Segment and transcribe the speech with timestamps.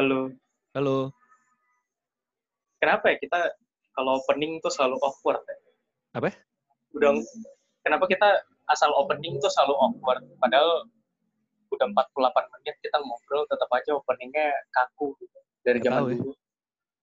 [0.00, 0.32] Halo.
[0.72, 1.12] Halo.
[2.80, 3.52] Kenapa ya kita
[3.92, 5.56] kalau opening tuh selalu awkward ya?
[6.16, 6.32] Apa?
[6.96, 7.20] Udah
[7.84, 8.40] kenapa kita
[8.72, 10.88] asal opening tuh selalu awkward padahal
[11.68, 11.84] udah
[12.16, 15.36] 48 menit kita ngobrol tetap aja openingnya kaku gitu.
[15.68, 16.16] dari zaman tahu ya.
[16.16, 16.32] dulu.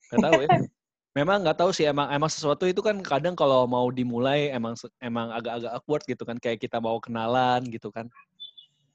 [0.10, 0.50] Gak tahu ya.
[1.22, 4.74] Memang nggak tahu sih emang emang sesuatu itu kan kadang kalau mau dimulai emang
[5.06, 8.10] emang agak-agak awkward gitu kan kayak kita mau kenalan gitu kan.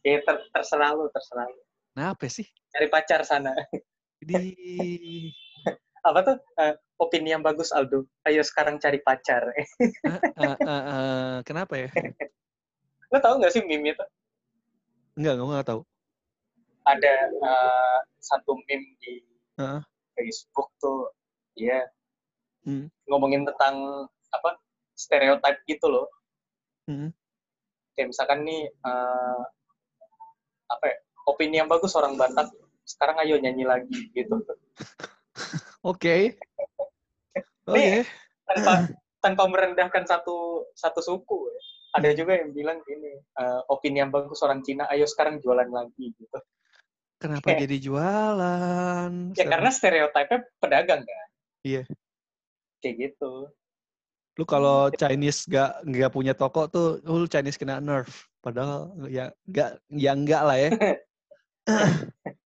[0.03, 1.62] Ya ter- terserah lu, terserah lu.
[1.95, 2.51] Nah, apa sih?
[2.73, 3.53] Cari pacar sana.
[4.23, 4.39] Di
[6.09, 6.37] Apa tuh?
[6.59, 8.07] Eh, opini yang bagus Aldo.
[8.27, 9.47] Ayo sekarang cari pacar.
[10.03, 11.91] Ah, ah, ah, ah, kenapa ya?
[13.15, 14.05] Lo tau gak sih meme itu?
[15.15, 15.81] Enggak, gue nggak tahu.
[16.83, 19.23] Ada eh, satu meme di
[19.59, 19.83] Heeh.
[20.19, 21.11] Facebook tuh,
[21.59, 21.83] ya
[22.62, 22.87] Hmm.
[23.11, 24.55] ngomongin tentang apa
[24.95, 26.06] stereotip gitu loh.
[26.87, 27.11] Hmm.
[27.98, 29.43] Kayak misalkan nih eh,
[30.70, 32.50] apa ya, opini yang bagus orang Batak.
[32.93, 34.37] Sekarang ayo nyanyi lagi gitu.
[35.81, 36.37] Oke.
[37.73, 37.73] Oke.
[37.73, 38.05] Nih.
[38.45, 38.73] Tanpa
[39.25, 41.49] tanpa merendahkan satu satu suku.
[41.49, 41.61] ya.
[41.93, 46.12] Ada juga yang bilang gini, eh, opini yang bagus orang Cina, ayo sekarang jualan lagi
[46.17, 46.39] gitu.
[47.21, 49.11] Kenapa jadi jualan?
[49.39, 51.29] Ya karena stereotipnya pedagang kan.
[51.62, 51.83] Iya.
[52.83, 53.49] Kayak gitu.
[54.33, 58.27] lu kalau Chinese gak nggak punya toko tuh lu Chinese kena nerf.
[58.41, 60.71] Padahal ya nggak ya enggak lah ya.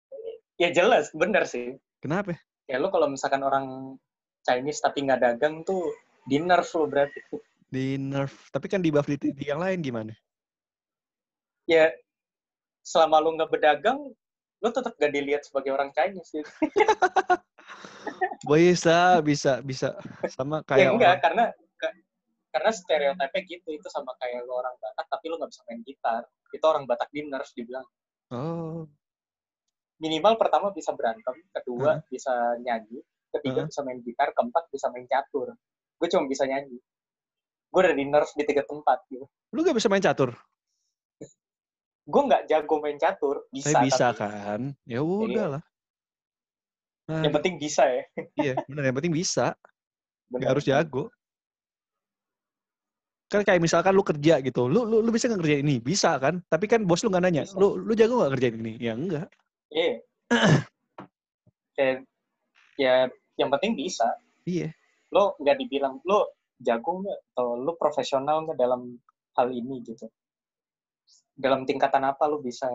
[0.57, 1.77] Ya jelas, bener sih.
[2.01, 2.37] Kenapa?
[2.65, 3.97] Ya lu kalau misalkan orang
[4.41, 5.93] Chinese tapi nggak dagang tuh
[6.25, 7.21] di nerf lu berarti.
[7.69, 8.49] Di nerf.
[8.49, 10.13] Tapi kan di buff di, di yang lain gimana?
[11.69, 11.93] Ya
[12.81, 13.99] selama lu nggak berdagang,
[14.63, 16.47] lu tetap gak dilihat sebagai orang Chinese gitu.
[18.47, 19.99] Bisa, bisa, bisa.
[20.31, 21.45] Sama ya kayak enggak, orang- karena
[21.77, 21.99] ka-
[22.55, 26.23] karena stereotipnya gitu itu sama kayak lu orang Batak tapi lu nggak bisa main gitar.
[26.55, 27.83] Itu orang Batak di nerf dibilang.
[28.31, 28.87] Oh,
[29.97, 33.01] Minimal pertama bisa berantem, kedua bisa nyanyi,
[33.33, 33.69] ketiga Heeh.
[33.73, 35.57] bisa main gitar, keempat bisa main catur.
[35.97, 36.77] Gue cuma bisa nyanyi.
[37.73, 39.25] Gue udah di nerf di tiga tempat gitu.
[39.55, 40.37] lu gak bisa main catur?
[42.07, 44.63] gue nggak jago main catur bisa, Tapi bisa tapi kan?
[44.87, 45.63] Ya udah lah.
[47.07, 48.03] Nah, yang penting bisa ya
[48.43, 49.55] iya, benar yang penting bisa.
[50.31, 50.39] Benar.
[50.43, 51.05] Gak harus jago.
[53.27, 55.83] Kan kayak misalkan lu kerja gitu, lu lu, lu bisa nggak kerjain ini?
[55.83, 56.39] Bisa kan?
[56.47, 57.59] Tapi kan bos lu nggak nanya, Bisa.
[57.59, 58.75] lu lu jago nggak kerjain ini?
[58.79, 59.27] Ya enggak.
[59.73, 59.95] Iya.
[61.77, 62.09] Kayak,
[62.81, 62.95] ya
[63.37, 64.09] yang penting bisa.
[64.47, 64.71] Iya.
[65.15, 67.21] lo nggak dibilang lo jago nggak?
[67.35, 68.99] Atau lo profesional nggak dalam
[69.39, 70.07] hal ini gitu?
[71.37, 72.67] Dalam tingkatan apa lo bisa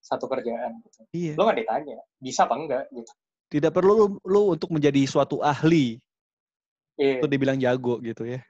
[0.00, 1.00] satu kerjaan gitu?
[1.12, 1.32] Iya.
[1.36, 3.12] lo nggak ditanya bisa apa enggak gitu?
[3.52, 6.00] Tidak perlu lu, lu untuk menjadi suatu ahli.
[6.96, 7.20] Iya.
[7.20, 8.40] Untuk dibilang jago gitu ya.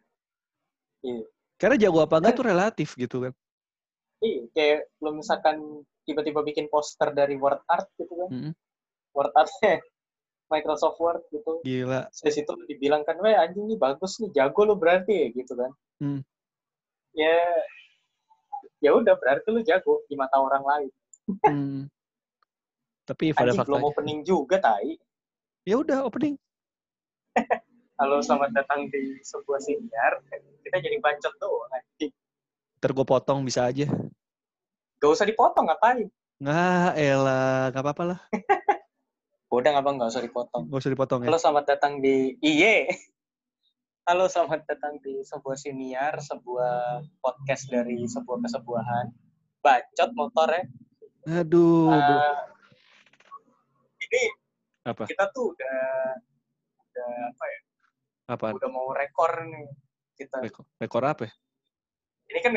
[1.02, 1.24] iya.
[1.58, 3.32] Karena jago apa enggak tuh relatif gitu kan.
[4.24, 8.52] Iya kayak lo misalkan tiba-tiba bikin poster dari word art gitu kan Mm-mm.
[9.12, 9.84] word artnya
[10.52, 12.06] Microsoft Word gitu Gila.
[12.12, 15.72] dari situ dibilang kan, weh anjing nih bagus nih, jago lu berarti ya gitu kan.
[15.98, 16.20] Hmm.
[17.16, 17.38] Ya,
[18.78, 20.92] ya udah berarti lu jago di mata orang lain.
[21.42, 21.82] Hmm.
[23.08, 24.96] Tapi pada Anjing belum opening juga tai.
[25.68, 26.36] Ya udah opening.
[28.00, 30.24] Halo selamat datang di sebuah siniar.
[30.64, 32.12] Kita jadi bacot doang anjing.
[32.84, 33.88] Ntar gue potong bisa aja.
[35.00, 36.04] Gak usah dipotong ngapain?
[36.36, 37.72] Nggak, elah.
[37.72, 38.20] Nggak apa-apa lah.
[39.56, 40.68] Udah nggak bang, gak usah dipotong.
[40.68, 41.32] Nggak usah dipotong ya.
[41.32, 42.92] Halo selamat datang di Iye.
[44.04, 49.16] Halo selamat datang di sebuah siniar, sebuah podcast dari sebuah kesebuahan.
[49.64, 50.64] Bacot motor ya.
[51.40, 51.88] Aduh.
[51.88, 52.36] Eh,
[54.12, 54.22] ini
[54.84, 55.08] Apa?
[55.08, 55.80] kita tuh udah
[56.76, 57.60] udah apa ya
[58.28, 58.46] Apa?
[58.52, 59.72] udah mau rekor nih
[60.20, 61.32] kita Rekor, rekor apa ya?
[62.28, 62.52] ini kan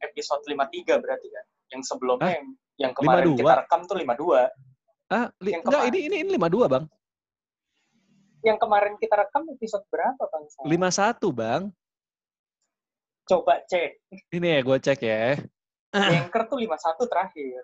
[0.00, 2.34] episode 53 berarti kan yang sebelumnya Hah?
[2.34, 2.46] yang,
[2.80, 3.40] yang kemarin 52?
[3.40, 4.48] kita rekam tuh 52
[5.10, 6.84] Ah, li- Yang enggak, ini, ini, ini 52, Bang.
[8.40, 10.62] yang kemarin kita rekam episode berapa bang Sal?
[10.64, 11.62] 51, Bang.
[13.26, 13.98] coba cek
[14.30, 15.34] Ini ya, gue cek ya.
[15.92, 17.62] anchor tuh 51 terakhir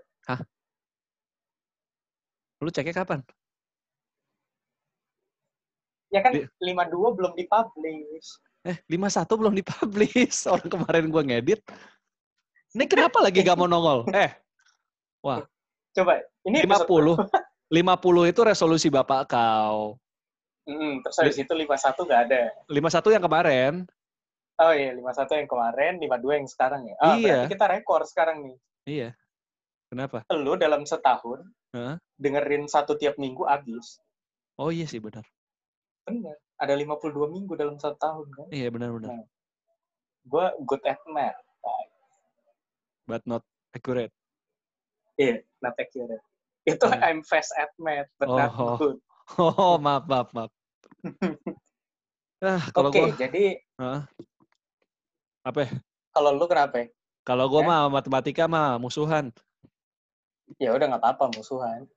[2.58, 3.20] Lu ceknya kapan?
[6.08, 8.28] ya kan Di- 52 belum dipublish
[8.66, 10.42] Eh, 51 belum dipublish.
[10.50, 11.62] Orang kemarin gue ngedit.
[12.76, 14.04] Ini kenapa lagi gak mau nongol?
[14.12, 14.36] Eh,
[15.96, 17.16] coba ini episode
[17.72, 17.72] 50.
[17.72, 19.96] 50 itu resolusi bapak kau.
[20.68, 23.74] Mm, terus habis itu 51 nggak ada 51 yang kemarin.
[24.58, 27.22] oh iya 51 yang kemarin 52 yang sekarang ya ah, Iya.
[27.22, 29.08] berarti kita rekor sekarang nih Iya.
[29.86, 30.26] Kenapa?
[30.34, 32.02] lu dalam setahun Hah?
[32.18, 34.02] dengerin satu tiap minggu habis
[34.58, 35.22] Oh iya sih, benar.
[36.02, 39.22] bener ada 52 minggu dalam satu tahun kan Iya, benar-benar.
[40.26, 41.38] gue good at math
[43.06, 44.10] But not accurate.
[45.16, 46.20] iya not accurate
[46.66, 46.98] Itu Hmm.
[47.00, 48.74] I'm fast at math, but not Oh.
[48.76, 48.98] good.
[49.38, 50.50] Oh, maaf, maaf, maaf.
[52.44, 53.44] Ah, kalau Oke, gua jadi
[53.80, 54.04] Hah?
[55.40, 55.58] apa?
[55.64, 55.70] ya?
[56.12, 56.84] kalau lu kenapa?
[56.84, 56.86] ya?
[57.24, 57.66] Kalau gua Eh?
[57.66, 59.32] mah matematika mah musuhan.
[60.60, 61.88] Ya udah nggak apa-apa musuhan.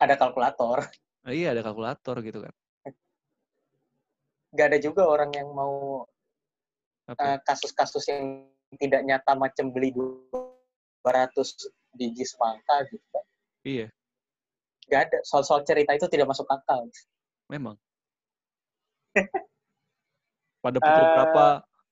[0.00, 0.86] Ada kalkulator.
[1.22, 2.54] Ah, iya, ada kalkulator gitu kan.
[4.52, 6.04] Gak ada juga orang yang mau
[7.08, 8.48] eh, kasus-kasus yang
[8.80, 9.92] tidak nyata macam beli
[11.02, 11.34] 200
[11.92, 13.24] biji semangka gitu kan.
[13.62, 13.86] Iya,
[14.84, 15.18] Gak ada.
[15.22, 16.86] Soal-soal cerita itu tidak masuk akal.
[17.46, 17.76] memang.
[20.62, 21.10] Pada pukul Eh.
[21.12, 21.44] berapa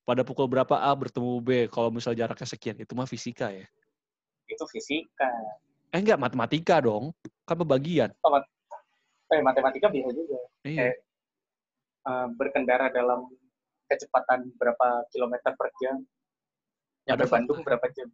[0.03, 3.67] pada pukul berapa A bertemu B kalau misal jaraknya sekian itu mah fisika ya.
[4.47, 5.29] Itu fisika.
[5.91, 7.11] Eh enggak matematika dong.
[7.45, 8.11] Kan pembagian.
[9.29, 10.39] Eh, matematika bisa juga.
[10.63, 10.95] Iya.
[12.01, 13.27] Eh, berkendara dalam
[13.87, 15.97] kecepatan berapa kilometer per jam.
[17.07, 17.27] Nyampe.
[17.27, 18.09] Bandung berapa jam.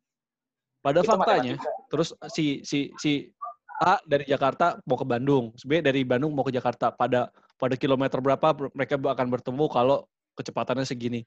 [0.80, 1.88] Pada Itu faktanya, matematika.
[1.90, 3.30] terus si si si
[3.76, 6.88] A dari Jakarta mau ke Bandung, B dari Bandung mau ke Jakarta.
[6.90, 11.20] Pada pada kilometer berapa ber- mereka akan bertemu kalau kecepatannya segini.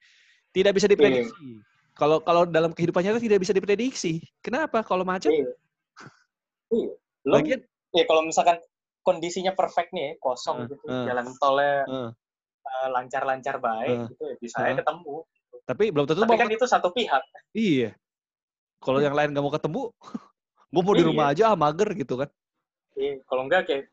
[0.49, 1.61] Tidak bisa diprediksi.
[1.93, 4.23] Kalau kalau dalam kehidupan nyata tidak bisa diprediksi.
[4.39, 4.81] Kenapa?
[4.81, 5.29] Kalau macet,
[6.69, 6.89] Iya.
[7.25, 7.59] Bagian
[7.91, 8.57] ya kalau misalkan
[9.01, 11.05] kondisinya perfect nih, kosong Eh, gitu, eh.
[11.05, 14.07] jalan tolnya eh, lancar-lancar baik Eh.
[14.09, 15.25] gitu ya, bisa aja ketemu.
[15.65, 17.21] tapi belum tentu Tapi kan itu satu pihak.
[17.53, 17.93] Iya.
[18.79, 19.81] Kalau yang lain nggak mau ketemu,
[20.73, 21.09] gue mau di Iya.
[21.11, 22.29] rumah aja ah mager gitu kan.
[22.95, 23.83] Iya, kalau enggak kayak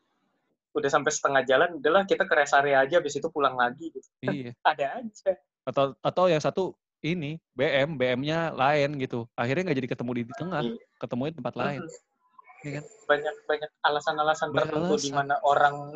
[0.75, 4.07] udah sampai setengah jalan, udahlah kita ke rest area aja, habis itu pulang lagi gitu.
[4.23, 4.51] Iya.
[4.71, 5.31] Ada aja.
[5.67, 6.71] Atau atau yang satu
[7.03, 9.27] ini BM, BM-nya lain gitu.
[9.35, 10.75] Akhirnya nggak jadi ketemu di, di tengah, Iya.
[10.97, 11.81] ketemunya di tempat lain.
[12.65, 12.83] Iya kan?
[13.05, 15.93] Banyak banyak alasan-alasan tertentu di mana orang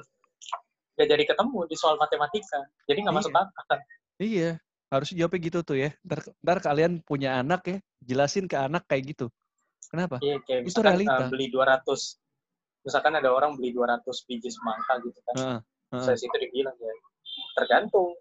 [0.94, 2.62] gak jadi ketemu di soal matematika.
[2.86, 3.42] Jadi nggak masuk Iya.
[3.58, 3.80] akal.
[4.22, 4.52] Iya.
[4.92, 5.90] Harusnya jawabnya gitu tuh ya.
[6.04, 9.32] Ntar, ntar kalian punya anak ya, jelasin ke anak kayak gitu.
[9.88, 10.20] Kenapa?
[10.20, 11.26] Iya, kayak Itu realita.
[11.26, 12.20] eh, beli 200
[12.84, 15.36] misalkan ada orang beli 200 biji semangka gitu kan.
[15.40, 15.60] Heeh,
[15.96, 16.04] heeh.
[16.04, 16.92] Saya situ dibilang ya,
[17.56, 18.20] tergantung.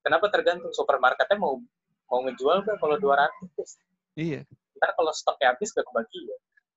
[0.00, 0.70] Kenapa tergantung?
[0.72, 1.58] Supermarketnya mau
[2.06, 3.82] mau ngejual gak kalau 200?
[4.14, 4.46] Iya,
[4.78, 6.36] Ntar kalau stoknya habis gak kebagi ya.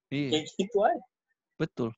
[0.09, 0.29] iya.
[0.33, 1.03] Kayak gitu aja.
[1.61, 1.89] Betul.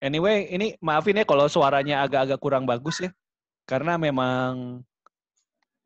[0.00, 3.10] Anyway, ini maafin ya kalau suaranya agak-agak kurang bagus ya.
[3.64, 4.84] Karena memang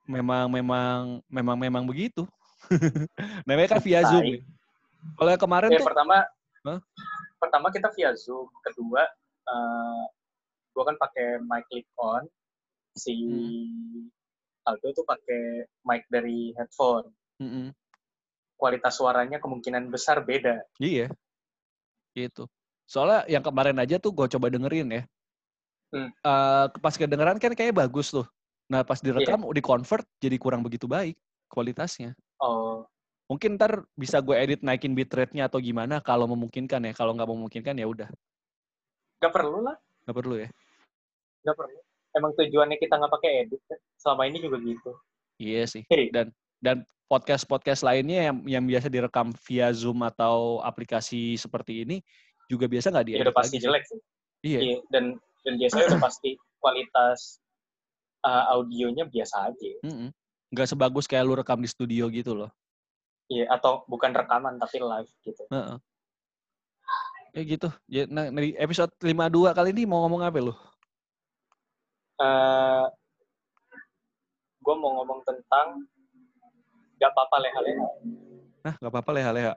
[0.09, 2.25] memang memang memang memang begitu.
[3.47, 4.25] Namanya kan via Zoom.
[4.25, 4.41] Ya.
[5.15, 6.17] Kalau yang kemarin Ya, tuh pertama
[6.67, 6.81] Hah?
[7.39, 9.05] pertama kita via Zoom, kedua
[9.49, 10.03] eh
[10.73, 12.25] gua kan pakai mic click on,
[12.97, 14.09] si Hmm.
[14.67, 17.09] Aldo tuh pakai mic dari headphone.
[17.41, 17.73] Mm-mm.
[18.59, 20.61] Kualitas suaranya kemungkinan besar beda.
[20.77, 21.09] Iya.
[22.13, 22.45] Gitu.
[22.85, 25.03] Soalnya yang kemarin aja tuh gue coba dengerin ya.
[25.89, 26.13] Hmm.
[26.13, 28.29] Eh, pas kedengeran kan kayaknya bagus tuh.
[28.69, 29.17] Nah pas Iya.
[29.17, 31.17] direkam, di convert jadi kurang begitu baik
[31.49, 32.13] kualitasnya.
[32.39, 32.85] Oh,
[33.29, 36.93] Mungkin ntar bisa gue edit naikin bitrate-nya atau gimana kalau memungkinkan ya.
[36.97, 38.09] Kalau nggak memungkinkan ya udah,
[39.21, 39.77] nggak perlu lah,
[40.09, 40.49] nggak perlu ya.
[41.45, 41.79] nggak perlu.
[42.17, 43.77] Emang tujuannya kita nggak pakai edit kan?
[44.01, 44.91] Selama ini juga gitu.
[45.37, 45.85] Iya sih.
[45.93, 46.09] Hei.
[46.09, 46.33] Dan
[46.65, 52.01] dan podcast podcast lainnya yang yang biasa direkam via Zoom atau aplikasi seperti ini
[52.49, 54.01] juga biasa nggak Ya diedit udah pasti lagi jelek sih.
[54.41, 54.59] Iya.
[54.65, 55.05] Iya, dan
[55.45, 56.31] dan biasanya udah pasti
[56.65, 57.45] kualitas
[58.29, 59.73] uh, audionya biasa aja.
[59.81, 60.13] Mm-mm.
[60.53, 62.53] Nggak sebagus kayak lu rekam di studio gitu loh.
[63.29, 65.45] Iya, atau bukan rekaman tapi live gitu.
[65.53, 65.77] Heeh.
[67.37, 67.69] Ya gitu.
[67.89, 70.57] Ya, nah, di episode 52 kali ini mau ngomong apa lu?
[72.19, 72.89] Uh,
[74.65, 75.85] gue mau ngomong tentang
[76.99, 77.89] gak apa-apa leha-leha.
[78.65, 79.55] Nah, nggak apa-apa leha-leha.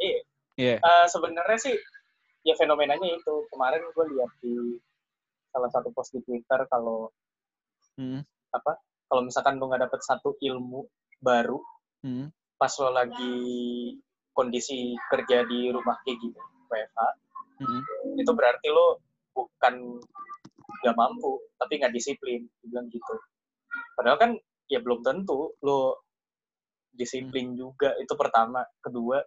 [0.00, 0.20] Iya.
[0.58, 0.76] Iya.
[0.82, 1.76] Uh, Sebenarnya sih
[2.42, 4.80] ya fenomenanya itu kemarin gue lihat di
[5.52, 7.12] salah satu post di Twitter kalau
[7.98, 8.22] Mm,
[8.54, 8.72] apa?
[9.10, 10.86] Kalau misalkan lu nggak dapet satu ilmu
[11.18, 11.58] baru
[12.06, 13.34] mm, pas lo lagi
[14.30, 16.40] kondisi kerja di rumah kayak gitu
[16.70, 17.00] WFH
[17.58, 17.82] mm,
[18.22, 19.02] itu berarti lo
[19.34, 19.98] bukan
[20.78, 23.14] nggak mampu tapi nggak disiplin bilang gitu.
[23.98, 24.30] Padahal kan
[24.70, 26.06] ya belum tentu lo
[26.94, 28.62] disiplin juga itu pertama.
[28.78, 29.18] Kedua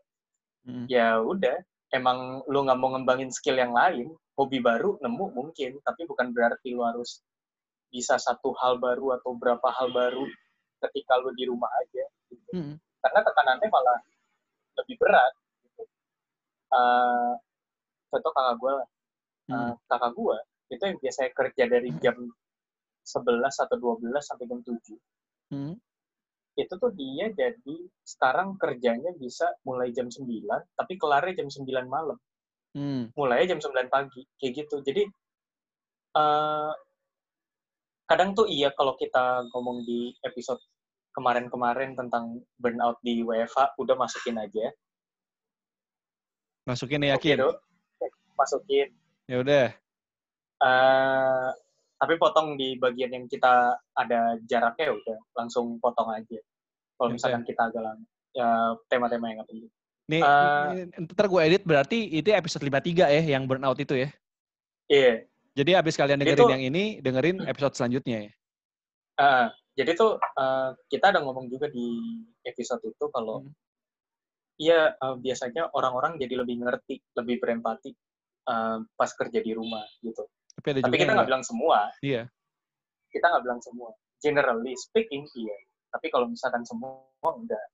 [0.64, 0.88] mm.
[0.88, 1.60] ya udah
[1.92, 6.72] emang lo nggak mau ngembangin skill yang lain hobi baru nemu mungkin tapi bukan berarti
[6.72, 7.20] lo harus
[7.92, 10.24] bisa satu hal baru atau berapa hal baru
[10.88, 12.52] ketika lo di rumah aja gitu.
[12.56, 14.00] Mm, karena tekanannya malah
[14.82, 15.34] lebih berat
[15.68, 15.84] gitu.
[16.72, 17.34] Eh,
[18.12, 18.88] contoh kakak gue mm.
[19.52, 20.38] Uh, kakak gua
[20.72, 22.16] itu yang biasanya kerja dari jam
[23.04, 24.96] 11 atau 12 sampai jam 7
[25.52, 25.76] Mm.
[26.56, 27.76] itu tuh dia jadi
[28.08, 30.24] sekarang kerjanya bisa mulai jam 9
[30.80, 32.16] tapi kelarnya jam 9 malam
[32.72, 33.12] Mm.
[33.20, 35.04] mulai jam 9 pagi kayak gitu jadi
[36.16, 36.72] uh,
[38.12, 40.60] kadang tuh iya kalau kita ngomong di episode
[41.16, 44.72] kemarin-kemarin tentang burnout di WFH udah masukin aja
[46.66, 47.42] Masukin ya, yakin.
[47.42, 48.88] Oke, masukin.
[49.26, 49.68] Ya udah.
[50.62, 51.50] Uh,
[51.98, 56.40] tapi potong di bagian yang kita ada jaraknya ya udah langsung potong aja.
[56.98, 58.06] Kalau Ya misalkan kita agak lama.
[58.32, 58.48] Ya
[58.88, 59.72] tema-tema yang nggak penting.
[60.12, 64.10] Nih, ini ntar gue edit berarti itu episode 53 ya yang burnout itu ya.
[64.92, 65.26] Iya.
[65.52, 68.32] Jadi abis kalian dengerin tuh- yang ini, dengerin episode selanjutnya ya.
[69.20, 72.00] Uh, jadi tuh uh, kita ada ngomong juga di
[72.44, 73.54] episode itu kalau Hmm.
[74.58, 77.92] iya uh, biasanya orang-orang jadi lebih ngerti, lebih berempati
[78.48, 80.24] uh, pas kerja di rumah gitu.
[80.56, 82.24] Tapi ada Tapi juga kita nggak bilang semua, Iya.
[83.12, 83.90] kita nggak bilang semua.
[84.24, 85.58] Generally speaking iya.
[85.92, 87.66] Tapi kalau misalkan semua enggak.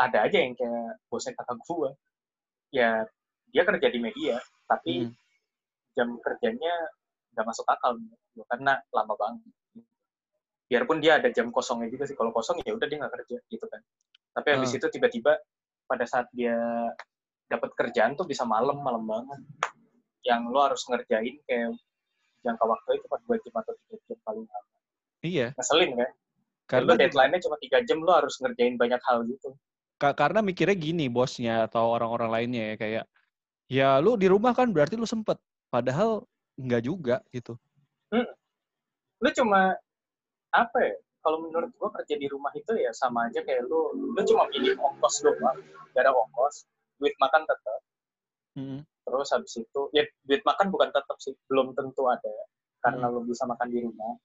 [0.00, 1.92] Ada aja yang kayak bosnya kakak gua.
[2.72, 3.04] Ya
[3.52, 5.14] dia kerja di media, tapi Hmm.
[5.92, 6.72] jam kerjanya
[7.34, 9.50] nggak masuk akal gitu, karena lama banget.
[10.70, 12.14] Biarpun dia ada jam kosongnya juga sih.
[12.14, 13.82] Kalau kosong ya udah dia nggak kerja gitu kan.
[14.30, 14.78] Tapi habis Ah.
[14.78, 15.34] itu tiba-tiba
[15.90, 16.54] pada saat dia
[17.50, 19.40] dapat kerjaan tuh bisa malam malam banget.
[20.22, 21.74] Yang lo harus ngerjain kayak
[22.46, 24.70] jangka waktu itu cuma dua jam atau tiga jam paling lama.
[25.26, 25.46] Iya.
[25.58, 26.10] Ngeselin kan?
[26.70, 29.50] Karena lo deadline-nya cuma tiga jam, lo harus ngerjain banyak hal gitu.
[29.98, 33.04] Ka- karena mikirnya gini bosnya atau orang-orang lainnya ya kayak
[33.66, 35.36] ya lu di rumah kan berarti lu sempet
[35.68, 36.24] padahal
[36.60, 37.56] enggak juga gitu
[39.20, 39.76] Lo cuma
[40.50, 40.96] apa ya?
[41.20, 44.72] Kalau menurut gua kerja di rumah itu ya sama aja kayak lo, lo cuma pilih
[44.80, 45.60] ongkos doang,
[45.92, 46.64] gak ada ongkos,
[46.96, 47.80] duit makan tetap.
[48.56, 48.80] Mm.
[48.80, 52.32] Terus habis itu, ya duit makan bukan tetap sih, belum tentu ada.
[52.80, 53.20] Karena Hmm.
[53.20, 54.16] lo bisa makan di rumah.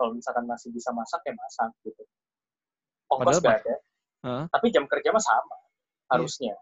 [0.00, 2.00] Kalau misalkan masih bisa masak, ya masak gitu.
[3.12, 3.76] Ongkos Padahal gak ada.
[4.24, 4.44] Hah?
[4.48, 5.56] Tapi jam kerja mah sama,
[6.16, 6.56] harusnya.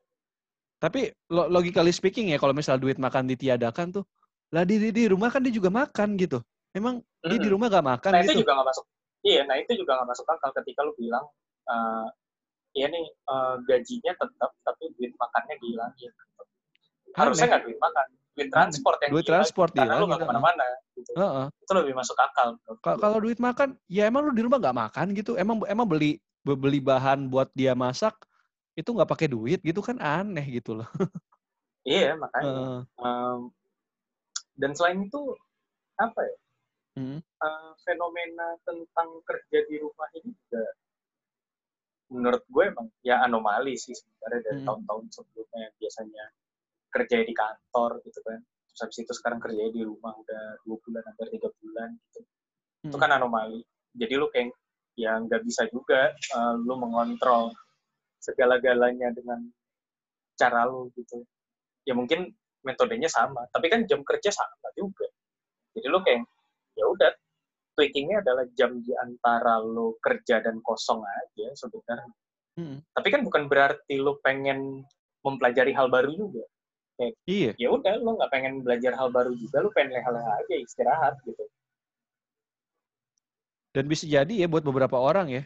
[0.76, 4.04] tapi lo- logically speaking ya kalau misal duit makan ditiadakan tuh
[4.54, 6.38] lah di, di, di rumah kan dia juga makan gitu
[6.70, 8.84] emang dia di rumah gak makan Nah itu gitu juga nggak masuk.
[9.26, 11.24] Iya, nah itu juga nggak masuk akal ketika lo bilang,
[11.66, 12.06] eh
[12.78, 16.12] ya nih eh, gajinya tetap, tapi duit makannya dihilangin.
[17.16, 17.50] Harusnya Aneh.
[17.50, 20.30] nggak duit makan, duit transport yang duit dihilangin, transport karena lo dihilangin, nggak heeh.
[20.30, 20.64] ke mana-mana.
[20.94, 21.10] Gitu.
[21.18, 21.46] Heeh.
[21.66, 22.48] Itu lebih masuk akal.
[22.84, 26.54] kalau duit makan ya emang lu di rumah gak makan gitu emang emang beli be-
[26.54, 28.14] beli bahan buat dia masak
[28.78, 30.86] itu nggak pakai duit gitu kan aneh gitu loh
[31.86, 32.46] Iya, makanya.
[32.46, 32.78] Heeh.
[32.98, 33.38] Em,
[34.56, 35.20] dan selain itu,
[35.96, 36.36] apa ya,
[36.96, 37.20] Hmm.
[37.20, 40.64] eh, fenomena tentang kerja di rumah ini juga
[42.06, 44.66] menurut gue emang ya anomali sih sebenarnya dari Hmm.
[44.70, 46.24] tahun-tahun sebelumnya yang biasanya
[46.88, 51.02] kerja di kantor gitu kan terus habis itu sekarang kerja di rumah udah dua bulan
[51.02, 52.20] hampir tiga bulan gitu
[52.86, 53.02] itu Hmm.
[53.02, 53.60] kan anomali
[53.92, 54.54] jadi lu kayak
[54.96, 57.50] ya nggak bisa juga eh, lu mengontrol
[58.22, 59.42] segala-galanya dengan
[60.38, 61.26] cara lu gitu
[61.84, 62.30] ya mungkin
[62.66, 65.06] metodenya sama tapi kan jam kerja sama juga.
[65.78, 66.26] Jadi lu kayak
[66.74, 67.10] ya udah
[67.78, 72.12] tweakingnya adalah jam di antara lo kerja dan kosong aja sebenarnya.
[72.56, 72.80] Hmm.
[72.96, 74.80] tapi kan bukan berarti lo pengen
[75.20, 76.40] mempelajari hal baru juga.
[77.28, 77.52] Iya.
[77.60, 81.44] ya udah lo nggak pengen belajar hal baru juga lo pengen leha-leha aja istirahat gitu.
[83.76, 85.42] Dan bisa jadi ya buat beberapa orang ya.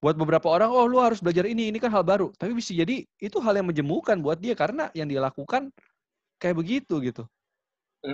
[0.00, 2.32] Buat beberapa orang oh lu harus belajar ini ini kan hal baru.
[2.40, 5.68] Tapi bisa jadi itu hal yang menjemukan buat dia karena yang dia lakukan
[6.38, 7.24] kayak begitu gitu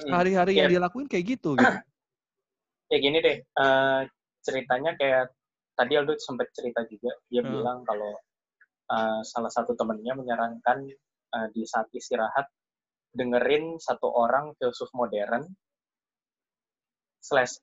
[0.09, 0.81] hari-hari yang Iya.
[0.81, 1.61] dia lakuin kayak gitu gitu
[2.88, 4.00] kayak gini deh eh,
[4.45, 5.33] ceritanya kayak
[5.76, 7.52] tadi Aldo sempat cerita juga dia Hmm.
[7.52, 8.12] bilang kalau
[8.90, 10.88] eh, salah satu temennya menyarankan
[11.37, 12.49] eh, di saat istirahat
[13.14, 15.47] dengerin satu orang filsuf modern
[17.23, 17.57] slash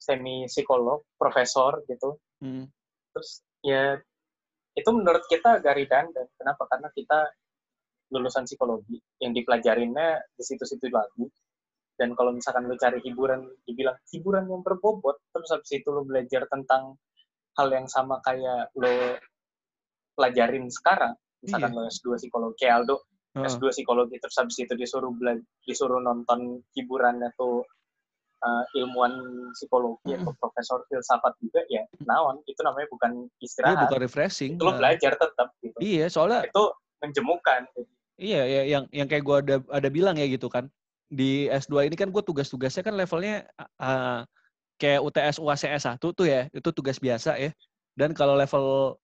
[0.00, 2.68] semi psikolog profesor gitu Hmm.
[3.14, 3.96] terus ya
[4.74, 7.30] itu menurut kita agak redundant kenapa karena kita
[8.12, 11.24] lulusan psikologi yang dipelajarinnya di situ-situ lagi.
[11.94, 16.42] Dan kalau misalkan lu cari hiburan dibilang hiburan yang berbobot terus habis itu lu belajar
[16.50, 16.98] tentang
[17.54, 19.14] hal yang sama kayak lo
[20.18, 21.14] pelajarin sekarang.
[21.44, 22.96] Misalkan lo S2 psikologi kayak Aldo
[23.34, 23.46] Heeh.
[23.50, 27.66] S2 psikologi terus habis itu disuruh bela- disuruh nonton hiburannya tuh
[28.42, 29.14] uh, ilmuwan
[29.54, 32.42] psikologi atau profesor filsafat juga ya naon.
[32.46, 33.86] Itu namanya bukan Iya, istirahat.
[33.86, 35.78] bukan refreshing itu lo belajar tetap gitu.
[35.78, 36.64] Iya soalnya itu
[37.02, 37.66] menjemukan
[38.14, 40.70] Iya, ya, yang yang kayak gue ada ada bilang ya gitu kan.
[41.10, 43.42] Di S2 ini kan gue tugas-tugasnya kan levelnya
[43.82, 44.22] uh,
[44.78, 47.50] kayak UTS UAS CS 1 tuh ya, itu tugas biasa ya.
[47.98, 48.94] Dan kalau level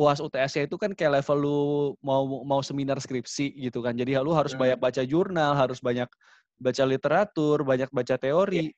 [0.00, 1.60] UAS UTS itu kan kayak level lu
[2.00, 3.92] mau mau seminar skripsi gitu kan.
[3.92, 4.64] Jadi lu harus Hmm.
[4.64, 6.08] banyak baca jurnal, harus banyak
[6.56, 8.72] baca literatur, banyak baca teori,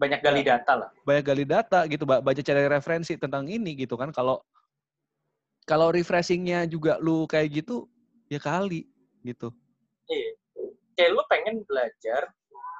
[0.00, 3.94] banyak gali data lah banyak gali data gitu, ba- baca cari referensi tentang ini gitu
[4.00, 4.08] kan.
[4.08, 4.40] Kalau
[5.64, 7.86] kalau refreshingnya juga lu kayak gitu,
[8.28, 8.86] ya kali
[9.22, 9.54] gitu.
[10.10, 10.30] Iya.
[10.98, 12.28] Kayak lu pengen belajar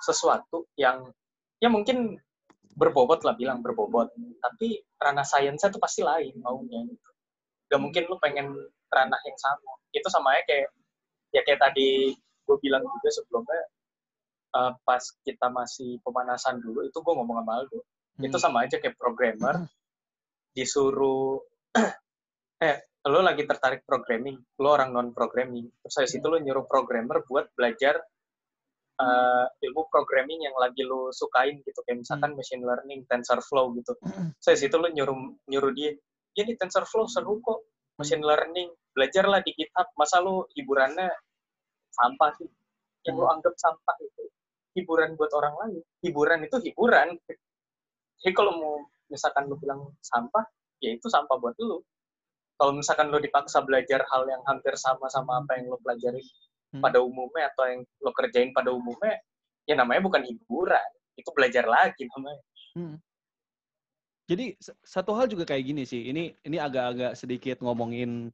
[0.02, 1.10] sesuatu yang
[1.62, 2.18] ya mungkin
[2.74, 4.10] berbobot lah bilang berbobot,
[4.42, 6.82] tapi ranah sainsnya tuh pasti lain maunya.
[6.88, 7.08] Gitu.
[7.70, 8.52] Gak mungkin lu pengen
[8.92, 9.72] ranah yang sama.
[9.94, 10.68] Itu sama aja kayak
[11.32, 12.12] ya kayak tadi
[12.44, 13.62] gue bilang juga sebelumnya
[14.52, 18.24] uh, pas kita masih pemanasan dulu itu gue ngomong sama Aldo hmm.
[18.28, 19.68] itu sama aja kayak programmer hmm.
[20.52, 21.40] disuruh
[22.62, 22.78] eh
[23.10, 27.50] lo lagi tertarik programming lo orang non programming terus dari situ lo nyuruh programmer buat
[27.58, 27.98] belajar
[29.02, 31.80] uh, ilmu programming yang lagi lo sukain gitu.
[31.86, 32.38] Kayak misalkan hmm.
[32.38, 33.92] machine learning TensorFlow gitu.
[34.38, 35.16] Saya situ lo nyuruh
[35.48, 35.96] nyuruh dia
[36.36, 37.66] ya nih TensorFlow seru kok
[37.96, 38.70] machine learning.
[38.92, 39.88] Belajarlah di GitHub.
[39.96, 41.08] Masa lo hiburannya
[41.92, 42.48] sampah sih?
[43.08, 44.22] Yang lo anggap sampah itu
[44.78, 45.82] hiburan buat orang lain.
[46.04, 47.16] Hiburan itu hiburan.
[48.22, 48.74] Jadi kalau mau
[49.10, 50.44] misalkan lo bilang sampah
[50.80, 51.84] ya itu sampah buat lo
[52.62, 56.78] kalau misalkan lo dipaksa belajar hal yang hampir sama sama apa yang lo pelajari hmm.
[56.78, 59.18] pada umumnya atau yang lo kerjain pada umumnya
[59.66, 60.88] ya namanya bukan hiburan
[61.18, 62.42] itu belajar lagi namanya
[62.78, 62.96] hmm.
[64.30, 64.54] jadi
[64.86, 68.30] satu hal juga kayak gini sih ini ini agak-agak sedikit ngomongin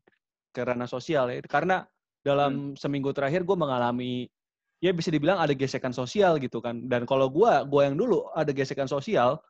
[0.53, 1.89] karena sosial ya karena
[2.21, 2.77] dalam hmm.
[2.77, 4.29] seminggu terakhir gue mengalami
[4.79, 6.87] ya bisa dibilang ada gesekan sosial gitu kan.
[6.87, 9.43] Dan kalau gue, gue yang dulu ada gesekan sosial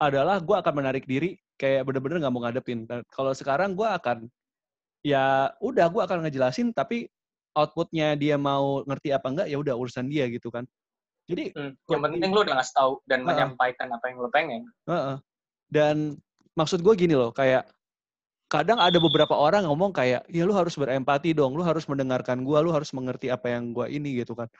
[0.00, 2.88] adalah gue akan menarik diri kayak bener-bener nggak mau ngadepin.
[3.12, 4.26] Kalau sekarang gue akan
[5.04, 7.08] ya udah gue akan ngejelasin tapi
[7.52, 10.64] outputnya dia mau ngerti apa enggak ya udah urusan dia gitu kan.
[11.28, 14.66] Jadi hmm, yang penting lo udah ngasih tahu dan uh, menyampaikan apa yang lo pengen.
[14.88, 15.16] Uh, uh.
[15.70, 16.18] Dan
[16.56, 17.68] maksud gue gini loh kayak
[18.50, 22.58] kadang ada beberapa orang ngomong kayak ya lu harus berempati dong lu harus mendengarkan gua
[22.58, 24.50] lu harus mengerti apa yang gua ini gitu kan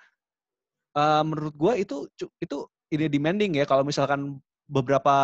[0.95, 2.07] uh, menurut gua itu
[2.39, 2.57] itu
[2.95, 4.39] ini demanding ya kalau misalkan
[4.71, 5.15] beberapa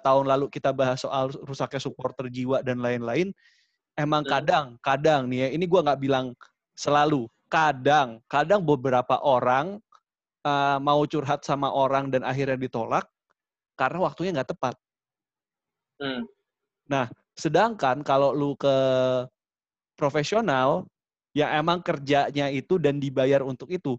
[0.00, 3.36] tahun lalu kita bahas soal rusaknya supporter jiwa dan lain-lain
[4.00, 6.32] emang kadang kadang nih ya ini gua nggak bilang
[6.72, 9.76] selalu kadang kadang beberapa orang
[10.48, 13.04] uh, mau curhat sama orang dan akhirnya ditolak
[13.76, 14.74] karena waktunya nggak tepat.
[16.00, 16.26] Hmm.
[16.90, 18.76] Nah, Sedangkan kalau lu ke
[19.98, 20.86] profesional
[21.34, 23.98] yang emang kerjanya itu dan dibayar untuk itu,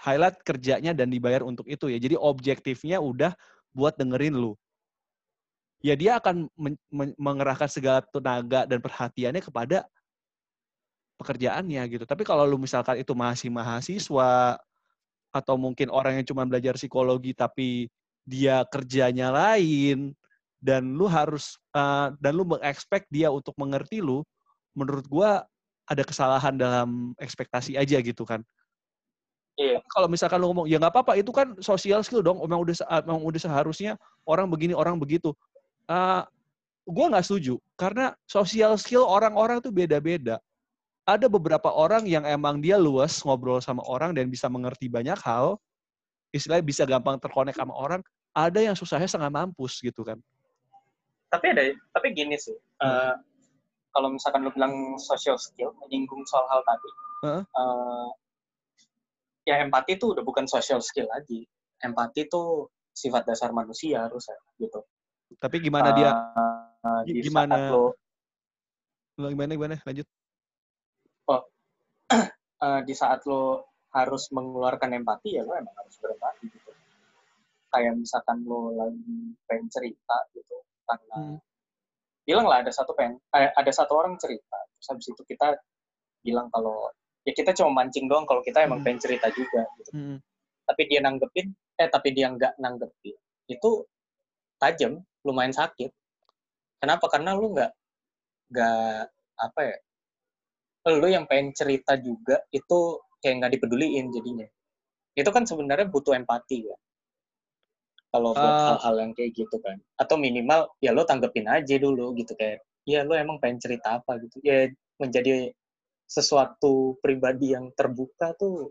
[0.00, 1.96] highlight kerjanya dan dibayar untuk itu ya.
[1.96, 3.32] Jadi objektifnya udah
[3.72, 4.52] buat dengerin lu.
[5.84, 9.84] Ya dia akan men men mengerahkan segala tenaga dan perhatiannya kepada
[11.20, 12.04] pekerjaannya gitu.
[12.04, 14.60] Tapi kalau lu misalkan itu masih mahasiswa
[15.32, 17.92] atau mungkin orang yang cuma belajar psikologi tapi
[18.24, 20.16] dia kerjanya lain,
[20.58, 24.24] dan lu harus uh, dan lu mengekspek dia untuk mengerti lu,
[24.74, 25.44] menurut gua
[25.86, 28.42] ada kesalahan dalam ekspektasi aja gitu kan.
[29.56, 29.80] Iya.
[29.88, 32.76] Kalau misalkan lu ngomong ya nggak apa-apa itu kan social skill dong, memang udah
[33.08, 33.96] memang udah seharusnya
[34.28, 35.32] orang begini orang begitu.
[35.88, 36.24] Uh,
[36.84, 40.36] gua nggak setuju karena social skill orang-orang tuh beda-beda.
[41.06, 45.56] Ada beberapa orang yang emang dia luas ngobrol sama orang dan bisa mengerti banyak hal,
[46.34, 48.02] istilahnya bisa gampang terkonek sama orang.
[48.36, 50.20] Ada yang susahnya setengah mampus gitu kan
[51.30, 52.86] tapi ada tapi gini sih hmm.
[52.86, 53.14] uh,
[53.92, 56.90] kalau misalkan lu bilang social skill menyinggung soal hal tadi
[57.26, 57.42] hmm.
[57.44, 58.08] uh,
[59.46, 61.46] ya empati itu udah bukan social skill lagi.
[61.78, 64.82] Empati itu sifat dasar manusia harus ya gitu.
[65.38, 67.94] Tapi gimana dia uh, di gimana lo
[69.16, 69.76] gimana gimana?
[69.86, 70.06] Lanjut.
[71.30, 71.40] Oh
[72.10, 76.70] uh, di saat lo harus mengeluarkan empati ya lo emang harus berempati gitu.
[77.70, 80.56] Kayak misalkan lo lagi pengen cerita gitu.
[80.82, 81.38] Karena hmm.
[82.26, 84.58] bilang lah ada satu pen eh, ada satu orang cerita.
[84.74, 85.54] Terus habis itu kita
[86.24, 86.90] bilang kalau
[87.26, 88.86] ya kita cuma mancing doang kalau kita emang hmm.
[88.86, 89.90] pengen cerita juga gitu.
[89.92, 90.18] Hmm.
[90.66, 91.46] tapi dia nanggepin
[91.78, 93.14] eh tapi dia nggak nanggepin.
[93.46, 93.86] Itu
[94.58, 95.90] tajam lumayan sakit.
[96.82, 97.06] Kenapa?
[97.10, 97.72] Karena lu nggak
[98.50, 99.02] nggak
[99.36, 99.76] apa ya
[100.94, 104.46] lu yang pengen cerita juga itu kayak nggak dipeduliin jadinya.
[105.18, 106.76] Itu kan sebenarnya butuh empati ya.
[108.14, 108.78] Kalau buat ah.
[108.78, 109.82] hal-hal yang kayak gitu kan.
[109.98, 114.14] Atau minimal ya lo tanggepin aja dulu gitu kayak ya lo emang pengen cerita apa?
[114.22, 114.38] gitu.
[114.46, 114.70] Ya
[115.02, 115.50] menjadi
[116.06, 118.70] sesuatu pribadi yang terbuka tuh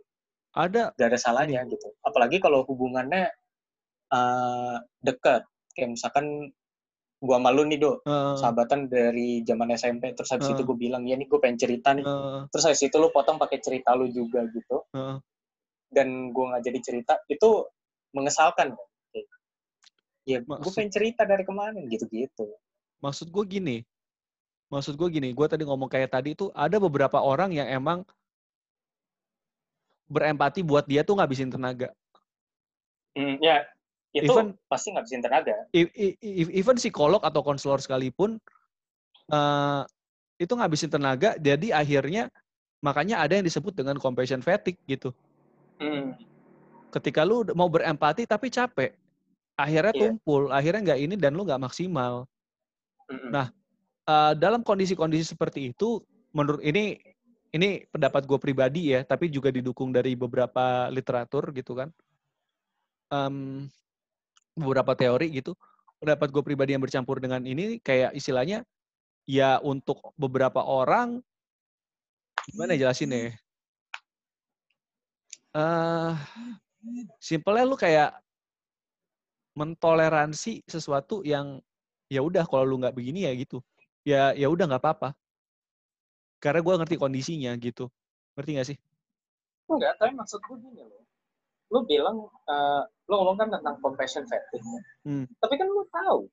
[0.56, 0.96] ada.
[0.96, 1.92] gak ada salahnya gitu.
[2.00, 3.28] Apalagi kalau hubungannya
[4.10, 5.44] uh, dekat
[5.76, 6.56] kayak misalkan
[7.20, 8.00] gua malu nih do.
[8.08, 11.60] Uh, sahabatan dari zaman SMP terus habis uh, itu gue bilang ya nih gue pengen
[11.60, 12.08] cerita nih.
[12.08, 14.88] Uh, terus habis itu lu potong pakai cerita lu juga gitu.
[14.96, 15.20] Uh,
[15.92, 17.68] dan gue nggak jadi cerita itu
[18.16, 18.80] mengesalkan.
[20.26, 22.50] Ya gue pengen cerita dari kemarin gitu-gitu.
[23.04, 23.78] Maksud gue gini
[24.70, 28.02] maksud gue gini gue tadi ngomong kayak tadi itu ada beberapa orang yang emang
[30.10, 31.94] berempati buat dia tuh ngabisin tenaga
[33.18, 33.66] hmm, ya
[34.16, 38.38] itu even, pasti ngabisin tenaga even psikolog atau konselor sekalipun
[39.30, 39.86] uh,
[40.38, 42.30] itu ngabisin tenaga jadi akhirnya
[42.82, 45.10] makanya ada yang disebut dengan compassion fatigue gitu
[45.82, 46.18] hmm.
[46.94, 48.94] ketika lu mau berempati tapi capek
[49.56, 50.02] akhirnya yeah.
[50.12, 52.28] tumpul, akhirnya nggak ini dan lu nggak maksimal.
[53.08, 53.32] Mm-hmm.
[53.32, 53.48] Nah,
[54.10, 56.98] uh, dalam kondisi-kondisi seperti itu, menurut ini
[57.56, 61.90] ini pendapat gue pribadi ya, tapi juga didukung dari beberapa literatur gitu kan.
[63.14, 63.68] Um,
[64.56, 65.56] beberapa teori gitu.
[66.00, 68.68] Pendapat gue pribadi yang bercampur dengan ini kayak istilahnya
[69.24, 71.24] ya untuk beberapa orang
[72.52, 73.32] gimana jelasin ya?
[75.56, 76.20] Uh,
[77.24, 78.20] simpelnya lu kayak
[79.56, 81.64] mentoleransi sesuatu yang
[82.12, 83.64] ya udah kalau lu nggak begini ya gitu
[84.06, 85.10] ya ya udah nggak apa-apa.
[86.38, 87.90] Karena gue ngerti kondisinya gitu.
[88.38, 88.78] Ngerti gak sih?
[89.66, 91.04] Enggak tapi maksud gue gini loh.
[91.74, 95.26] Lu bilang uh, lu ngomong kan tentang compassion fatigue hmm.
[95.38, 96.26] tapi kan lu tahu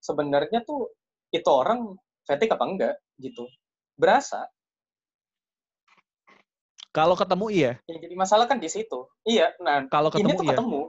[0.00, 0.92] sebenarnya tuh
[1.32, 3.44] itu orang fatigue apa enggak gitu.
[3.96, 4.48] Berasa.
[6.88, 7.72] Kalau ketemu iya.
[7.84, 9.04] Yang jadi masalah kan di situ.
[9.28, 10.50] Iya nah kalau ketemu ini tuh iya.
[10.56, 10.82] ketemu.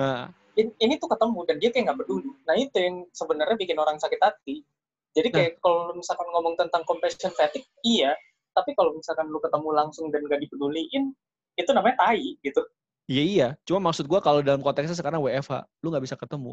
[0.00, 0.20] Nah
[0.52, 2.30] ini, ini tuh ketemu dan dia kayak nggak peduli.
[2.48, 4.64] Nah itu yang sebenarnya bikin orang sakit hati.
[5.12, 5.60] Jadi kayak nah.
[5.60, 8.16] kalau misalkan ngomong tentang compassion fatigue, iya.
[8.52, 11.12] Tapi kalau misalkan lu ketemu langsung dan gak dipeduliin,
[11.56, 12.60] itu namanya tai gitu.
[13.08, 13.48] Iya iya.
[13.68, 16.52] Cuma maksud gua kalau dalam konteksnya sekarang WFH, lu nggak bisa ketemu.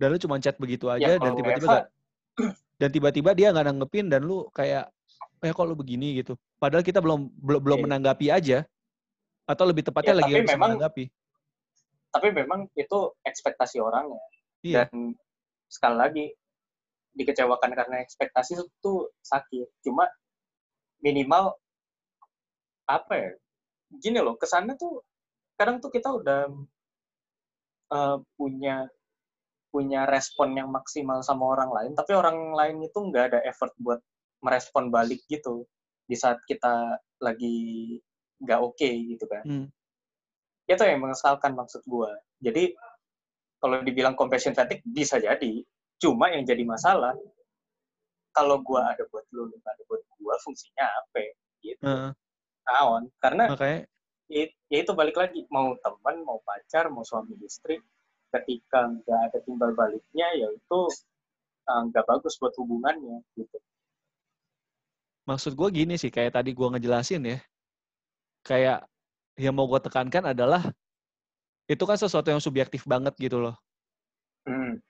[0.00, 1.84] Dan lu cuma chat begitu aja ya, dan tiba-tiba gak,
[2.80, 4.88] dan tiba-tiba dia nggak nanggepin dan lu kayak
[5.44, 6.34] eh kok lu begini gitu.
[6.56, 7.84] Padahal kita belum belum belum iya.
[7.86, 8.58] menanggapi aja.
[9.44, 11.04] Atau lebih tepatnya ya, lagi memang, menanggapi
[12.10, 14.20] tapi memang itu ekspektasi orang ya
[14.66, 14.82] iya.
[14.90, 15.14] dan
[15.70, 16.26] sekali lagi
[17.14, 18.92] dikecewakan karena ekspektasi itu
[19.24, 19.68] sakit.
[19.82, 20.06] Cuma
[21.00, 21.56] minimal
[22.90, 23.30] apa ya
[24.02, 25.02] gini loh kesannya tuh
[25.54, 26.50] kadang tuh kita udah
[27.94, 28.86] uh, punya
[29.70, 34.02] punya respon yang maksimal sama orang lain tapi orang lain itu nggak ada effort buat
[34.42, 35.62] merespon balik gitu
[36.10, 37.94] di saat kita lagi
[38.42, 39.44] nggak oke okay, gitu kan.
[39.46, 39.66] Hmm.
[40.66, 42.10] Itu yang mengesalkan maksud gue
[42.42, 42.74] jadi
[43.60, 45.62] kalau dibilang compassion fatigue bisa jadi
[46.00, 47.12] cuma yang jadi masalah
[48.32, 51.22] kalau gue ada buat lu lu ada buat gue fungsinya apa
[51.60, 52.10] gitu uh.
[52.66, 53.10] Naon.
[53.20, 53.84] karena okay.
[54.30, 57.78] ya, ya itu balik lagi mau teman mau pacar mau suami istri
[58.30, 60.80] ketika nggak ada timbal baliknya ya itu
[61.66, 63.58] eh, nggak uh, bagus buat hubungannya gitu
[65.26, 67.38] maksud gue gini sih kayak tadi gue ngejelasin ya
[68.46, 68.86] kayak
[69.40, 70.62] yang mau gue tekankan adalah
[71.70, 73.54] itu kan sesuatu yang subjektif banget gitu loh.
[74.42, 74.82] Hmm.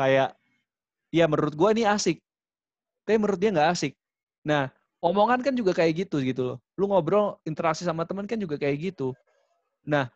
[0.00, 0.32] Kayak,
[1.12, 2.18] ya menurut gue ini asik,
[3.04, 3.92] tapi menurut dia nggak asik.
[4.42, 4.72] Nah,
[5.04, 6.58] omongan kan juga kayak gitu gitu loh.
[6.80, 9.12] Lu ngobrol interaksi sama teman kan juga kayak gitu.
[9.84, 10.08] Nah,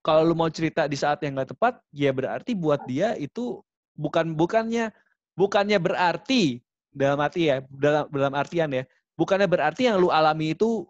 [0.00, 3.60] kalau lu mau cerita di saat yang nggak tepat, ya berarti buat dia itu
[4.00, 4.94] bukan bukannya
[5.36, 10.88] bukannya berarti dalam arti ya dalam dalam artian ya bukannya berarti yang lu alami itu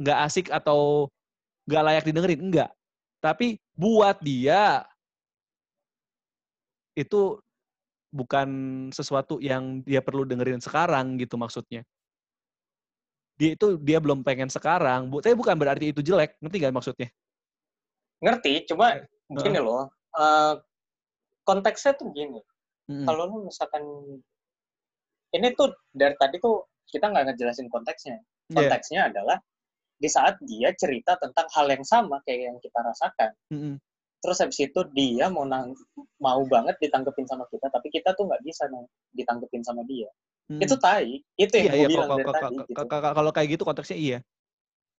[0.00, 1.10] nggak asik atau
[1.68, 2.70] nggak layak didengerin enggak
[3.22, 4.86] tapi buat dia
[6.96, 7.38] itu
[8.12, 8.48] bukan
[8.92, 11.82] sesuatu yang dia perlu dengerin sekarang gitu maksudnya
[13.40, 17.08] dia itu dia belum pengen sekarang bu tapi bukan berarti itu jelek ngerti gak maksudnya
[18.22, 19.40] ngerti cuma uh.
[19.40, 20.60] gini loh uh,
[21.42, 22.38] konteksnya tuh gini
[22.92, 23.08] hmm.
[23.08, 23.82] kalau lu misalkan
[25.32, 28.54] ini tuh dari tadi tuh kita nggak ngejelasin konteksnya iya.
[28.54, 29.10] konteksnya yeah.
[29.10, 29.36] adalah
[30.02, 33.30] di saat dia cerita tentang hal yang sama kayak yang kita rasakan.
[33.54, 33.74] Mm-hmm.
[34.22, 35.74] Terus habis itu dia mau nang
[36.22, 40.06] mau banget ditanggepin sama kita, tapi kita tuh nggak bisa nang ditanggepin sama dia.
[40.46, 40.62] Mm.
[40.62, 42.56] Itu tai, itu yang iya, gue iya, bilang dari tadi.
[42.70, 42.82] Gitu.
[42.86, 44.18] Kalau kayak gitu konteksnya iya.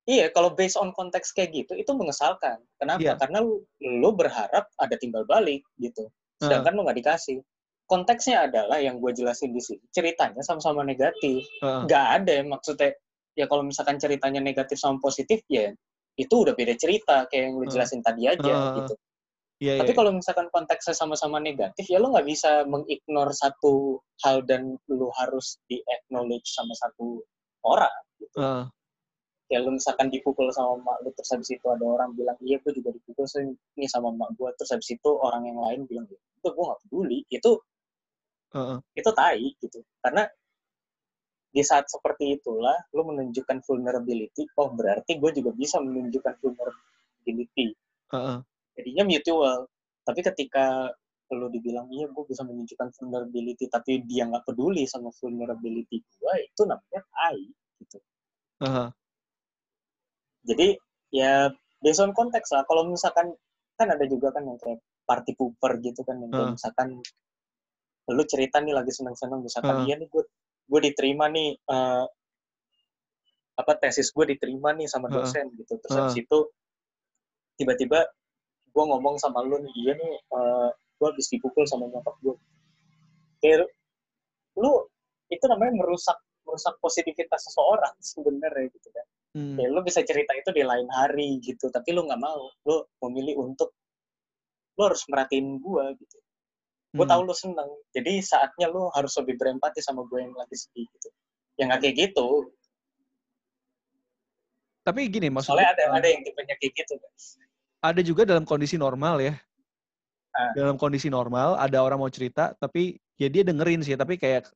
[0.03, 2.59] Iya, kalau based on konteks kayak gitu, itu mengesalkan.
[2.75, 2.99] Kenapa?
[2.99, 3.15] Yeah.
[3.15, 6.11] Karena lu, lu berharap ada timbal balik gitu.
[6.43, 6.77] Sedangkan uh.
[6.77, 7.39] lu nggak dikasih.
[7.87, 9.79] Konteksnya adalah yang gue jelasin di sini.
[9.95, 11.47] Ceritanya sama-sama negatif.
[11.63, 11.87] Uh.
[11.87, 12.91] Gak ada yang maksudnya
[13.39, 15.73] ya kalau misalkan ceritanya negatif sama positif ya
[16.13, 17.73] itu udah beda cerita kayak yang lu hmm.
[17.73, 18.93] jelasin uh, tadi aja uh, gitu.
[19.63, 19.99] Iya, Tapi iya.
[20.03, 25.55] kalau misalkan konteksnya sama-sama negatif ya lu nggak bisa mengignore satu hal dan lu harus
[25.71, 27.23] di acknowledge sama satu
[27.63, 28.43] orang gitu.
[28.43, 28.67] Uh.
[29.47, 32.75] Ya lu misalkan dipukul sama mak lu terus habis itu ada orang bilang iya gue
[32.75, 33.23] juga dipukul
[33.79, 37.19] nih sama mak gue terus habis itu orang yang lain bilang itu gue gak peduli
[37.31, 37.51] itu
[38.51, 38.79] uh -uh.
[38.99, 40.27] itu tai gitu karena
[41.53, 47.77] di saat seperti itulah lu menunjukkan vulnerability oh berarti gue juga bisa menunjukkan vulnerability
[48.09, 48.41] uh-uh.
[48.73, 49.69] Jadinya mutual
[50.03, 50.91] tapi ketika
[51.33, 56.61] lu dibilang iya gue bisa menunjukkan vulnerability tapi dia nggak peduli sama vulnerability gue itu
[56.67, 57.37] namanya AI
[57.81, 57.97] gitu
[58.61, 58.87] uh-huh.
[60.45, 60.77] jadi
[61.09, 61.49] ya
[61.81, 63.33] based on konteks lah kalau misalkan
[63.73, 66.53] kan ada juga kan yang kayak party pooper gitu kan yang uh.
[66.53, 67.01] misalkan
[68.11, 69.85] lu cerita nih lagi seneng-seneng misalkan uh.
[69.89, 70.23] iya nih gue
[70.69, 72.05] gue diterima nih uh,
[73.53, 75.99] apa tesis gue diterima nih sama dosen uh, gitu terus uh.
[76.05, 76.39] habis itu
[77.57, 78.05] tiba-tiba
[78.73, 82.35] gue ngomong sama lu nih iya nih uh, gue habis dipukul sama nyokap gue
[83.45, 83.69] kayak
[84.57, 84.71] lu
[85.29, 89.05] itu namanya merusak merusak positivitas seseorang sebenarnya gitu kan.
[89.33, 89.57] Hmm.
[89.57, 93.41] ya lu bisa cerita itu di lain hari gitu tapi lu nggak mau lu memilih
[93.49, 93.73] untuk
[94.77, 96.17] lu harus merhatiin gua gitu.
[96.93, 97.13] Gue Hmm.
[97.13, 101.09] tahu lu seneng jadi saatnya lu harus lebih berempati sama gue yang lagi sedih gitu.
[101.57, 102.53] Ya nggak kayak gitu.
[104.85, 107.11] Tapi gini soalnya maksudnya ada ada yang tipenya kayak gitu kan
[107.83, 109.35] ada juga dalam kondisi normal ya.
[110.33, 110.55] Ah.
[110.55, 114.49] Dalam kondisi normal ada orang mau cerita tapi ya dia dengerin sih tapi kayak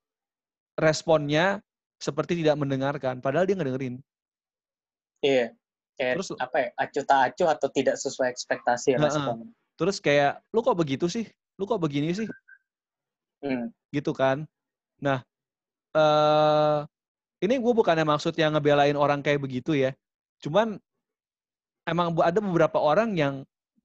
[0.80, 1.62] responnya
[2.02, 3.96] seperti tidak mendengarkan padahal dia nggak dengerin.
[5.22, 5.54] iya
[5.98, 10.42] kayak Terus- apa ya acuh tak acuh atau tidak sesuai ekspektasi ya responnya Terus kayak
[10.50, 11.30] lu kok begitu sih?
[11.56, 12.26] Lu kok begini sih?
[13.46, 13.70] hmm.
[13.94, 14.50] Gitu kan.
[14.98, 15.22] Nah,
[15.94, 16.80] eh
[17.46, 19.94] ini gue bukannya maksud yang ngebelain orang kayak begitu ya.
[20.42, 20.82] Cuman
[21.88, 23.34] emang ada beberapa orang yang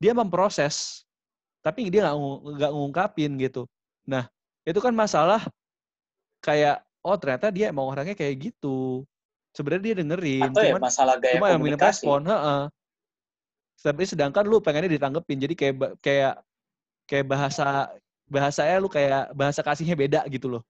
[0.02, 1.06] dia memproses
[1.62, 2.18] tapi dia nggak
[2.58, 3.70] nggak ngungkapin gitu.
[4.02, 4.26] Nah,
[4.66, 5.46] itu kan masalah
[6.42, 9.06] kayak oh ternyata dia emang orangnya kayak gitu.
[9.54, 12.62] Sebenarnya dia dengerin, atau ya cuman masalah gaya cuma yang respon, heeh.
[13.78, 16.34] Tapi sedangkan lu pengennya ditanggepin, jadi kayak kayak
[17.06, 17.92] kayak bahasa
[18.26, 20.62] bahasanya lu kayak bahasa kasihnya beda gitu loh.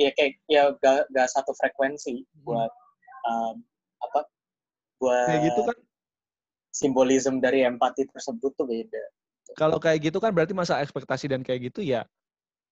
[0.00, 2.40] ya kayak ya gak, gak satu frekuensi Hmm.
[2.40, 2.72] buat
[3.28, 3.54] um,
[4.00, 4.20] apa
[4.96, 5.76] buat Kayak gitu kan
[6.70, 9.02] simbolisme dari empati tersebut tuh beda
[9.58, 12.06] kalau kayak gitu kan berarti masa ekspektasi dan kayak gitu ya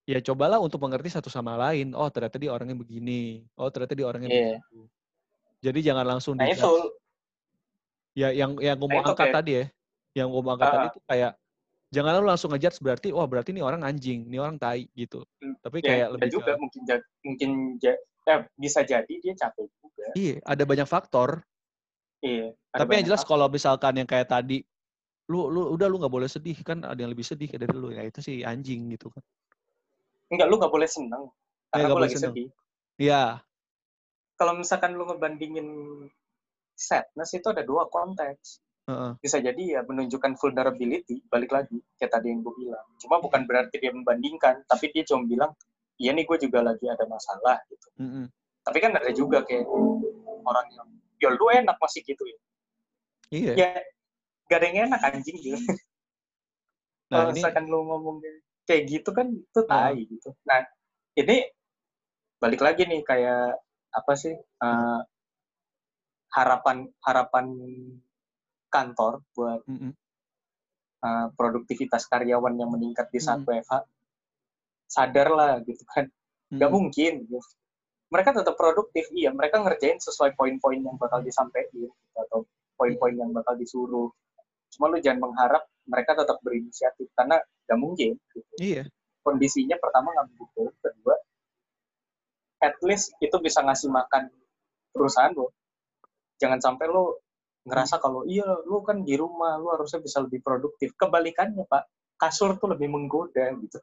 [0.08, 1.92] ya cobalah untuk mengerti satu sama lain.
[1.92, 3.44] Oh, ternyata dia orangnya begini.
[3.60, 4.40] Oh, ternyata dia orangnya Iya.
[4.56, 4.78] begitu.
[5.60, 6.72] Jadi jangan langsung nah itu
[8.16, 9.64] ya yang yang gue Nah, mau itu angkat kayak- tadi ya.
[10.16, 10.92] Yang gue mau angkat Ah, tadi ah.
[10.96, 11.32] itu kayak
[11.92, 15.28] jangan lu langsung ngejudge berarti wah berarti ini orang anjing, ini orang tai gitu.
[15.44, 16.80] Hmm, Tapi ya, kayak ada lebih juga ke- mungkin
[17.20, 17.50] mungkin
[18.28, 21.44] eh, bisa jadi dia capek juga iya, ada banyak faktor.
[22.22, 24.62] Iya Tapi yang jelas kalau misalkan yang kayak tadi,
[25.28, 28.06] lu lu udah lu nggak boleh sedih kan ada yang lebih sedih dari lu ya
[28.06, 29.22] itu sih anjing gitu kan.
[30.32, 31.28] enggak lu nggak boleh seneng
[31.68, 32.32] karena gue boleh lagi seneng.
[32.32, 32.48] sedih
[32.98, 33.38] Iya,
[34.34, 35.68] kalau misalkan lu ngebandingin
[36.74, 39.12] sadness itu ada dua konteks heeh.
[39.22, 43.78] bisa jadi ya menunjukkan vulnerability balik lagi kayak tadi yang gue bilang cuma bukan berarti
[43.82, 45.50] dia membandingkan tapi dia cuma bilang
[45.98, 48.26] iya nih gue juga lagi ada masalah gitu Mm-mm.
[48.62, 49.66] tapi kan ada juga kayak
[50.46, 52.38] orang yang ya lu enak masih gitu ya
[53.28, 53.52] Iya.
[53.54, 53.70] ya
[54.48, 55.60] gak ada yang enak anjing gitu
[57.08, 58.16] Nah, kalau ini misalkan lu ngomong
[58.68, 59.88] kayak gitu kan itu Ah.
[59.92, 60.60] tai gitu nah
[61.16, 61.48] ini
[62.38, 63.56] balik lagi nih kayak
[63.90, 65.00] apa sih eh,
[66.36, 67.46] harapan harapan
[68.68, 69.92] kantor buat mm-mm.
[71.00, 73.48] eh, produktivitas karyawan yang meningkat di saat Hmm.
[73.48, 73.74] WFH
[74.88, 76.08] sadar lah gitu kan
[76.52, 76.76] nggak Mm-mm.
[76.76, 77.40] mungkin gitu.
[78.08, 83.30] Mereka tetap produktif iya mereka ngerjain sesuai poin-poin yang bakal disampaikan gitu, atau poin-poin yang
[83.32, 84.08] bakal disuruh
[84.72, 88.54] cuma lu jangan mengharap mereka tetap berinisiatif karena nggak mungkin gitu.
[88.60, 88.84] Iya.
[89.24, 91.16] kondisinya pertama nggak mendukung kedua
[92.64, 94.32] at least itu bisa ngasih makan
[94.92, 95.52] perusahaan lo
[96.40, 97.20] jangan sampai lo
[97.68, 102.56] ngerasa kalau iya lu kan di rumah lu harusnya bisa lebih produktif kebalikannya pak kasur
[102.56, 103.80] tuh lebih menggoda gitu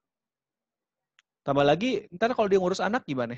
[1.46, 3.38] Tambah lagi, ntar kalau dia ngurus anak gimana?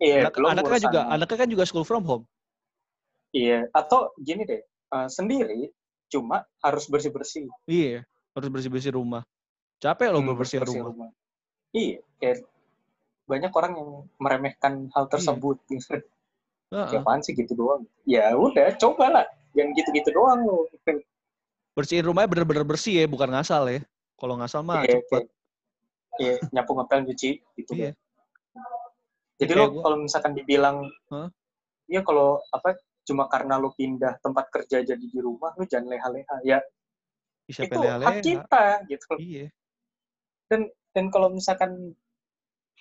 [0.00, 2.24] Iya Anak, anaknya kan juga, anaknya kan juga school from home.
[3.34, 5.70] iya atau gini deh eh, sendiri
[6.10, 9.26] cuma harus bersih bersih Iya, harus bersih-bersih rumah.
[9.82, 11.10] Capek loh bersih rumah.
[11.74, 12.46] iya kayak
[13.26, 15.98] banyak orang yang meremehkan hal tersebut gitu.
[16.74, 16.90] Heeh.
[16.94, 20.66] Ya apaan sih gitu doang ya udah cobalah yang gitu-gitu doang lo
[21.78, 23.80] Bersihin rumahnya bener-bener bersih ya, bukan ngasal ya.
[24.14, 25.22] Kalau ngasal mah Iya, cepet.
[26.22, 27.90] iya nyapu ngepel nyuci gitu Iya.
[29.36, 30.76] Jadi lo gua- kalau misalkan dibilang
[31.08, 31.28] Hah?
[31.84, 36.36] iya kalau apa cuma karena lo pindah tempat kerja jadi di rumah lo jangan leha-leha
[36.42, 36.58] ya
[37.44, 38.22] Siapa itu yang hak leha-leha?
[38.22, 39.46] kita gitu Iya.
[40.94, 41.92] dan kalau misalkan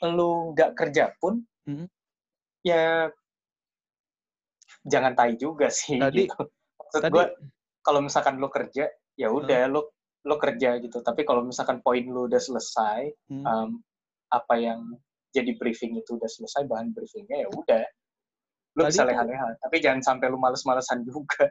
[0.03, 1.85] lu nggak kerja pun Mhm.
[2.61, 3.09] ya
[4.83, 6.43] jangan tai juga sih Tadi- gitu.
[6.77, 7.25] maksud Tadi gue
[7.79, 9.81] kalau misalkan lu kerja ya udah lu
[10.23, 13.43] lu kerja gitu tapi kalau misalkan poin lu udah selesai Hmm.
[13.43, 13.69] um,
[14.29, 14.81] apa yang
[15.33, 17.83] jadi briefing itu udah selesai bahan briefingnya ya udah
[18.73, 21.49] lu Tadi bisa leha-leha tapi jangan sampai lu males-malesan juga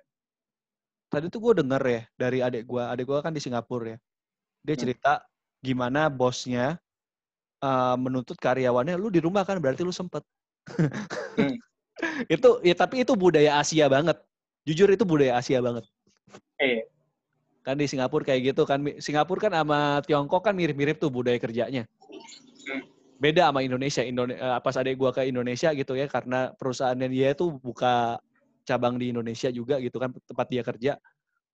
[1.13, 2.81] tadi tuh gue denger ya dari adik gue.
[2.81, 3.97] Adik gue kan di Singapura ya.
[4.65, 4.83] Dia Hmm.
[4.89, 5.13] cerita
[5.61, 6.81] gimana bosnya
[7.61, 10.25] uh, menuntut karyawannya, lu di rumah kan berarti lu sempet.
[11.37, 11.61] Hmm.
[12.35, 14.17] itu ya tapi itu budaya Asia banget.
[14.65, 15.85] Jujur itu budaya Asia banget.
[16.57, 16.89] eh
[17.63, 18.81] Kan di Singapura kayak gitu kan.
[18.99, 21.85] Singapura kan sama Tiongkok kan mirip-mirip tuh budaya kerjanya.
[23.23, 24.03] Beda sama Indonesia.
[24.03, 28.19] Indone eh, pas adik gua ke Indonesia gitu ya karena perusahaannya dia tuh buka
[28.67, 30.93] cabang di Indonesia juga gitu kan tempat dia kerja.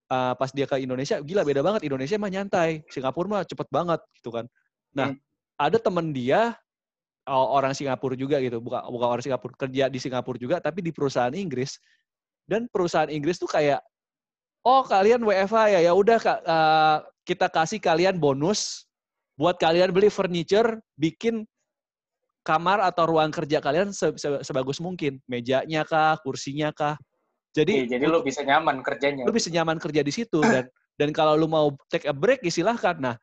[0.09, 1.85] Eh, pas dia ke Indonesia gila beda banget.
[1.85, 4.49] Indonesia mah nyantai, Singapura mah cepet banget gitu kan.
[4.97, 5.21] Nah, Hmm.
[5.61, 6.57] ada temen dia
[7.29, 11.37] orang Singapura juga gitu, bukan bukan orang Singapura kerja di Singapura juga, tapi di perusahaan
[11.37, 11.77] Inggris.
[12.49, 13.85] Dan perusahaan Inggris tuh kayak,
[14.65, 18.89] oh kalian WFH ya, ya udah uh, kita kasih kalian bonus
[19.37, 21.45] buat kalian beli furniture, bikin
[22.49, 26.97] kamar atau ruang kerja kalian se se sebagus mungkin, mejanya kah, kursinya kah.
[27.53, 29.29] Jadi, Oke, jadi lo bisa nyaman kerjanya.
[29.29, 30.65] Lo bisa nyaman kerja di situ dan
[30.97, 32.97] dan kalau lo mau take a break, ya silahkan.
[32.97, 33.17] Nah,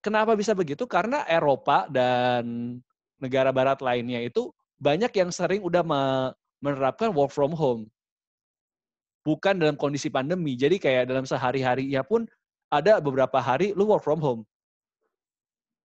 [0.00, 0.88] kenapa bisa begitu?
[0.88, 2.76] Karena Eropa dan
[3.20, 4.48] negara barat lainnya itu
[4.80, 5.84] banyak yang sering udah
[6.64, 7.84] menerapkan work from home.
[9.26, 10.56] Bukan dalam kondisi pandemi.
[10.56, 12.24] Jadi kayak dalam sehari-harinya pun
[12.72, 14.42] ada beberapa hari lu work from home.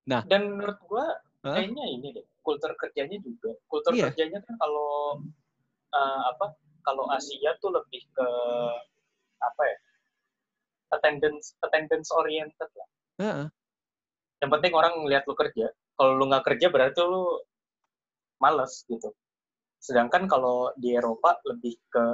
[0.08, 1.06] Nah, dan menurut gua
[1.44, 1.54] huh?
[1.54, 3.52] kayaknya ini deh, kultur kerjanya juga.
[3.68, 4.08] Kultur iya.
[4.08, 5.20] kerjanya kan kalau
[5.92, 6.56] uh, apa?
[6.84, 8.28] Kalau Asia tuh lebih ke
[9.40, 9.78] apa ya?
[10.94, 12.88] attendance attendance oriented lah.
[13.18, 13.48] Uh -uh.
[14.38, 17.38] Yang penting orang ngeliat lu kerja kalau lu nggak kerja berarti lu
[18.42, 19.14] males gitu
[19.78, 22.04] sedangkan kalau di Eropa lebih ke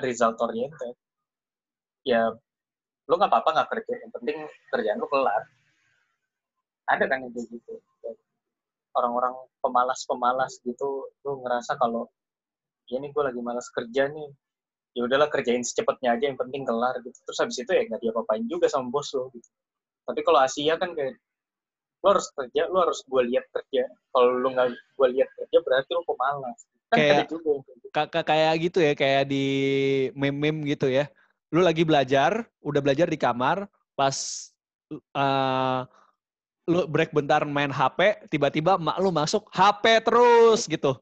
[0.00, 0.96] result oriented
[2.06, 2.32] ya
[3.08, 4.36] lu nggak apa-apa nggak kerja yang penting
[4.72, 5.42] kerjaan lu kelar
[6.88, 7.74] ada kan yang kayak gitu
[8.98, 12.10] orang-orang pemalas-pemalas gitu lu ngerasa kalau
[12.90, 14.30] ya ini gue lagi malas kerja nih.
[14.96, 17.14] Ya udahlah kerjain secepatnya aja yang penting kelar gitu.
[17.22, 19.46] Terus habis itu ya nggak dia apain juga sama bos lo gitu.
[20.08, 21.14] Tapi kalau Asia kan kayak
[22.02, 23.84] lo harus kerja lo harus gue lihat kerja.
[24.10, 26.58] Kalau lo nggak gue lihat kerja berarti lo pemalas.
[26.88, 27.28] Kan kayak
[27.92, 29.46] kakak kayak gitu ya kayak di
[30.16, 31.06] meme-meme gitu ya.
[31.52, 34.16] Lu lagi belajar udah belajar di kamar pas
[35.14, 35.84] uh,
[36.68, 41.00] lu break bentar main HP tiba-tiba mak lu masuk HP terus gitu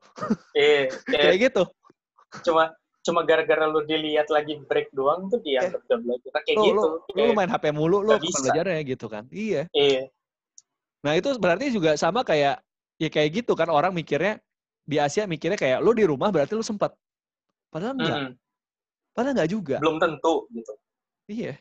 [0.55, 1.63] eh, kayak gitu
[2.47, 2.71] cuma
[3.03, 6.89] cuma gara-gara lu dilihat lagi break doang tuh dia eh, udah belajar kayak lu, gitu
[7.19, 10.07] lu, lu main HP mulu lu belajar ya gitu kan iya iya
[11.07, 12.59] Nah itu berarti juga sama kayak
[12.99, 14.43] ya kayak gitu kan orang mikirnya
[14.83, 16.91] di Asia mikirnya kayak lo di rumah berarti lo sempat.
[17.71, 18.19] Padahal enggak.
[18.19, 18.33] Hmm.
[19.15, 19.77] Padahal enggak juga.
[19.79, 20.73] Belum tentu gitu.
[21.31, 21.55] Iya.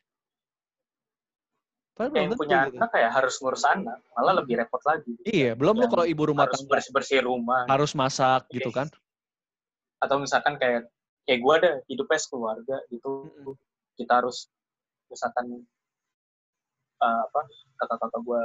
[1.96, 2.76] Padahal belum tentu, punya gitu.
[2.76, 5.16] anak kayak harus ngurus anak, malah lebih repot lagi.
[5.24, 8.92] Iya, belum lo kalau ibu rumah harus bersih bersih rumah, harus masak gitu kan.
[10.04, 10.92] Atau misalkan kayak
[11.24, 13.56] kayak gue ada hidupnya sekeluarga gitu, mm -hmm.
[13.96, 14.52] kita harus
[15.08, 15.64] misalkan
[17.00, 17.42] uh, apa
[17.80, 18.44] kata-kata gue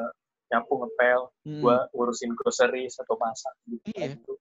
[0.50, 1.62] nyapu ngepel hmm.
[1.62, 4.18] gue ngurusin groceries atau masak gitu iya.
[4.18, 4.34] gitu.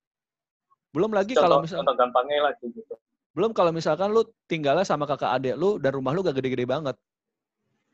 [0.89, 2.95] belum lagi kalau misalnya contoh gampangnya lagi gitu
[3.38, 6.98] belum kalau misalkan lu tinggalnya sama kakak adik lu dan rumah lu gak gede-gede banget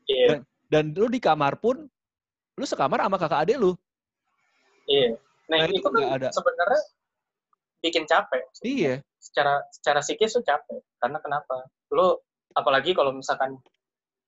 [0.08, 0.40] iya.
[0.40, 1.86] dan, dan lu di kamar pun
[2.56, 3.72] lu sekamar sama kakak adik lu.
[4.86, 5.18] Iya.
[5.46, 6.28] Nah, nah itu, itu kan ada.
[6.32, 6.82] sebenarnya
[7.84, 8.42] bikin capek.
[8.64, 8.94] Iya.
[9.20, 10.80] Secara secara psikis tuh capek.
[10.98, 11.68] Karena kenapa?
[11.92, 12.18] Lu
[12.56, 13.60] apalagi kalau misalkan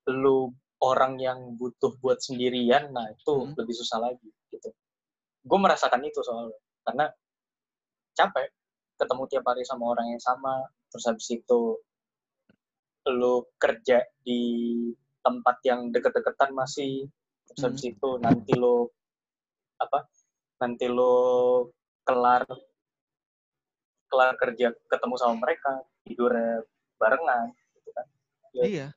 [0.07, 3.59] lu orang yang butuh buat sendirian, nah itu hmm.
[3.59, 4.71] lebih susah lagi gitu.
[5.43, 6.59] Gue merasakan itu soalnya.
[6.87, 7.07] Karena
[8.15, 8.49] capek.
[8.99, 11.79] Ketemu tiap hari sama orang yang sama, terus habis itu
[13.09, 14.43] lu kerja di
[15.29, 17.05] tempat yang deket-deketan masih,
[17.53, 17.93] terus habis hmm.
[17.93, 18.89] itu nanti lu
[19.77, 20.09] apa?
[20.65, 21.15] Nanti lu
[22.09, 22.49] kelar
[24.09, 26.33] kelar kerja ketemu sama mereka, tidur
[26.97, 28.07] barengan gitu kan.
[28.57, 28.89] Ya, iya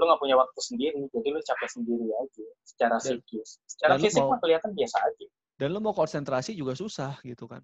[0.00, 4.24] lu nggak punya waktu sendiri jadi lu capek sendiri aja secara dan, psikis secara fisik
[4.24, 5.26] mah kelihatan biasa aja
[5.60, 7.60] dan lu mau konsentrasi juga susah gitu kan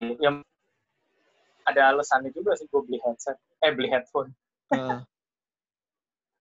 [0.00, 0.40] yang
[1.68, 4.32] ada alasannya juga sih gue beli headset eh beli headphone
[4.72, 5.04] uh.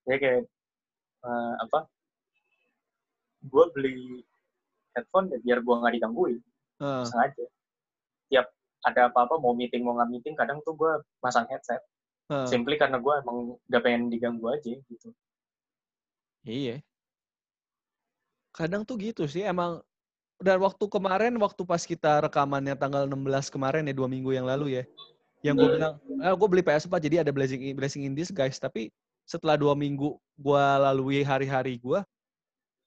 [0.06, 0.44] Ya kayak
[1.26, 1.80] uh, apa
[3.46, 3.98] gue beli
[4.98, 6.40] headphone ya biar gue nggak digangguin
[6.82, 7.06] uh.
[7.06, 7.46] sengaja
[8.30, 8.48] tiap
[8.86, 10.92] ada apa-apa mau meeting mau nggak meeting kadang tuh gue
[11.22, 11.82] pasang headset
[12.26, 12.50] Uh.
[12.50, 15.10] Simply karena gue emang gak pengen diganggu aja gitu.
[16.42, 16.82] Iya.
[18.50, 19.86] Kadang tuh gitu sih emang
[20.42, 24.82] dan waktu kemarin waktu pas kita rekamannya tanggal 16 kemarin ya dua minggu yang lalu
[24.82, 24.84] ya
[25.48, 25.76] yang gue hmm.
[25.80, 28.92] bilang ah, gue beli PS4 jadi ada blessing blessing in this guys tapi
[29.26, 32.00] setelah dua minggu gue lalui hari-hari gue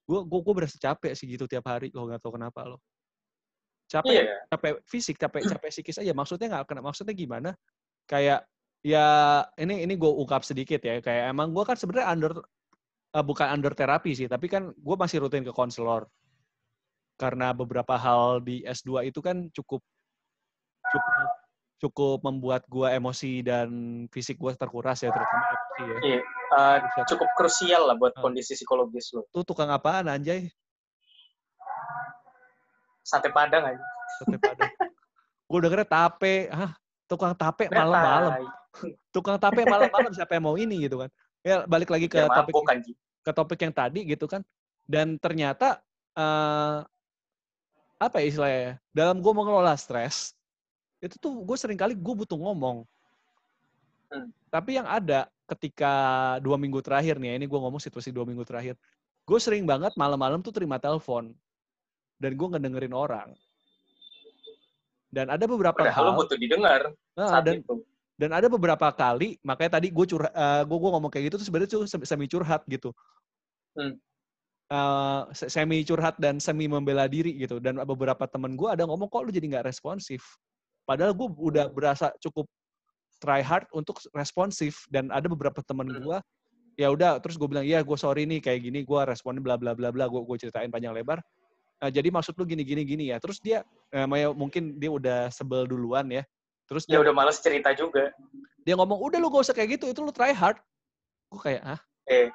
[0.09, 2.78] gue gue gue berasa capek sih gitu tiap hari lo nggak tahu kenapa lo
[3.89, 4.39] capek yeah.
[4.53, 6.12] capek fisik capek capek psikis aja.
[6.12, 7.51] Maksudnya nggak kena maksudnya gimana?
[8.05, 8.45] Kayak
[8.84, 11.01] ya ini ini gue ungkap sedikit ya.
[11.01, 12.32] Kayak emang gue kan sebenarnya under
[13.16, 16.07] uh, bukan under terapi sih tapi kan gue masih rutin ke konselor.
[17.18, 19.82] Karena beberapa hal di S2 itu kan cukup
[20.89, 21.14] cukup
[21.78, 23.68] cukup membuat gue emosi dan
[24.11, 25.99] fisik gue terkuras ya terutama emosi ya.
[26.03, 26.20] Iya,
[26.55, 26.76] uh,
[27.07, 28.22] cukup krusial lah buat uh.
[28.22, 29.24] kondisi psikologis lo.
[29.31, 30.51] Tuh tukang apaan anjay?
[33.07, 33.85] Sate Padang aja.
[34.20, 34.68] Sate Padang.
[35.49, 36.76] gue dengernya tape, ah
[37.09, 38.45] tukang tape malam-malam
[39.16, 41.09] tukang tape malam-malam siapa yang mau ini gitu kan
[41.41, 42.85] ya balik lagi ke ya, topik kan,
[43.24, 44.45] ke topik yang tadi gitu kan
[44.85, 45.81] dan ternyata
[46.20, 46.85] uh,
[47.99, 48.72] apa ya istilahnya?
[48.95, 50.33] Dalam gue mengelola stres,
[51.03, 52.87] itu tuh gue sering kali gue butuh ngomong.
[54.09, 54.31] Hmm.
[54.49, 55.92] Tapi yang ada ketika
[56.44, 58.76] dua minggu terakhir nih, ya, ini gue ngomong situasi dua minggu terakhir,
[59.24, 61.32] gue sering banget malam-malam tuh terima telepon
[62.20, 63.32] dan gue ngedengerin orang.
[65.09, 66.18] Dan ada beberapa Padahal hal.
[66.20, 67.80] butuh didengar Nah, saat dan itu.
[68.20, 71.46] dan ada beberapa kali makanya tadi gue curhat eh, gue gue ngomong kayak gitu tuh
[71.49, 72.92] sebenarnya tuh sem- semi curhat gitu
[73.78, 73.94] Hmm.
[74.68, 79.09] Eh, se- semi curhat dan semi membela diri gitu dan beberapa temen gue ada ngomong
[79.09, 80.36] kok lu jadi nggak responsif
[80.84, 82.44] padahal gue udah berasa cukup
[83.19, 84.87] try hard untuk responsif.
[84.89, 86.03] Dan ada beberapa temen Hmm.
[86.03, 86.19] gue
[86.79, 89.75] ya udah terus gue bilang iya gue sorry nih kayak gini gue responnya bla bla
[89.75, 91.19] bla bla gue gue ceritain panjang lebar.
[91.79, 93.19] Nah, jadi maksud lu gini gini gini ya.
[93.19, 96.23] Terus dia eh, mungkin dia udah sebel duluan ya.
[96.71, 98.14] Terus Ya dia udah males cerita juga.
[98.62, 100.59] dia ngomong udah lu gak usah kayak gitu itu lu try hard.
[101.35, 102.29] Gue kayak ah Eh,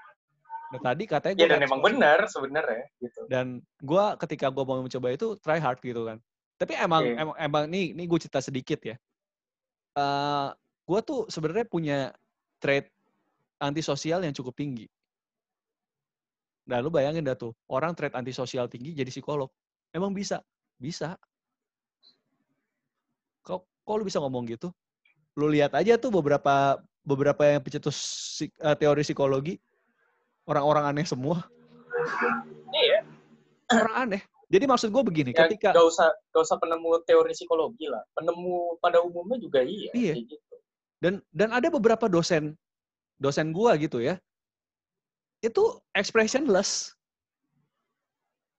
[0.76, 3.20] nah, tadi katanya ya gue dan emang benar sebenarnya gitu.
[3.32, 3.46] dan
[3.80, 6.18] gue ketika gue mau mencoba itu try hard gitu kan.
[6.60, 7.16] Tapi emang Iya.
[7.22, 8.96] emang, emang nih nih gue cerita sedikit ya.
[9.94, 10.50] Eh
[10.84, 12.00] gue tuh sebenarnya punya
[12.60, 12.92] trait
[13.60, 14.88] antisosial yang cukup tinggi
[16.64, 19.52] nah lu bayangin dah tuh orang trait antisosial tinggi jadi psikolog
[19.92, 20.40] emang bisa
[20.80, 21.20] bisa
[23.44, 24.72] kok kok lu bisa ngomong gitu
[25.36, 27.98] lu lihat aja tuh beberapa beberapa yang pencetus
[28.40, 29.60] psik- eh, teori psikologi
[30.48, 31.44] orang-orang aneh semua
[32.74, 33.00] Iya,
[33.72, 34.22] orang aneh
[34.54, 38.06] jadi maksud gue begini ya, ketika gak usah gak usah penemu teori psikologi lah.
[38.14, 39.90] Penemu pada umumnya juga iya.
[39.98, 40.14] Iya.
[40.22, 40.38] gitu.
[41.04, 42.56] Dan dan ada beberapa dosen
[43.20, 44.16] dosen gua gitu ya
[45.44, 45.60] itu
[45.92, 46.96] expressionless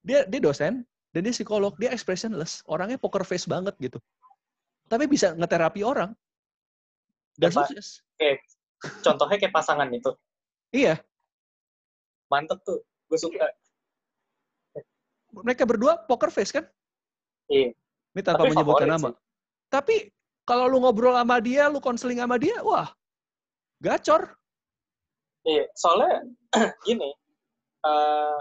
[0.04, 0.84] dia dia dosen
[1.16, 3.96] dan dia psikolog dia expressionless orangnya poker face banget gitu
[4.92, 6.12] tapi bisa ngeterapi orang
[7.40, 7.72] dan Pak.
[7.72, 8.04] sukses
[9.00, 10.12] Contohnya kayak pasangan itu.
[10.68, 11.00] iya
[12.28, 12.84] Mantep tuh.
[13.08, 13.48] Gue suka.
[15.32, 16.68] mereka berdua poker face kan
[17.48, 17.72] Iya.
[18.12, 19.16] ini tanpa Tapi menyebutkan nama sih.
[19.72, 19.96] tapi
[20.44, 22.88] kalau lu ngobrol sama dia lu konseling sama dia wah
[23.80, 24.36] gacor
[25.44, 26.24] Iya, soalnya
[26.88, 27.12] gini,
[27.84, 28.38] eh,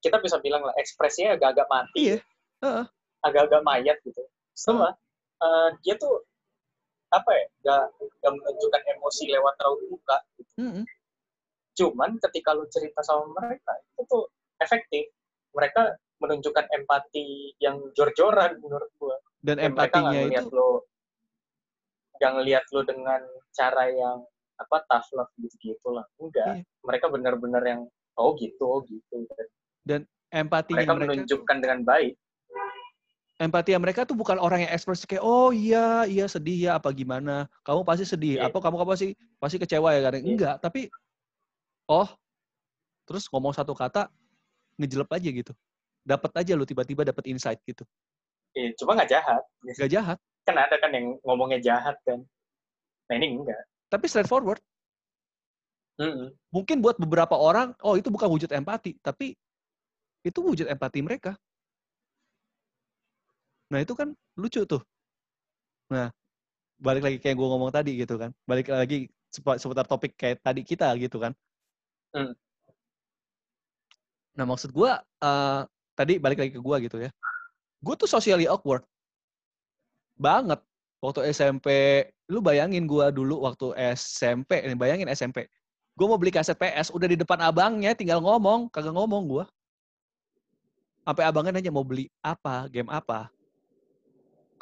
[0.00, 2.18] kita bisa bilang lah ekspresinya agak-agak mati, iya
[2.64, 2.84] Heeh.
[3.20, 4.24] agak-agak mayat gitu.
[4.56, 4.96] Setelah
[5.44, 6.24] eh, dia tuh
[7.12, 7.84] apa ya, gak,
[8.24, 10.18] gak menunjukkan emosi lewat raut muka.
[10.56, 10.84] Mm-mm.
[11.76, 14.24] Cuman ketika lu cerita sama mereka itu tuh
[14.64, 15.12] efektif.
[15.52, 15.92] Mereka
[16.24, 19.20] menunjukkan empati yang jor-joran menurut gua.
[19.42, 20.86] Dan Dan nggak empatinya itu lo,
[22.16, 23.20] nggak ngeliat lo dengan
[23.50, 24.18] cara yang
[24.56, 26.06] apa tough love gitu-gitu lah.
[26.16, 26.62] Enggak.
[26.62, 26.64] Iya.
[26.86, 27.80] Mereka benar-benar yang
[28.14, 29.26] oh gitu, oh gitu.
[30.30, 32.14] empatinya mereka mereka, tuh- menunjukkan dengan baik.
[33.42, 37.50] empati mereka tuh bukan orang yang ekspresi kayak oh iya iya sedih ya apa gimana
[37.66, 38.46] kamu pasti sedih Iya.
[38.46, 39.08] apa kamu kamu pasti
[39.42, 40.86] pasti kecewa ya kan enggak tapi
[41.90, 42.06] oh
[43.02, 44.06] terus ngomong satu kata
[44.78, 45.52] ngejelep aja gitu
[46.06, 47.82] dapat aja lu tiba-tiba dapat insight gitu
[48.52, 49.42] Iya, cuma nggak jahat.
[49.78, 52.20] gak jahat Kan ada kan yang ngomongnya jahat kan.
[53.08, 53.60] Nah ini enggak.
[53.92, 54.60] tapi straightforward
[56.00, 56.32] Mm-mm.
[56.48, 59.36] mungkin buat beberapa orang oh itu bukan wujud empati tapi
[60.24, 61.36] itu wujud empati mereka
[63.68, 64.80] nah itu kan lucu tuh
[65.92, 66.08] nah
[66.80, 70.88] balik lagi kayak gue ngomong tadi gitu kan balik lagi seputar topik kayak tadi kita
[70.96, 71.36] gitu kan
[72.12, 72.32] Hmm.
[74.36, 74.90] nah maksud gue
[75.24, 75.60] eh,
[75.96, 77.10] tadi balik lagi ke gue gitu ya
[77.82, 78.86] gue tuh socially awkward.
[80.16, 80.62] Banget.
[81.02, 81.66] Waktu SMP
[82.30, 85.50] lu bayangin gue dulu waktu SMP ini bayangin SMP
[85.92, 89.44] gue mau beli kaset PS udah di depan abangnya tinggal ngomong kagak ngomong gue
[91.04, 92.70] sampai abangnya nanya mau beli apa?
[92.70, 93.28] Game apa?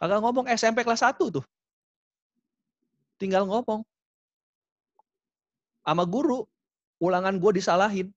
[0.01, 1.45] Kagak ngomong SMP kelas 1 tuh.
[3.21, 3.85] Tinggal ngomong.
[5.85, 6.49] Sama guru
[6.97, 8.09] ulangan gue disalahin.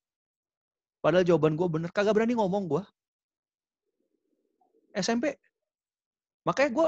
[1.03, 2.83] Padahal jawaban gue bener kagak berani ngomong gue
[4.93, 5.35] SMP
[6.45, 6.87] makanya gue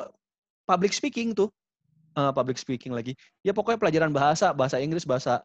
[0.66, 1.50] public speaking tuh.
[2.16, 3.12] Eh, public speaking lagi.
[3.44, 5.44] Ya pokoknya pelajaran bahasa bahasa Inggris bahasa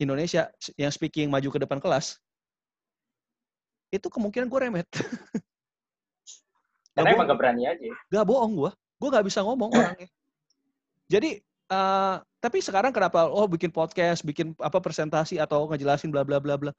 [0.00, 0.48] Indonesia
[0.80, 2.16] yang speaking maju ke depan kelas.
[3.92, 4.88] Itu kemungkinan gue remet.
[6.96, 7.30] Karena Gak emang bohong.
[7.30, 7.90] gak berani aja.
[8.10, 10.08] gak bohong gue gue gak bisa ngomong orangnya.
[11.12, 11.30] Jadi
[11.70, 16.56] eh, tapi sekarang kenapa oh bikin podcast bikin apa presentasi atau ngejelasin bla bla bla
[16.56, 16.72] bla.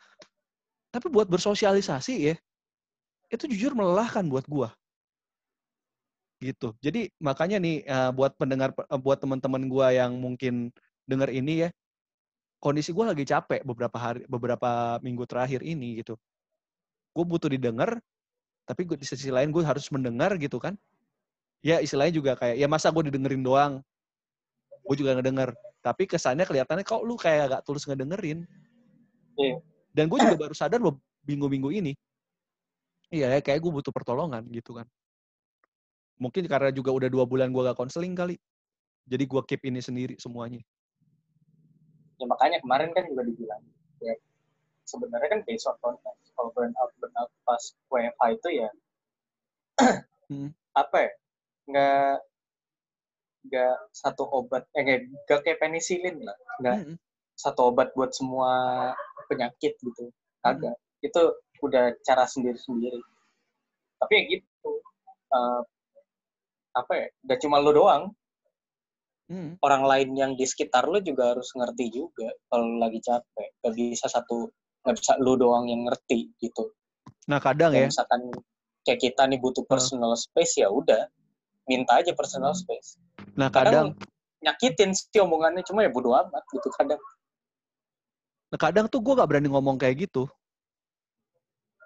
[0.91, 2.35] Tapi buat bersosialisasi ya
[3.31, 4.67] itu jujur melelahkan buat gue
[6.41, 6.73] gitu.
[6.81, 10.73] Jadi makanya nih eh, buat pendengar eh, buat teman-teman gue yang mungkin
[11.05, 11.69] dengar ini ya
[12.61, 16.17] kondisi gue lagi capek beberapa hari beberapa minggu terakhir ini gitu.
[17.13, 18.01] Gue butuh didengar
[18.65, 20.73] tapi gua- di sisi lain gue harus mendengar gitu kan.
[21.61, 23.73] Ya istilahnya juga kayak ya masa gue didengerin doang
[24.81, 25.53] gue juga ngedenger.
[25.81, 28.49] Tapi kesannya kelihatannya kok lu kayak gak tulus ngedengerin.
[29.39, 29.63] Iya.
[29.95, 31.93] dan gue juga baru sadar beberapa minggu-minggu ini.
[33.11, 34.87] Iya, kayak gue butuh pertolongan gitu kan.
[36.21, 38.37] Mungkin karena juga udah dua bulan gue gak konseling kali.
[39.09, 40.61] Jadi gue keep ini sendiri semuanya.
[42.21, 43.65] Ya makanya kemarin kan juga dibilang
[44.05, 44.13] ya
[44.85, 46.29] sebenarnya kan based on context.
[46.37, 48.69] Kalau burnout burnout pas WFH itu ya
[50.31, 50.53] Hmm.
[50.77, 51.11] apa ya?
[51.67, 52.13] Nggak
[53.41, 56.37] nggak satu obat eh nggak nggak kayak penisilin lah.
[56.61, 56.95] Nggak Mm-mm.
[57.33, 58.53] satu obat buat semua
[59.25, 60.13] penyakit gitu.
[60.45, 60.77] Kagak.
[61.01, 63.01] Itu udah cara sendiri-sendiri.
[63.97, 64.71] Tapi ya gitu.
[65.33, 65.61] eh,
[66.75, 67.07] apa ya?
[67.27, 68.11] Gak cuma lu doang.
[69.31, 69.55] Mm.
[69.63, 73.49] Orang lain yang di sekitar lu juga harus ngerti juga kalau lagi capek.
[73.63, 74.51] Gak bisa satu
[74.81, 76.73] nggak bisa lu doang yang ngerti gitu.
[77.29, 78.21] Nah kadang Kayak ya, misalkan
[78.81, 81.05] kayak kita nih butuh personal space ya udah
[81.69, 82.97] minta aja personal space.
[83.37, 86.97] nah Kadang, kadang, nyakitin sih omongannya cuma ya bodo amat gitu kadang.
[88.51, 90.25] nah kadang tuh gue gak berani ngomong kayak gitu.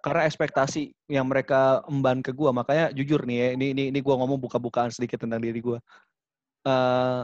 [0.06, 4.14] Karena ekspektasi yang mereka emban ke gue, makanya jujur nih ya, ini ini, ini gue
[4.14, 5.82] ngomong buka-bukaan sedikit tentang diri gue.
[6.62, 7.22] Eh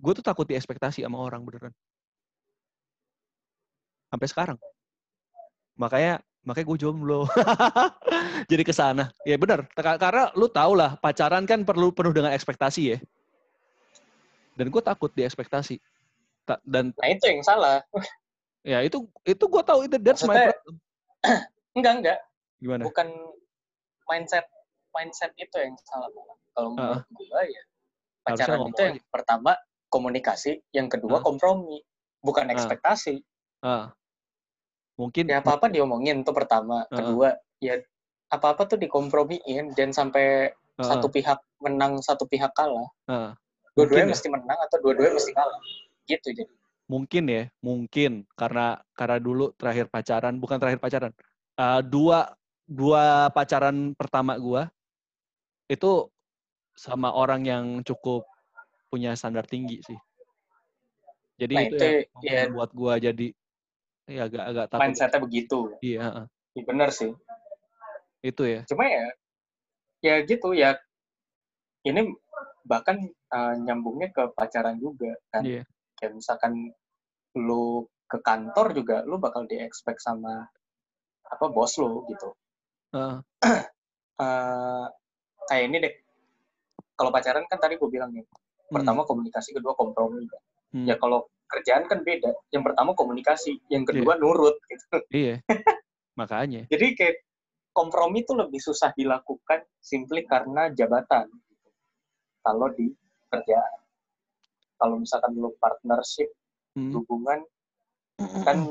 [0.00, 1.70] gue tuh takut diekspektasi sama orang beneran.
[4.10, 4.58] Sampai sekarang.
[5.78, 7.30] Makanya makanya gue jomblo.
[8.50, 9.14] Jadi ke sana.
[9.22, 12.98] Ya benar, Ka- karena lu tau lah pacaran kan perlu penuh dengan ekspektasi ya.
[14.58, 15.78] Dan gue takut diekspektasi.
[16.42, 17.86] Ta- Dan Nah itu yang salah.
[18.66, 20.74] ya itu itu gue tahu itu that's my Maksudnya- problem.
[21.76, 22.18] Enggak enggak.
[22.60, 22.82] Gimana?
[22.84, 23.08] Bukan
[24.06, 24.46] mindset
[24.90, 26.10] mindset itu yang salah.
[26.50, 27.62] Kalau menurut gue ya
[28.20, 29.54] pacaran itu yang pertama
[29.88, 31.24] komunikasi, yang kedua Ah.
[31.24, 31.78] kompromi,
[32.20, 33.22] bukan ekspektasi.
[33.62, 33.94] Ah.
[34.98, 36.92] Mungkin Ya apa-apa diomongin tuh pertama, Ah.
[36.92, 37.78] kedua ya
[38.28, 42.88] apa-apa tuh dikompromiin dan sampai ah, satu pihak menang, satu pihak kalah.
[43.08, 43.32] ah.
[43.78, 44.12] Dua-duanya ya.
[44.12, 45.60] mesti menang atau dua-duanya mesti kalah.
[46.04, 46.52] Gitu jadi.
[46.90, 51.12] Mungkin ya, mungkin karena karena dulu terakhir pacaran, bukan terakhir pacaran,
[51.54, 52.34] eh, dua
[52.66, 54.66] dua pacaran pertama gua
[55.70, 56.10] itu
[56.74, 58.26] sama orang yang cukup
[58.90, 59.98] punya standar tinggi sih.
[61.38, 61.86] Jadi Nah, itu, itu
[62.26, 63.26] yang ya membuat gua jadi
[64.10, 64.82] ya agak agak takut.
[64.82, 65.60] mindsetnya begitu.
[65.78, 66.26] Iya.
[66.58, 67.14] Ya, bener sih.
[68.20, 68.60] itu ya.
[68.68, 69.06] Cuma ya,
[70.04, 70.76] ya gitu ya.
[71.88, 72.04] Ini
[72.68, 73.00] bahkan
[73.32, 75.40] uh, nyambungnya ke pacaran juga kan.
[75.40, 75.64] Iya.
[75.96, 76.52] Kayak misalkan
[77.38, 80.50] lu ke kantor juga, lu bakal di-expect sama
[81.30, 82.28] apa bos lu gitu.
[82.94, 83.18] Heeh.
[84.20, 84.86] Eh,
[85.48, 85.94] kayak ini deh.
[86.92, 88.20] Kalau pacaran kan tadi gue bilang nih,
[88.68, 90.28] pertama komunikasi, kedua kompromi.
[90.76, 90.84] Hmm.
[90.84, 92.28] Ya kalau kerjaan kan beda.
[92.52, 94.84] Yang pertama komunikasi, yang kedua nurut gitu.
[95.24, 95.40] Iya.
[96.20, 96.68] Makanya.
[96.68, 97.16] Jadi kayak
[97.72, 101.32] kompromi itu lebih susah dilakukan simply karena jabatan.
[102.44, 102.92] Kalau di
[103.32, 103.80] kerjaan.
[104.76, 106.28] Kalau misalkan lu partnership,
[106.76, 106.92] Hmm.
[106.94, 107.42] hubungan,
[108.46, 108.70] kan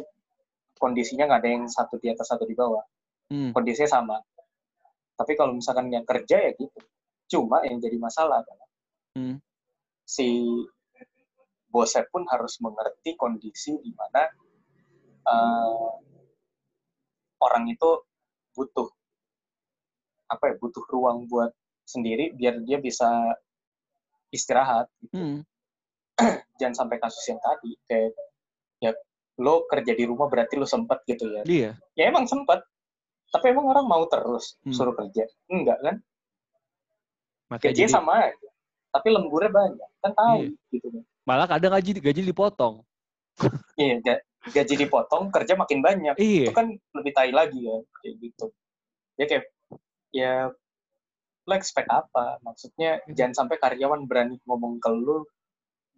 [0.80, 2.84] kondisinya nggak ada yang satu di atas, satu di bawah.
[3.30, 3.52] Hmm.
[3.52, 4.18] Kondisinya sama.
[5.20, 6.80] Tapi kalau misalkan yang kerja ya gitu.
[7.30, 8.68] Cuma yang jadi masalah adalah
[9.18, 9.42] Hmm.
[10.06, 10.46] si
[11.70, 14.22] bosnya pun harus mengerti kondisi di mana
[15.30, 15.92] eh,
[17.42, 17.90] orang itu
[18.54, 18.90] butuh
[20.30, 21.50] apa ya butuh ruang buat
[21.90, 23.10] sendiri biar dia bisa
[24.30, 25.14] istirahat gitu.
[25.18, 25.38] Hmm.
[26.60, 28.12] Jangan sampai kasus yang tadi kayak
[28.78, 28.92] ya
[29.40, 31.72] lo kerja di rumah berarti lo sempet gitu ya Iya.
[31.96, 32.60] ya emang sempet
[33.30, 34.76] tapi emang orang mau terus Hmm.
[34.76, 35.96] suruh kerja enggak kan
[37.50, 38.50] Makanya gajinya jadi, sama aja
[38.90, 40.50] tapi lemburnya banyak kan tahu Iya.
[40.70, 42.82] gitu kan malah kadang gaji gaji dipotong.
[43.76, 46.52] iya ga- gaji dipotong kerja makin banyak itu Iya.
[46.52, 48.46] kan lebih tai lagi ya kayak gitu
[49.16, 49.44] ya kayak
[50.10, 50.34] ya
[51.46, 53.14] lo expect apa maksudnya Iya.
[53.16, 55.24] jangan sampai karyawan berani ngomong ke lu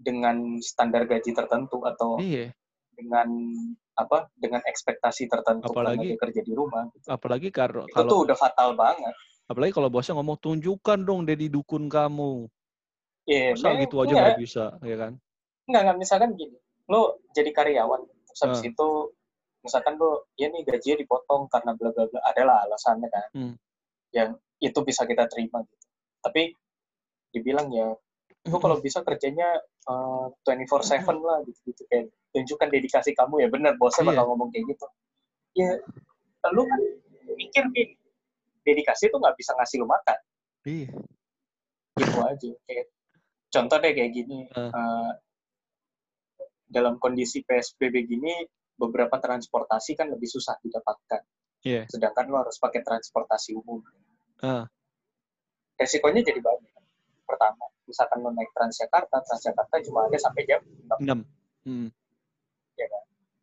[0.01, 2.49] dengan standar gaji tertentu atau Iya.
[2.91, 3.29] dengan
[3.93, 7.05] apa dengan ekspektasi tertentu Apalagi- kerja di rumah gitu.
[7.05, 9.13] Apalagi kar- itu kalau tuh udah fatal banget
[9.45, 12.47] apalagi kalau bosnya ngomong tunjukkan dong dedi dukun kamu.
[13.27, 15.13] Iya, Masa gitu aja enggak, nggak bisa, ya kan?
[15.67, 18.69] enggak, enggak, misalkan gini, lo jadi karyawan, terus habis Ah.
[18.71, 18.87] itu,
[19.61, 23.53] misalkan lo, ya nih gajinya dipotong karena bla bla bla, adalah alasannya kan, Hmm.
[24.09, 25.85] yang itu bisa kita terima gitu.
[26.23, 26.55] Tapi
[27.29, 27.91] dibilang ya,
[28.41, 29.45] lo kalau bisa kerjanya
[29.85, 34.09] uh, 24/7 lah gitu gitu kayak tunjukkan dedikasi kamu ya benar bosnya Iya.
[34.17, 34.87] bakal ngomong kayak gitu.
[35.51, 35.69] Ya,
[36.49, 36.79] lo kan
[37.37, 37.93] mikir gini,
[38.63, 40.19] dedikasi itu nggak bisa ngasih lo makan.
[40.65, 40.89] Iya.
[41.91, 42.85] gitu aja kayak
[43.51, 44.71] contoh deh kayak gini Ah.
[44.71, 45.11] eh,
[46.65, 48.31] dalam kondisi psbb gini
[48.73, 51.19] beberapa transportasi kan lebih susah didapatkan
[51.61, 51.83] Iya.
[51.85, 53.83] sedangkan lo harus pakai transportasi umum
[54.39, 54.65] Ah.
[55.75, 56.71] resikonya jadi banyak
[57.27, 61.19] pertama misalkan lo naik Transjakarta Transjakarta cuma ada sampai jam 6 Enam.
[61.61, 61.89] Hmm.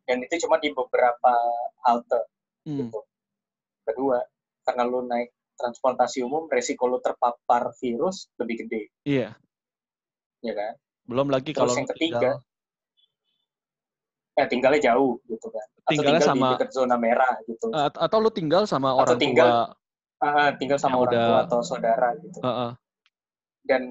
[0.02, 1.32] dan itu cuma di beberapa
[1.82, 2.24] halte
[2.64, 2.80] Hmm.
[2.82, 3.00] gitu
[3.84, 4.20] Kedua,
[4.62, 9.32] karena lu naik transportasi umum, resiko lu terpapar virus lebih gede, Iya.
[10.40, 10.76] ya kan?
[11.04, 12.40] Belum lagi Terus kalau yang ketiga, tinggal-
[14.34, 15.66] eh tinggalnya jauh gitu kan.
[15.78, 17.66] Atau Tinggalnya tinggal sama- di dekat zona merah gitu.
[17.70, 19.64] At- atau lu tinggal sama Atau orang tinggal- tua.
[20.20, 22.38] Ah, tinggal sama orang udah- tua atau saudara gitu.
[22.38, 22.70] Heeh.
[23.64, 23.82] Dan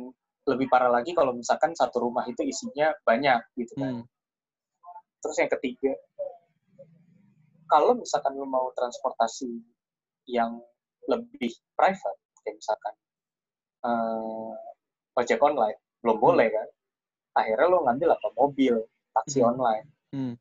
[0.48, 4.02] lebih parah lagi kalau misalkan satu rumah itu isinya banyak gitu kan.
[4.02, 4.06] Hmm.
[5.20, 5.92] Terus yang ketiga,
[7.68, 9.60] kalau misalkan lu mau transportasi
[10.32, 10.64] yang
[11.12, 12.94] lebih private, kayak misalkan
[13.86, 14.52] eh,
[15.16, 16.68] ojek online, belum boleh kan?
[17.38, 18.28] Akhirnya lu ngambil apa?
[18.36, 18.76] Mobil,
[19.14, 19.50] taksi Hmm.
[19.54, 19.86] online.
[20.16, 20.34] Hmm.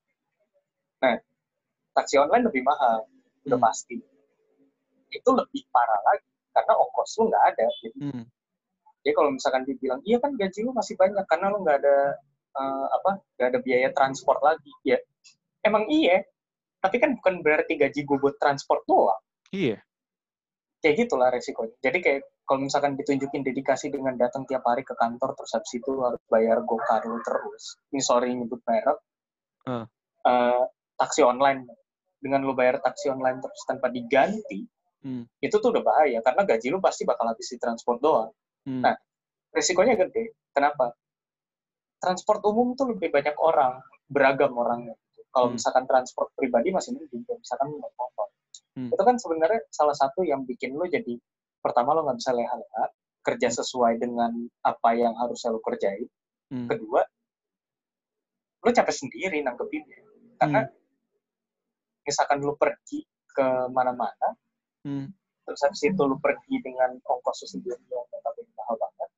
[1.97, 3.09] Taksi online lebih mahal,
[3.49, 3.67] udah Hmm.
[3.67, 3.97] pasti.
[5.09, 7.67] Itu lebih parah lagi, karena ongkos lu nggak ada.
[7.81, 8.25] Jadi, Hmm.
[9.07, 11.99] Jadi kalau misalkan dibilang, iya kan gaji lu masih banyak, karena lu nggak ada
[12.59, 14.75] eh, apa nggak ada biaya transport lagi.
[14.83, 14.99] Ya,
[15.63, 16.27] emang iya,
[16.83, 19.23] tapi kan bukan berarti gaji gue buat transport doang.
[19.55, 19.79] Iya.
[20.83, 21.75] kayak gitulah resikonya.
[21.83, 25.93] Jadi kayak kalau misalkan ditunjukin dedikasi dengan datang tiap hari ke kantor terus habis itu
[25.99, 27.79] harus bayar gokar lu terus.
[27.91, 28.99] Ini sorry nyebut merek.
[29.67, 29.87] Ah.
[30.27, 30.65] Eh,
[30.99, 31.67] taksi online
[32.23, 34.67] dengan lu bayar taksi online terus tanpa diganti,
[35.07, 35.23] Hmm.
[35.39, 38.31] itu tuh udah bahaya karena gaji lu pasti bakal habis di transport doang.
[38.67, 38.83] Hmm.
[38.83, 38.97] Nah,
[39.55, 40.37] Resikonya gede.
[40.53, 40.93] Kenapa?
[41.97, 44.93] Transport umum tuh lebih banyak orang, beragam orangnya.
[45.33, 45.57] Kalau Hmm.
[45.57, 48.29] misalkan transport pribadi masih mending, misalkan motor.
[48.77, 48.93] Hmm.
[48.93, 51.17] Itu kan sebenarnya salah satu yang bikin lu jadi
[51.65, 52.85] pertama lo nggak bisa leha-leha,
[53.25, 56.09] kerja sesuai dengan apa yang harus lu kerjain.
[56.53, 56.69] Hmm.
[56.69, 57.01] Kedua,
[58.61, 60.01] lu capek sendiri nanggepinnya.
[60.37, 60.69] Karena
[62.05, 63.03] misalkan lu pergi
[63.33, 64.37] ke mana-mana,
[64.87, 65.11] Hmm.
[65.47, 69.09] Terus habis itu lu pergi dengan ongkos lu sendiri yang notabene mahal banget,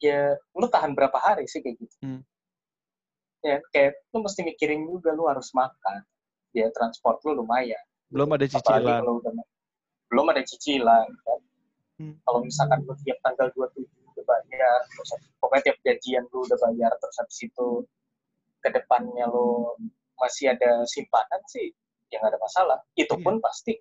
[0.00, 0.20] ya
[0.56, 1.96] lu tahan berapa hari sih kayak gitu.
[2.00, 2.24] Hmm.
[3.40, 6.04] Ya, kayak lu mesti mikirin juga lu harus makan.
[6.52, 7.80] Ya, transport lu lumayan.
[8.10, 9.00] Belum ada cicilan.
[9.06, 9.32] udah
[10.10, 11.40] belum ada cicilan kan.
[12.02, 12.14] Hmm.
[12.26, 16.90] Kalau misalkan lu tiap tanggal 27 udah bayar, terus pokoknya tiap gajian lu udah bayar,
[16.98, 17.66] terus habis itu
[18.60, 19.76] ke depannya lu
[20.18, 21.70] masih ada simpanan sih,
[22.10, 22.78] ya nggak ada masalah.
[22.98, 23.24] Itu Iya.
[23.24, 23.78] pun pasti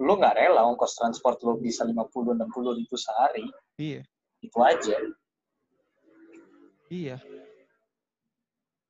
[0.00, 3.44] lu nggak rela ongkos transport lu bisa 50-60 ribu sehari,
[3.76, 4.00] Iya.
[4.40, 4.96] itu aja.
[6.88, 7.16] Iya.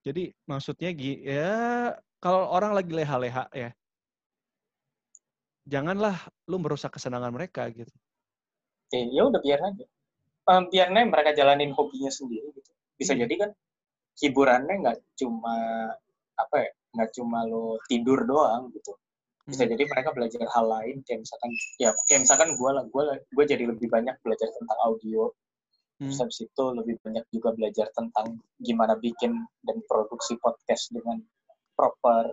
[0.00, 1.92] Jadi maksudnya gi ya
[2.22, 3.70] kalau orang lagi leha-leha ya,
[5.66, 6.16] janganlah
[6.48, 7.92] lu merusak kesenangan mereka gitu.
[8.94, 9.84] Eh, ya udah biar aja.
[10.50, 12.70] Em, biarnya mereka jalanin hobinya sendiri gitu.
[12.96, 13.26] Bisa Iya.
[13.26, 13.50] jadi kan
[14.22, 15.54] hiburannya nggak cuma
[16.34, 18.94] apa ya, nggak cuma lo tidur doang gitu.
[19.51, 21.51] Bisa jadi mereka belajar hal lain kayak misalkan
[21.82, 23.03] ya kayak misalkan gue lah gue
[23.34, 25.30] gue jadi lebih banyak belajar tentang audio.
[26.01, 26.22] Terus Hmm.
[26.24, 29.36] habis itu lebih banyak juga belajar tentang gimana bikin
[29.66, 31.20] dan produksi podcast dengan
[31.76, 32.32] proper.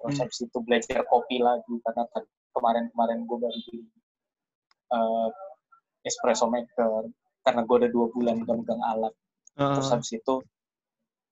[0.00, 0.22] Terus Hmm.
[0.24, 2.24] habis itu belajar kopi lagi karena kan
[2.56, 3.84] kemarin-kemarin gue baru beli
[4.90, 5.28] eh,
[6.08, 7.12] espresso maker
[7.44, 9.14] karena gue udah dua bulan gak megang alat.
[9.54, 9.92] Terus Heeh.
[9.92, 10.34] habis itu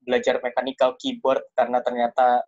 [0.05, 2.45] belajar mechanical keyboard karena ternyata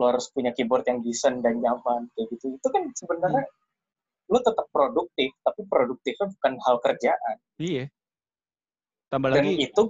[0.00, 2.56] lo harus punya keyboard yang decent dan nyaman kayak gitu.
[2.56, 3.44] Itu kan sebenarnya
[4.32, 7.36] lo tetap produktif, tapi produktifnya bukan hal kerjaan.
[7.60, 7.84] Iya.
[9.12, 9.82] Tambah Dan lagi itu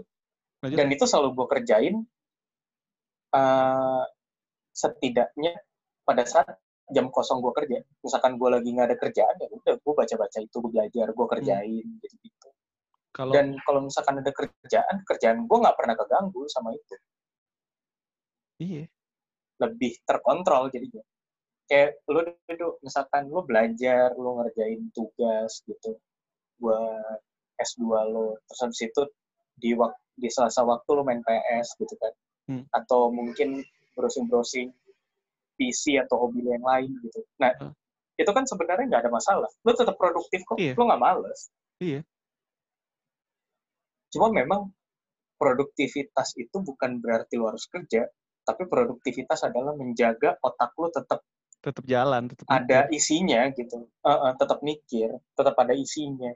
[0.65, 0.77] lanjut.
[0.81, 1.95] dan itu selalu gue kerjain
[3.37, 4.05] eh,
[4.75, 5.55] setidaknya
[6.03, 6.59] pada saat
[6.91, 7.79] jam kosong gue kerja.
[8.03, 11.87] Misalkan gue lagi nggak ada kerjaan ya udah gue baca-baca itu, gue belajar, gue kerjain
[12.03, 12.49] gitu-gitu.
[13.15, 16.97] kalau Dan kalau misalkan ada kerjaan, kerjaan gue nggak pernah keganggu sama itu.
[18.59, 18.85] iya.
[19.61, 21.05] Lebih terkontrol jadinya.
[21.71, 26.01] Kayak lu duduk, misalkan lu belajar, lu ngerjain tugas gitu,
[26.59, 27.21] buat
[27.61, 29.03] S2 lo, terus habis itu
[29.61, 32.13] di wak di selasa waktu lu main PS gitu kan.
[32.51, 32.65] Hmm.
[32.75, 33.63] Atau mungkin
[33.95, 34.73] browsing-browsing
[35.61, 37.21] PC atau hobi yang lain gitu.
[37.39, 37.73] Nah, Hmm.
[38.17, 39.51] itu kan sebenarnya nggak ada masalah.
[39.63, 40.75] Lu tetap produktif kok, Iya.
[40.75, 41.53] lu nggak males.
[41.79, 42.01] Iya.
[44.11, 44.75] Cuma memang
[45.39, 48.11] produktivitas itu bukan berarti lu harus kerja,
[48.43, 51.21] tapi produktivitas adalah menjaga otak lu tetap
[51.61, 52.97] Tetap jalan, tetap ada mikir.
[52.97, 53.85] isinya gitu.
[53.85, 56.33] Eh, eh, tetap mikir, tetap ada isinya.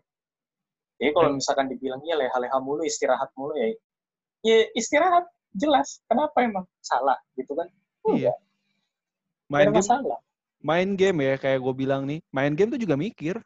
[1.00, 3.72] Jadi kalau Dan- misalkan dibilang ya leha-leha mulu, istirahat mulu ya,
[4.44, 5.24] ya istirahat
[5.56, 6.04] jelas.
[6.06, 7.72] Kenapa emang salah gitu kan?
[8.12, 8.36] Iya.
[9.48, 10.20] Main game, masalah.
[10.60, 12.20] main game ya kayak gue bilang nih.
[12.28, 13.40] Main game tuh juga mikir.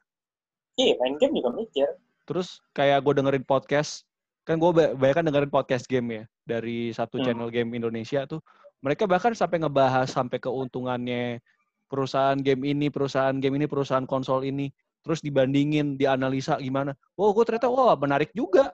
[0.74, 1.86] Iya, main game juga mikir.
[2.26, 4.02] Terus kayak gue dengerin podcast,
[4.42, 7.28] kan gue banyak kan dengerin podcast game ya dari satu Hmm.
[7.28, 8.40] channel game Indonesia tuh.
[8.80, 11.44] Mereka bahkan sampai ngebahas sampai keuntungannya
[11.92, 14.72] perusahaan game ini, perusahaan game ini, perusahaan konsol ini.
[15.04, 16.96] Terus dibandingin, dianalisa gimana.
[17.20, 18.72] Oh, gue ternyata wah menarik juga.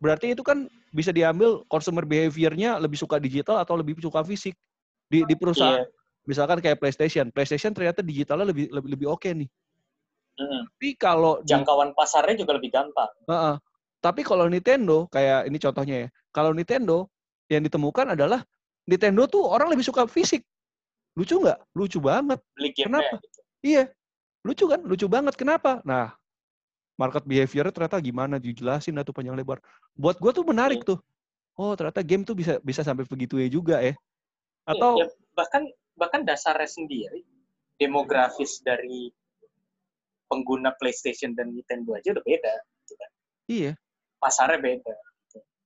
[0.00, 4.56] Berarti itu kan bisa diambil consumer behavior-nya lebih suka digital atau lebih suka fisik.
[5.06, 5.88] Di, di perusahaan Iya,
[6.24, 7.28] misalkan kayak PlayStation.
[7.30, 9.48] PlayStation ternyata digitalnya lebih lebih, lebih oke nih.
[10.40, 10.62] Mm-mm.
[10.64, 13.10] Tapi kalau di- Jangkauan pasarnya juga lebih gampang.
[13.28, 13.56] Heeh.
[14.02, 16.08] Tapi kalau Nintendo, kayak ini contohnya ya.
[16.32, 17.06] Kalau Nintendo,
[17.52, 18.40] yang ditemukan adalah
[18.88, 20.42] Nintendo tuh orang lebih suka fisik.
[21.12, 21.60] Lucu nggak?
[21.76, 22.40] Lucu banget.
[22.56, 23.20] Beli Kenapa?
[23.20, 23.40] gitu.
[23.60, 23.84] Iya.
[24.42, 24.80] Lucu kan?
[24.82, 25.36] Lucu banget.
[25.36, 25.84] Kenapa?
[25.84, 26.16] Nah,
[26.96, 28.40] market behavior ternyata gimana?
[28.40, 29.60] Dijelasin lah tuh panjang lebar.
[29.92, 30.98] Buat gue tuh menarik tuh.
[31.52, 33.92] Oh, ternyata game tuh bisa bisa sampai begitu ya juga ya.
[34.64, 35.06] Atau Ya,
[35.36, 35.68] bahkan
[36.00, 37.28] bahkan dasarnya sendiri
[37.76, 39.12] demografis dari
[40.32, 42.54] pengguna PlayStation dan Nintendo aja udah beda.
[42.82, 43.10] gitu kan.
[43.52, 43.72] iya.
[44.16, 44.94] Pasarnya beda.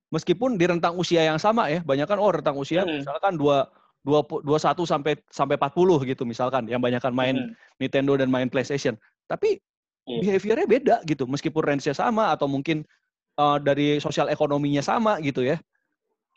[0.07, 3.03] Meskipun di rentang usia yang sama ya, banyak kan oh rentang usia Hmm.
[3.03, 3.67] misalkan dua
[4.07, 7.51] dua dua satu sampai sampai 40 gitu misalkan yang banyak kan main Hmm.
[7.75, 8.95] Nintendo dan main PlayStation.
[9.27, 9.59] Tapi
[10.07, 10.23] Iya.
[10.23, 12.87] behaviornya beda gitu, meskipun range-nya sama atau mungkin
[13.35, 15.59] uh, dari sosial ekonominya sama gitu ya.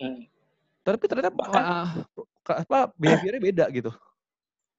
[0.03, 0.27] Hmm.
[0.83, 1.89] Tapi ternyata Bahkan- uh,
[2.66, 3.95] apa behaviornya beda gitu.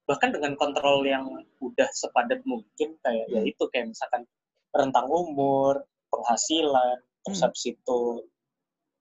[0.04, 1.24] Bahkan dengan kontrol yang
[1.64, 3.48] udah sepadat mungkin kayak ya Hmm.
[3.48, 4.28] itu kayak misalkan
[4.76, 5.80] rentang umur,
[6.12, 7.48] penghasilan, terus Hmm.
[7.48, 7.98] habis itu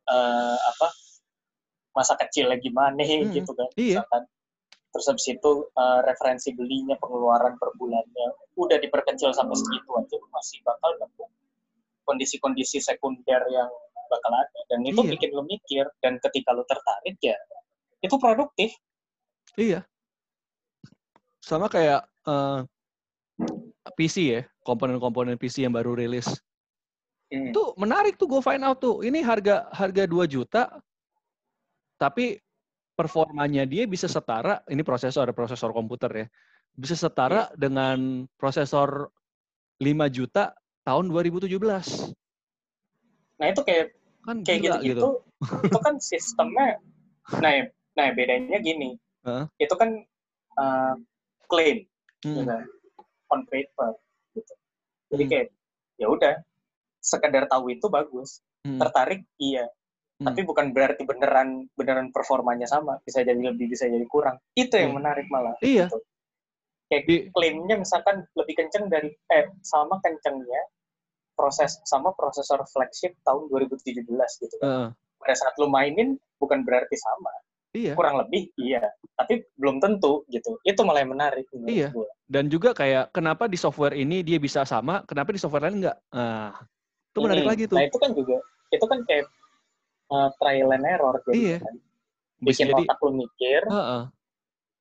[0.07, 0.87] eh, apa
[1.91, 3.29] masa kecilnya gimana Hmm.
[3.29, 4.01] gitu kan Iya.
[4.01, 4.23] misalkan
[4.91, 10.59] terus habis itu eh, referensi belinya pengeluaran per bulannya udah diperkecil sampai segitu aja masih
[10.63, 11.25] bakal nemu
[12.03, 13.69] kondisi-kondisi sekunder yang
[14.07, 15.11] bakal ada dan itu Iya.
[15.15, 17.37] bikin lu mikir dan ketika lu tertarik ya
[18.01, 18.71] itu produktif
[19.59, 19.83] Iya.
[21.43, 22.63] Sama kayak uh,
[23.97, 26.29] PC ya, komponen-komponen PC yang baru rilis.
[27.31, 28.99] Tuh menarik tuh gue find out tuh.
[29.07, 30.63] Ini harga harga 2 juta
[31.95, 32.35] tapi
[32.97, 36.27] performanya dia bisa setara, ini prosesor prosesor komputer ya.
[36.75, 39.07] Bisa setara dengan prosesor
[39.79, 40.51] 5 juta
[40.83, 42.13] tahun 2017.
[43.41, 45.09] nah itu kayak Kan kayak gila gitu-gitu
[45.65, 46.77] itu kan sistemnya
[47.41, 47.65] nah
[47.97, 49.45] nah bedanya gini Heeh.
[49.57, 49.89] itu kan
[50.61, 50.93] eh,
[51.49, 51.89] klaim
[52.21, 52.45] Hmm.
[52.45, 52.61] kan?
[53.33, 53.97] on paper
[54.37, 54.53] gitu
[55.09, 55.31] jadi Hmm.
[55.33, 55.47] kayak
[55.97, 56.33] ya udah
[57.01, 58.77] sekedar tahu itu bagus Hmm.
[58.77, 59.65] tertarik iya
[60.21, 60.29] Hmm.
[60.29, 64.93] tapi bukan berarti beneran beneran performanya sama bisa jadi lebih bisa jadi kurang itu yang
[64.93, 64.97] Iya.
[65.01, 65.89] menarik malah Iya.
[65.89, 65.97] gitu.
[66.85, 70.61] kayak Di- klaimnya misalkan lebih kenceng dari eh sama kencengnya
[71.33, 74.05] proses sama prosesor flagship tahun 2017
[74.37, 74.93] gitu Heeh.
[75.17, 77.31] pada saat lu mainin bukan berarti sama
[77.71, 77.95] Iya.
[77.95, 78.83] kurang lebih iya
[79.15, 81.89] tapi belum tentu gitu itu malah yang menarik Iya.
[82.27, 85.97] Dan juga kayak kenapa di software ini dia bisa sama, kenapa di software lain enggak?
[86.11, 86.55] Nah,
[87.11, 87.51] itu menarik Hmm.
[87.51, 87.77] lagi tuh.
[87.77, 88.37] nah itu kan juga
[88.71, 89.25] itu kan kayak
[90.09, 91.57] uh, trial and error jadi Iya.
[91.59, 91.75] kan
[92.41, 94.03] Bisa bikin jadi otak lu mikir Heeh.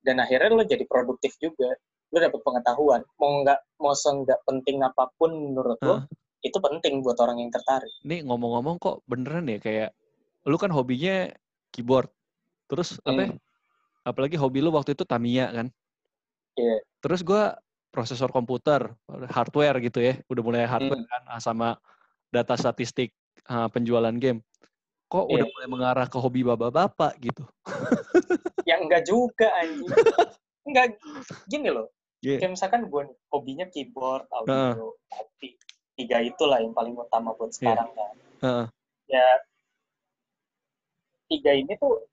[0.00, 1.74] dan akhirnya lu jadi produktif juga
[2.10, 6.02] lu dapet pengetahuan mau nggak mau nggak penting apa pun menurut lu Heeh.
[6.40, 9.90] itu penting buat orang yang tertarik Nih ngomong-ngomong kok beneran ya kayak
[10.48, 11.28] lu kan hobinya
[11.68, 12.08] keyboard.
[12.64, 13.20] Terus apa?
[13.20, 13.28] ya?
[13.28, 13.38] Hmm.
[14.02, 15.66] Apalagi hobi lu waktu itu Tamiya kan.
[16.56, 16.80] Iya.
[17.04, 17.60] Terus gua
[17.92, 18.88] prosesor komputer,
[19.28, 20.16] hardware gitu ya.
[20.32, 21.10] Udah mulai hardware Hmm.
[21.10, 21.76] kan sama
[22.30, 23.10] data statistik
[23.46, 24.40] ah, penjualan game.
[25.10, 25.50] Kok udah Iya.
[25.50, 27.42] mulai mengarah ke hobi bapak-bapak gitu.
[28.70, 29.90] yang enggak juga anjing
[30.62, 30.86] enggak
[31.50, 31.90] gini loh
[32.22, 32.38] Iya.
[32.38, 33.02] kayak misalkan gue
[33.32, 35.56] hobinya keyboard audio kopi
[35.96, 38.14] tiga itulah yang paling utama buat sekarang kan
[38.44, 38.66] Heeh.
[39.08, 39.26] ya
[41.26, 42.04] tiga ini tuh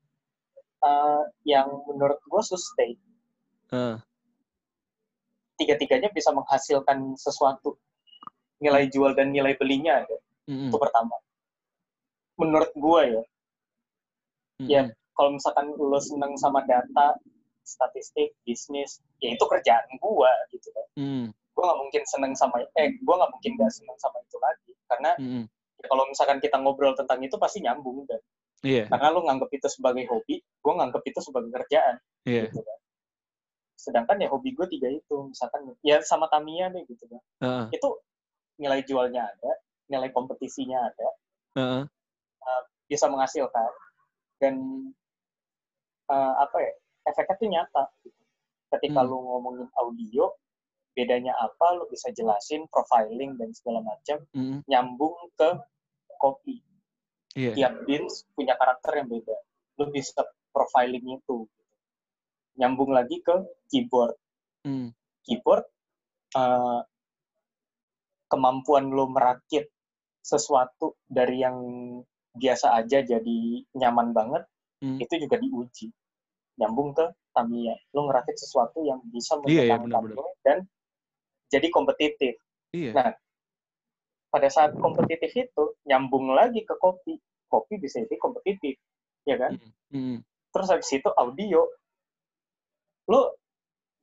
[0.81, 2.97] eh, yang menurut gue sustain
[3.69, 3.99] Heeh.
[5.59, 7.75] tiga-tiganya bisa menghasilkan sesuatu
[8.57, 10.69] nilai jual dan nilai belinya ada Mm-mm.
[10.69, 11.15] itu pertama
[12.37, 13.23] menurut gue ya
[14.61, 14.69] Mm-mm.
[14.69, 14.81] ya.
[15.13, 17.17] kalau misalkan lo seneng sama data
[17.61, 21.29] statistik bisnis ya itu kerjaan gue gitu kan Mm.
[21.29, 25.11] gue nggak mungkin seneng sama eh gue nggak mungkin gak seneng sama itu lagi karena
[25.21, 25.43] Mm-mm.
[25.77, 28.21] ya kalau misalkan kita ngobrol tentang itu pasti nyambung dan
[28.65, 32.49] Iya, karena lo nganggap itu sebagai hobi gue nganggap itu sebagai kerjaan iya.
[32.49, 32.79] gitu kan
[33.77, 37.77] sedangkan ya hobi gue tiga itu misalkan ya sama Tamiya deh gitu kan Heeh.
[37.77, 37.87] itu
[38.57, 39.51] nilai jualnya ada
[39.87, 41.07] nilai kompetisinya ada
[41.55, 41.83] Heeh.
[42.87, 43.71] bisa menghasilkan
[44.37, 44.55] dan
[46.07, 46.71] eh, apa ya
[47.05, 48.21] efeknya tuh nyata gitu.
[48.69, 49.09] ketika Hmm.
[49.09, 50.31] lu ngomongin audio
[50.91, 54.65] bedanya apa lu bisa jelasin profiling dan segala macam Mm-mm.
[54.65, 55.49] nyambung ke
[56.17, 56.57] kopi
[57.37, 57.53] Iya.
[57.53, 59.37] tiap beans punya karakter yang beda
[59.77, 61.45] lu bisa profiling itu
[62.55, 63.35] nyambung lagi ke
[63.69, 64.17] keyboard
[64.65, 64.89] Mm.
[65.23, 65.63] keyboard
[66.33, 66.79] eh,
[68.27, 69.67] kemampuan lo merakit
[70.19, 71.57] sesuatu dari yang
[72.31, 73.37] biasa aja jadi
[73.73, 74.43] nyaman banget
[74.77, 75.01] Mm.
[75.01, 75.89] itu juga diuji
[76.55, 77.01] nyambung ke
[77.33, 80.21] Tamiya lo ngerakit sesuatu yang bisa Iya, iya, menyenangkan benar-benar.
[80.21, 80.57] lo dan
[81.49, 82.37] jadi kompetitif
[82.69, 82.91] Iya.
[82.93, 83.09] Nah,
[84.27, 87.17] pada saat kompetitif itu nyambung lagi ke kopi
[87.47, 88.77] kopi bisa jadi kompetitif
[89.23, 89.73] ya kan Mm.
[89.89, 90.17] Mm.
[90.53, 91.65] terus habis itu audio
[93.07, 93.21] lu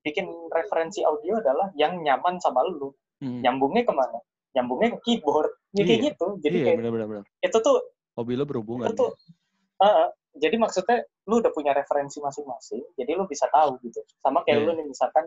[0.00, 2.90] bikin referensi audio adalah yang nyaman sama lu.
[3.24, 3.40] Hmm.
[3.40, 4.18] Nyambungnya ke mana?
[4.52, 5.50] Nyambungnya ke keyboard.
[5.72, 6.06] Ya, kayak Iya.
[6.12, 6.26] gitu.
[6.44, 7.24] Jadi iya, kayak benar-benar.
[7.40, 7.76] itu tuh
[8.14, 8.86] Hobi lo berhubungan.
[8.86, 9.10] itu tuh
[9.82, 13.98] uh, jadi maksudnya lu udah punya referensi masing-masing, jadi lu bisa tahu gitu.
[14.20, 14.66] Sama kayak Iya.
[14.68, 15.24] lu nih misalkan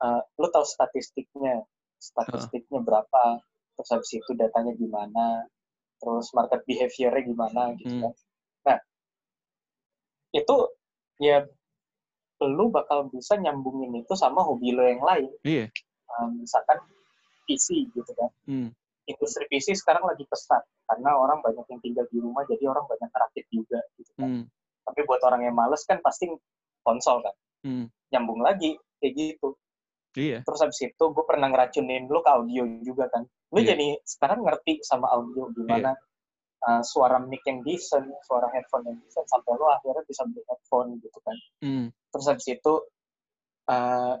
[0.00, 1.60] uh, lu tahu statistiknya,
[1.98, 3.42] statistiknya berapa,
[3.76, 5.44] terus habis itu datanya gimana,
[6.00, 8.02] terus market behavior-nya gimana gitu Hmm.
[8.04, 8.14] kan.
[8.64, 8.78] Nah,
[10.32, 10.56] itu
[11.18, 11.44] ya
[12.44, 15.32] lu bakal bisa nyambungin itu sama hobi lo yang lain.
[15.42, 15.72] Iya.
[16.16, 16.80] Um, misalkan
[17.46, 18.30] PC gitu kan.
[18.44, 18.68] Hmm.
[19.06, 23.10] Industri PC sekarang lagi pesat karena orang banyak yang tinggal di rumah jadi orang banyak
[23.10, 24.28] rakit juga gitu kan.
[24.28, 24.44] Hmm.
[24.86, 26.26] Tapi buat orang yang males kan pasti
[26.82, 27.34] konsol kan.
[27.62, 27.86] Hmm.
[28.10, 29.54] Nyambung lagi kayak gitu.
[30.16, 30.42] Iya.
[30.42, 33.22] Terus habis itu gue pernah ngeracunin lu ke audio juga kan.
[33.52, 33.76] Lu Iya.
[33.76, 35.94] jadi sekarang ngerti sama audio gimana
[36.66, 40.98] uh, suara mic yang decent, suara headphone yang decent sampai lu akhirnya bisa beli headphone
[40.98, 41.36] gitu kan.
[41.62, 41.86] Hmm.
[42.10, 42.74] Terus habis itu
[43.70, 44.14] uh,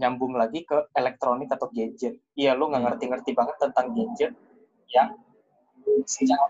[0.00, 2.16] nyambung lagi ke elektronik atau gadget.
[2.32, 2.88] Iya, lu nggak Hmm.
[2.96, 4.32] ngerti-ngerti banget tentang gadget
[4.90, 5.12] yang
[6.08, 6.48] secara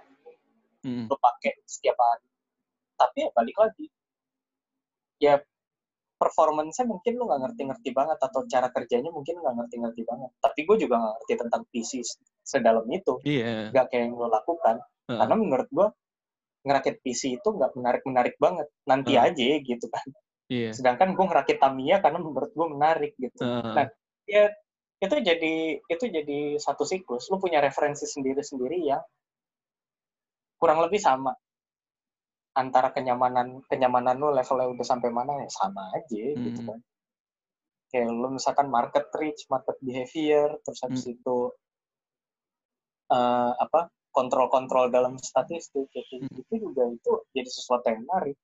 [0.80, 1.05] Hmm.
[1.11, 2.24] lu pakai setiap hari.
[2.96, 3.86] Tapi ya balik lagi,
[5.20, 5.34] ya
[6.16, 10.30] performance-nya mungkin lu nggak ngerti-ngerti banget atau cara kerjanya mungkin nggak ngerti-ngerti banget.
[10.40, 11.92] Tapi gue juga nggak ngerti tentang PC
[12.44, 13.20] sedalam itu.
[13.24, 13.72] Iya.
[13.72, 14.76] Nggak kayak yang lo lakukan.
[15.09, 15.86] Karena menurut gue
[16.61, 18.68] ngerakit PC itu nggak menarik-menarik banget.
[18.84, 19.32] Nanti Heeh.
[19.32, 20.07] aja gitu kan.
[20.51, 20.74] Iya.
[20.74, 23.38] Sedangkan gue ngerakit Tamiya karena menurut gue menarik gitu.
[23.38, 23.70] Heeh.
[23.70, 23.86] Nah,
[24.26, 24.51] ya
[24.98, 27.30] itu jadi itu jadi satu siklus.
[27.30, 29.01] Lu punya referensi sendiri-sendiri yang
[30.59, 31.32] kurang lebih sama
[32.51, 36.68] antara kenyamanan kenyamanan lu levelnya udah sampai mana ya sama aja gitu Hmm.
[36.74, 36.78] kan.
[37.94, 41.14] Kayak lu misalkan market reach, market behavior, terus habis Hmm.
[41.14, 41.38] itu
[43.11, 46.30] eh, apa kontrol-kontrol dalam statistik kayak Hmm.
[46.30, 48.38] gitu juga itu jadi sesuatu yang menarik.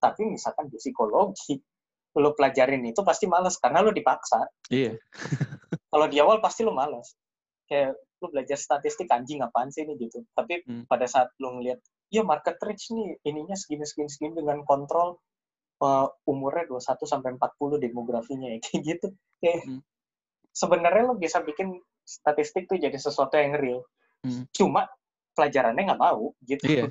[0.00, 1.60] Tapi misalkan di psikologi,
[2.18, 4.98] lu pelajarin itu pasti males karena lu dipaksa Iya.
[5.94, 7.14] kalau di awal pasti lu malas
[7.70, 10.90] kayak lu belajar statistik anjing apaan sih ini gitu tapi Hmm.
[10.90, 11.78] pada saat lu ngeliat
[12.10, 15.22] ya market reach nih ininya segini segini segini dengan kontrol
[15.78, 19.06] uh, umurnya 21 sampai 40 demografinya ya kayak gitu
[19.38, 19.80] kayak Hmm.
[20.50, 23.86] sebenarnya lu bisa bikin statistik tuh jadi sesuatu yang real
[24.26, 24.50] Hmm.
[24.50, 24.90] cuma
[25.32, 26.90] pelajarannya nggak mau gitu Iya.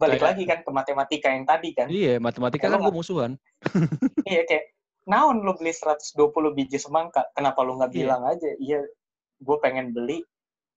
[0.00, 3.32] Balik Kayak- lagi kan ke matematika yang tadi kan Iya, matematika Kalau kan gue musuhan.
[4.26, 4.72] iya kayak
[5.04, 6.16] naon lu beli 120
[6.50, 7.98] biji semangka kenapa lu nggak Iya.
[8.00, 8.80] bilang aja iya
[9.38, 10.24] gue pengen beli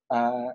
[0.09, 0.51] uh,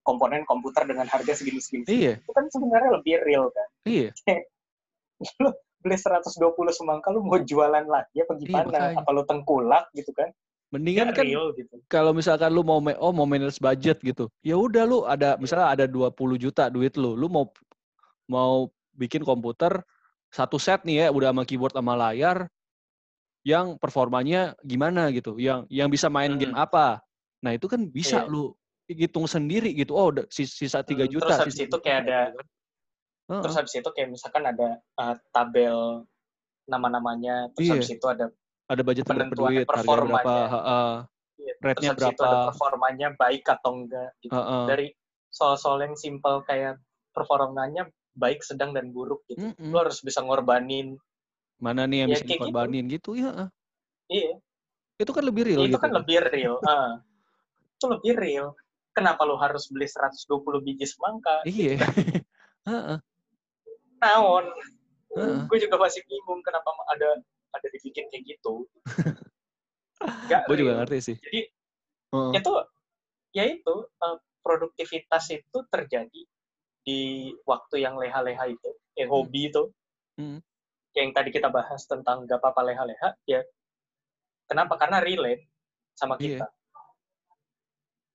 [0.00, 4.12] komponen komputer dengan harga segini segini segini." Iya, itu kan sebenarnya lebih real kan iya.
[5.40, 5.50] lu
[5.80, 6.36] beli 120
[6.70, 9.00] semangka lu mau jualan lagi apa gimana makanya.
[9.00, 10.28] apa lu tengkulak gitu kan
[10.72, 14.26] Mendingan Kan kan real gitu kalau misalkan lu mau ma- oh mau manage budget gitu.
[14.42, 17.46] Ya udah lu ada misalnya ada 20 juta duit lu, lu mau
[18.26, 19.82] mau bikin komputer
[20.30, 22.48] satu set nih ya udah sama keyboard sama layar
[23.44, 26.64] yang performanya gimana gitu, yang yang bisa main game Hmm.
[26.64, 27.04] apa.
[27.44, 28.32] Nah, itu kan bisa Iya.
[28.32, 28.56] lu
[28.88, 29.92] hitung sendiri gitu.
[29.92, 31.28] Oh, udah sis- sisa 3 Hmm, juta.
[31.28, 32.32] terus habis sisa itu kayak ada-.
[33.24, 33.40] Heeh.
[33.40, 34.68] terus habis itu kayak misalkan ada
[35.00, 36.04] uh, tabel
[36.64, 37.72] nama-namanya terus Iya.
[37.76, 38.28] habis itu ada
[38.64, 40.24] ada budget berapa penentuan performanya.
[40.24, 40.90] berapa, heeh.
[41.40, 42.48] iya, Rate-nya terus habis itu ada berapa.
[42.48, 44.32] performanya baik atau enggak gitu.
[44.32, 44.64] heeh.
[44.68, 44.86] dari
[45.28, 46.76] soal-soal yang simpel kayak
[47.12, 49.42] performanya baik, sedang, dan buruk gitu.
[49.42, 49.70] Mm-mm.
[49.70, 50.96] Lu harus bisa ngorbanin.
[51.58, 52.86] Mana nih yang Ya, bisa kayak gitu.
[52.90, 53.24] gitu, ya.
[53.30, 53.48] heeh.
[54.10, 54.32] Iya,
[55.00, 55.82] Itu kan lebih real itu gitu.
[55.82, 56.54] kan lebih real.
[56.66, 57.00] Ah.
[57.78, 58.46] Itu lebih real.
[58.94, 61.42] Kenapa lu harus beli 120 biji semangka?
[61.42, 61.82] Iya.
[62.68, 62.98] Heeh,
[64.02, 64.44] Naon.
[65.14, 65.38] heeh.
[65.50, 67.10] Gue juga masih bingung kenapa ada
[67.54, 68.66] ada dibikin kayak gitu.
[70.30, 71.16] Gak Gue juga ngerti sih.
[71.18, 71.40] Jadi
[72.12, 72.32] Heeh.
[72.38, 72.52] itu
[73.34, 76.20] ya itu eh, produktivitas itu terjadi
[76.84, 79.72] di waktu yang leha-leha itu, eh hobi itu.
[80.20, 80.38] Hmm.
[80.94, 83.40] Yang tadi kita bahas tentang gak apa-apa leha-leha, ya
[84.46, 84.76] kenapa?
[84.78, 85.48] Karena relate
[85.96, 86.44] sama Iya.
[86.44, 86.46] kita.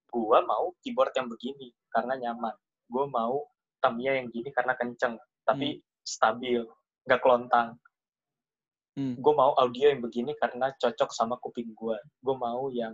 [0.10, 2.56] Gua mau keyboard yang begini karena nyaman.
[2.90, 3.46] Gua mau
[3.80, 5.16] Tamiya yang gini karena kenceng,
[5.48, 6.68] tapi stabil,
[7.08, 7.80] gak kelontang.
[9.00, 9.16] Hmm.
[9.16, 11.96] Gue mau audio yang begini karena cocok sama kuping gue.
[12.20, 12.92] Gue mau yang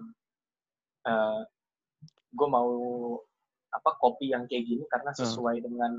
[1.10, 1.42] eh
[2.30, 2.70] gue mau
[3.76, 5.20] apa kopi yang kayak gini karena Hmm.
[5.20, 5.92] sesuai dengan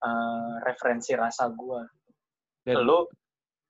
[0.00, 1.80] eh, referensi rasa gue.
[2.64, 2.98] Dan Lalu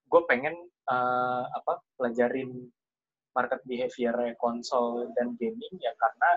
[0.07, 0.55] gue pengen
[0.87, 2.71] eh, apa pelajarin
[3.31, 6.31] market behavior konsol dan gaming ya karena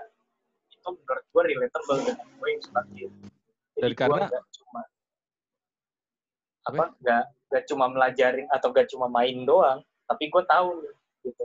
[0.70, 3.16] itu menurut gue relatable dengan gue yang suka game.
[3.74, 4.82] Jadi gue karena- nggak cuma
[6.64, 10.70] apa nggak nggak cuma melajarin atau nggak cuma main doang, tapi gue tahu
[11.22, 11.44] gitu.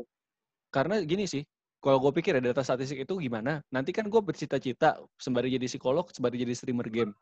[0.70, 1.42] karena gini sih,
[1.80, 6.12] kalau gue pikir ya data statistik itu gimana, nanti kan gue bercita-cita sembari jadi psikolog,
[6.12, 7.16] sembari jadi streamer game.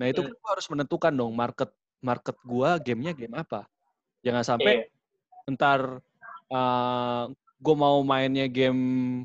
[0.00, 1.68] Nah itu kan gue harus menentukan dong market
[2.00, 3.68] market gue gamenya game apa.
[4.24, 4.88] Jangan sampai
[5.46, 5.52] Iya.
[5.54, 6.02] Ntar
[6.50, 7.24] uh,
[7.62, 9.22] gue mau mainnya game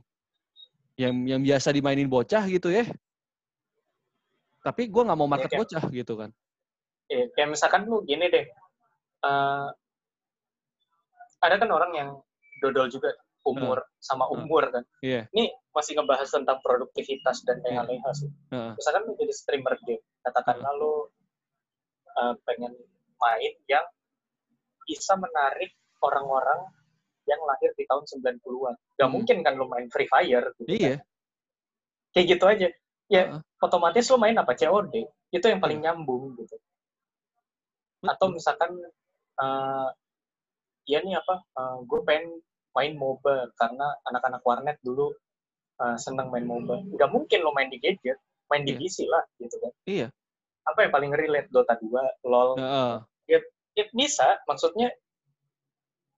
[0.99, 2.85] yang yang biasa dimainin bocah gitu ya.
[4.61, 6.29] Tapi gue nggak mau market ya, bocah gitu kan.
[7.09, 8.45] Iya, kayak misalkan lu gini deh.
[9.25, 9.73] Uh,
[11.41, 12.09] ada kan orang yang
[12.61, 13.09] dodol juga
[13.41, 14.83] umur uh, sama umur uh, kan.
[15.01, 15.25] Iya.
[15.33, 18.29] Ini masih ngebahas tentang produktivitas dan leha-leha sih.
[18.53, 18.77] Uh.
[18.77, 20.79] Misalkan lu jadi streamer game, katakanlah uh.
[20.79, 20.93] lu
[22.17, 22.73] uh, pengen
[23.17, 23.85] main yang
[24.85, 26.67] bisa menarik orang-orang
[27.29, 28.75] yang lahir di tahun 90-an.
[28.97, 29.13] Gak hmm.
[29.13, 30.53] mungkin kan lu main Free Fire.
[30.57, 30.97] Gitu iya.
[30.97, 30.99] Kan?
[32.11, 32.67] Kayak gitu aja.
[33.11, 33.41] Ya, uh.
[33.61, 34.57] otomatis lu main apa?
[34.57, 35.05] COD.
[35.31, 35.93] Itu yang paling iya.
[35.93, 36.57] nyambung gitu.
[38.01, 38.73] Atau misalkan,
[39.37, 39.89] uh,
[40.89, 42.25] ya nih apa, uh, eh, gue pengen
[42.75, 45.11] main MOBA karena anak-anak warnet dulu
[45.81, 46.95] uh, seneng main MOBA.
[46.95, 48.17] Gak mungkin lo main di gadget,
[48.47, 48.77] main di.
[48.77, 49.73] PC lah gitu kan.
[49.87, 50.07] Iya.
[50.67, 52.49] Apa yang paling relate Dota 2, LoL.
[52.61, 53.01] Uh.
[53.25, 53.39] Ya,
[53.75, 54.93] ya bisa, maksudnya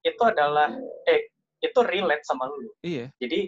[0.03, 0.67] itu adalah
[1.07, 1.31] eh
[1.63, 2.69] itu relate sama lu.
[2.83, 3.07] Iya.
[3.17, 3.47] Jadi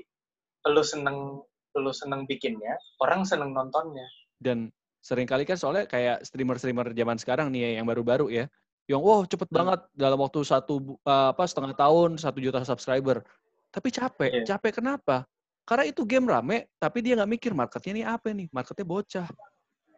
[0.71, 1.43] lu seneng
[1.75, 4.07] lu seneng bikinnya, orang seneng nontonnya.
[4.39, 4.71] Dan
[5.03, 8.47] sering kali kan soalnya kayak streamer-streamer zaman sekarang nih ya, yang baru-baru ya,
[8.85, 9.57] yang wow cepet hmm.
[9.57, 13.25] banget dalam waktu satu uh, apa setengah tahun satu juta subscriber.
[13.73, 14.47] Tapi capek, yeah.
[14.47, 15.27] capek kenapa?
[15.65, 19.27] Karena itu game rame, tapi dia nggak mikir marketnya ini apa nih, marketnya bocah.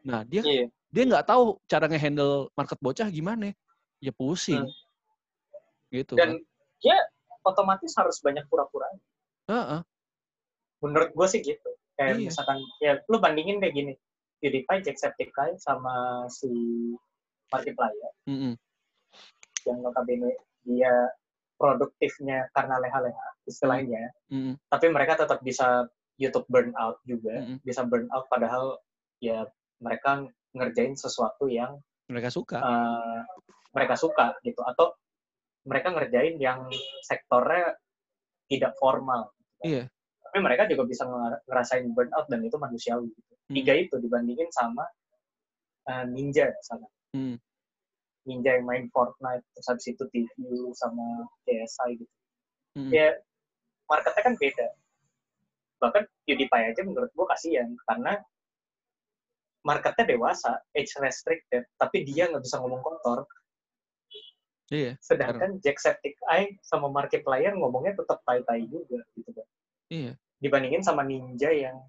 [0.07, 0.65] Nah dia yeah.
[0.89, 3.53] dia nggak tahu cara ngehandle market bocah gimana.
[4.01, 4.65] Ya pusing.
[4.65, 4.87] Hmm
[5.91, 6.83] gitu dan kan.
[6.83, 6.97] ya
[7.47, 8.87] otomatis harus banyak pura-pura
[9.47, 9.81] uh-uh.
[10.83, 12.27] menurut gue sih gitu kayak iya.
[12.27, 13.93] misalkan ya lu bandingin kayak gini
[14.37, 16.51] PewDiePie, Jacksepticeye sama si
[17.49, 18.53] Markiplier mm-hmm.
[19.67, 21.11] Yang notabene dia
[21.59, 24.55] produktifnya karena leha-leha istilahnya mm-hmm.
[24.71, 25.85] tapi mereka tetap bisa
[26.17, 27.57] YouTube burnout juga mm-hmm.
[27.67, 28.79] bisa burnout padahal
[29.19, 29.45] ya
[29.83, 33.21] mereka ngerjain sesuatu yang mereka suka uh,
[33.75, 34.95] mereka suka gitu atau
[35.67, 36.71] mereka ngerjain yang
[37.03, 37.75] sektornya
[38.47, 39.35] tidak formal.
[39.59, 39.91] Iya.
[40.23, 41.03] Tapi mereka juga bisa
[41.43, 43.11] ngerasain burnout dan itu manusiawi.
[43.11, 43.33] Gitu.
[43.35, 43.55] Hmm.
[43.59, 44.87] Tiga itu dibandingin sama
[45.91, 46.87] uh, ninja sana.
[47.11, 47.35] Hmm.
[48.27, 50.35] Ninja yang main Fortnite, terus habis itu TV
[50.75, 52.15] sama KSI gitu.
[52.77, 52.91] Hmm.
[52.91, 53.15] Ya
[53.87, 54.67] marketnya kan beda.
[55.79, 58.19] Bahkan PewDiePie aja menurut gue kasihan karena
[59.63, 63.23] marketnya dewasa, age restricted, tapi dia nggak bisa ngomong kotor
[64.67, 64.99] Iya.
[64.99, 69.47] Sedangkan Jacksepticeye sama Markiplier ngomongnya tetap tai-tai juga gitu kan.
[69.87, 70.11] Iya.
[70.43, 71.79] Dibandingin sama ninja yang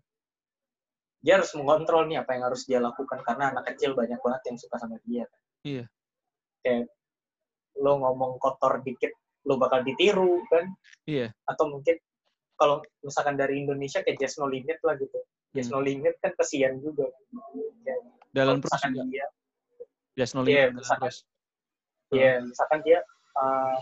[1.19, 4.57] dia harus mengontrol nih apa yang harus dia lakukan karena anak kecil banyak banget yang
[4.63, 5.43] suka sama dia kan.
[5.67, 5.85] Iya.
[6.65, 6.91] Kayak
[7.79, 9.15] lo ngomong kotor dikit
[9.47, 10.69] lo bakal ditiru kan.
[11.09, 11.33] Iya.
[11.49, 11.97] Atau mungkin
[12.59, 15.19] kalau misalkan dari Indonesia kayak Just No Limit lah gitu.
[15.55, 15.79] Just hmm.
[15.79, 17.07] No Limit kan kesian juga.
[17.87, 18.01] Kayak,
[18.35, 19.27] Dalam misalkan dia
[20.19, 20.55] Just No Limit.
[20.55, 21.13] Iya, misalkan,
[22.09, 22.99] Iya, yeah, misalkan dia
[23.37, 23.77] uh,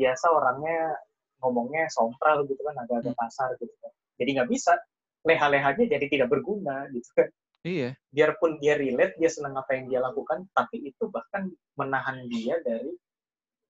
[0.00, 0.96] biasa orangnya
[1.44, 3.22] ngomongnya sompral gitu kan, agak-agak hmm.
[3.22, 3.92] kasar gitu kan.
[4.18, 4.72] Jadi nggak bisa,
[5.22, 7.28] leha-lehanya jadi tidak berguna gitu kan.
[7.68, 7.90] Iya.
[8.08, 12.96] Biarpun dia relate, dia senang apa yang dia lakukan, tapi itu bahkan menahan dia dari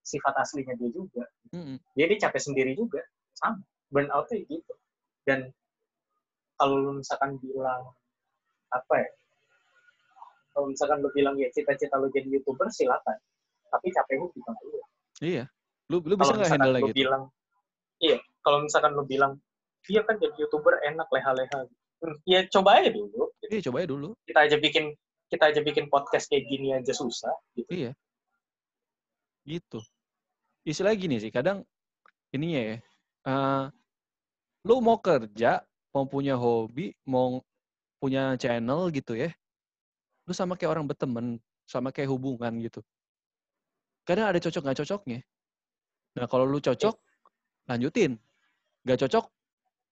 [0.06, 1.26] sifat aslinya dia juga.
[1.50, 1.76] Mm-hmm.
[1.98, 3.02] Jadi capek sendiri juga,
[3.34, 3.58] sama.
[3.90, 4.74] Burnout gitu.
[5.26, 5.50] Dan
[6.60, 7.90] kalau misalkan bilang
[8.70, 9.10] apa ya,
[10.58, 13.14] kalau misalkan lu bilang ya cita-cita lu jadi youtuber silakan
[13.70, 14.82] tapi capeknya juga lu
[15.22, 15.44] iya
[15.86, 17.22] lu lu bisa nggak handle lu gitu bilang
[18.02, 19.38] iya kalau misalkan lu bilang
[19.86, 21.70] iya kan jadi youtuber enak leha-leha
[22.02, 23.27] hmm, ya coba aja dulu.
[23.48, 24.84] Iya coba aja dulu kita aja bikin
[25.28, 27.92] kita aja bikin podcast kayak gini aja susah gitu iya
[29.48, 29.80] gitu
[30.64, 31.64] istilah gini sih kadang
[32.32, 32.76] ininya ya
[33.28, 33.64] uh,
[34.68, 35.64] lu mau kerja
[35.96, 37.40] mau punya hobi mau
[37.98, 39.32] punya channel gitu ya
[40.28, 41.26] lu sama kayak orang berteman,
[41.64, 42.84] sama kayak hubungan gitu.
[44.04, 45.18] Kadang ada cocok nggak cocoknya.
[46.20, 47.00] Nah kalau lu cocok,
[47.64, 48.20] lanjutin.
[48.84, 49.24] Nggak cocok,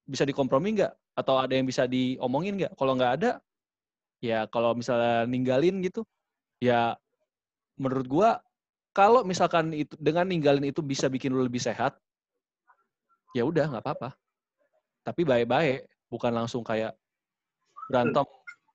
[0.04, 0.92] bisa dikompromi nggak?
[1.16, 2.76] Atau ada yang bisa diomongin nggak?
[2.76, 3.30] Kalau nggak ada,
[4.20, 6.02] ya kalau misalnya ninggalin gitu,
[6.62, 6.96] ya
[7.76, 8.30] menurut gua
[8.96, 12.00] kalau misalkan itu dengan ninggalin itu bisa bikin lu lebih sehat,
[13.36, 14.16] ya udah nggak apa-apa.
[15.04, 16.96] Tapi baik-baik, bukan langsung kayak
[17.92, 18.24] berantem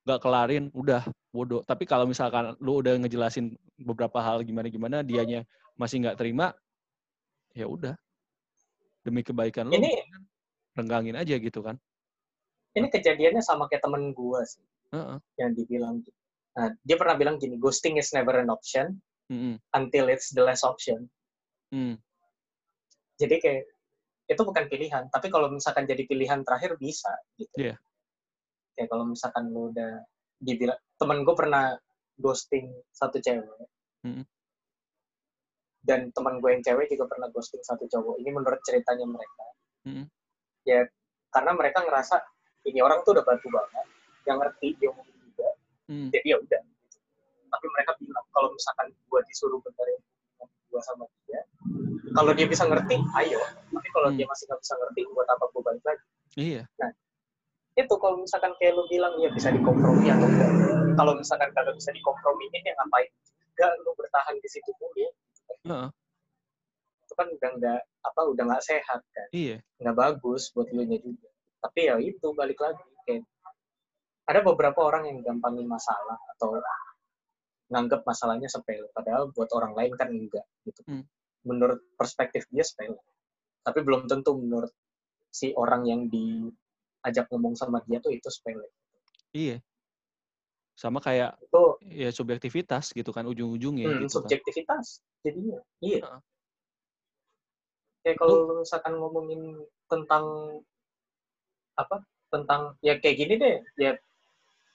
[0.05, 1.01] nggak kelarin udah
[1.33, 1.65] bodoh.
[1.65, 5.41] Tapi kalau misalkan lu udah ngejelasin beberapa hal gimana gimana dianya
[5.73, 6.53] masih nggak terima
[7.57, 7.97] ya udah.
[9.01, 10.05] Demi kebaikan lu ini
[10.77, 11.81] renggangin aja gitu kan.
[12.77, 15.19] Ini kejadiannya sama kayak temen gue sih uh-uh.
[15.39, 16.03] yang dibilang
[16.55, 18.99] nah, dia pernah bilang gini ghosting is never an option
[19.31, 19.59] mm-hmm.
[19.75, 21.07] until it's the last option
[21.71, 21.95] mm.
[23.19, 23.63] jadi kayak
[24.31, 27.79] itu bukan pilihan tapi kalau misalkan jadi pilihan terakhir bisa gitu yeah
[28.75, 30.01] kayak kalau misalkan lu udah
[30.41, 31.77] dibilang temen gue pernah
[32.17, 33.69] ghosting satu cewek
[34.01, 34.25] hmm.
[35.85, 39.45] dan teman gue yang cewek juga pernah ghosting satu cowok ini menurut ceritanya mereka
[39.81, 40.05] Hmm.
[40.61, 40.85] ya
[41.33, 42.21] karena mereka ngerasa
[42.69, 43.85] ini orang tuh udah batu banget
[44.23, 45.49] yang ngerti dia ngomong juga
[45.89, 46.07] Hmm.
[46.07, 46.61] jadi ya udah
[47.51, 49.99] tapi mereka bilang kalau misalkan gue disuruh benerin
[50.71, 51.41] gue sama dia
[52.11, 54.15] kalau dia bisa ngerti ayo tapi kalau Hmm.
[54.15, 56.63] dia masih nggak bisa ngerti buat apa gue balik lagi Iya.
[57.73, 60.51] itu kalau misalkan kayak lu bilang ya bisa dikompromi atau enggak
[60.93, 63.11] kalau misalkan kagak bisa dikompromiin ya ngapain
[63.43, 65.07] juga lu bertahan di situ dulu
[65.67, 65.87] Heeh.
[67.01, 69.59] itu kan udah nggak apa udah nggak sehat kan Iya.
[69.77, 71.27] nggak bagus buat lu nya juga
[71.59, 73.27] tapi ya itu balik lagi kayak
[74.27, 76.59] ada beberapa orang yang gampangin masalah atau
[77.71, 81.07] nganggap masalahnya sepele padahal buat orang lain kan enggak gitu Hmm.
[81.47, 82.99] menurut perspektif dia sepele
[83.63, 84.69] tapi belum tentu menurut
[85.31, 88.67] si orang yang diajak ngomong sama dia tuh itu sepele
[89.31, 89.63] Iya.
[90.75, 94.15] Sama kayak itu ya subjektivitas gitu kan ujung-ujungnya hmm, gitu kan.
[94.27, 96.19] subjektivitas jadinya iya Heeh.
[98.03, 100.25] kayak kalau misalkan ngomongin tentang
[101.79, 103.91] apa tentang ya kayak gini deh ya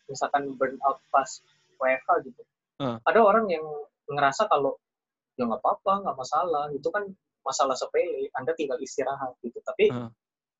[0.07, 1.28] misalkan burnout pas
[1.76, 2.42] WFH gitu
[2.80, 2.96] Heeh.
[3.02, 3.64] ada orang yang
[4.07, 4.78] ngerasa kalau
[5.36, 7.04] ya nggak apa-apa nggak masalah itu kan
[7.44, 10.09] masalah sepele anda tinggal istirahat gitu tapi Heeh.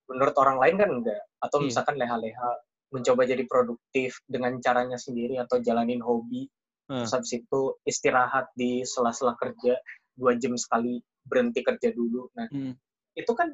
[0.07, 1.67] menurut orang lain kan enggak atau Iya.
[1.73, 2.51] misalkan leha-leha
[2.95, 6.47] mencoba jadi produktif dengan caranya sendiri atau jalanin hobi
[6.87, 7.03] Heeh.
[7.03, 9.75] terus habis itu istirahat di sela-sela kerja
[10.15, 12.79] dua jam sekali berhenti kerja dulu nah Hmm.
[13.19, 13.51] itu kan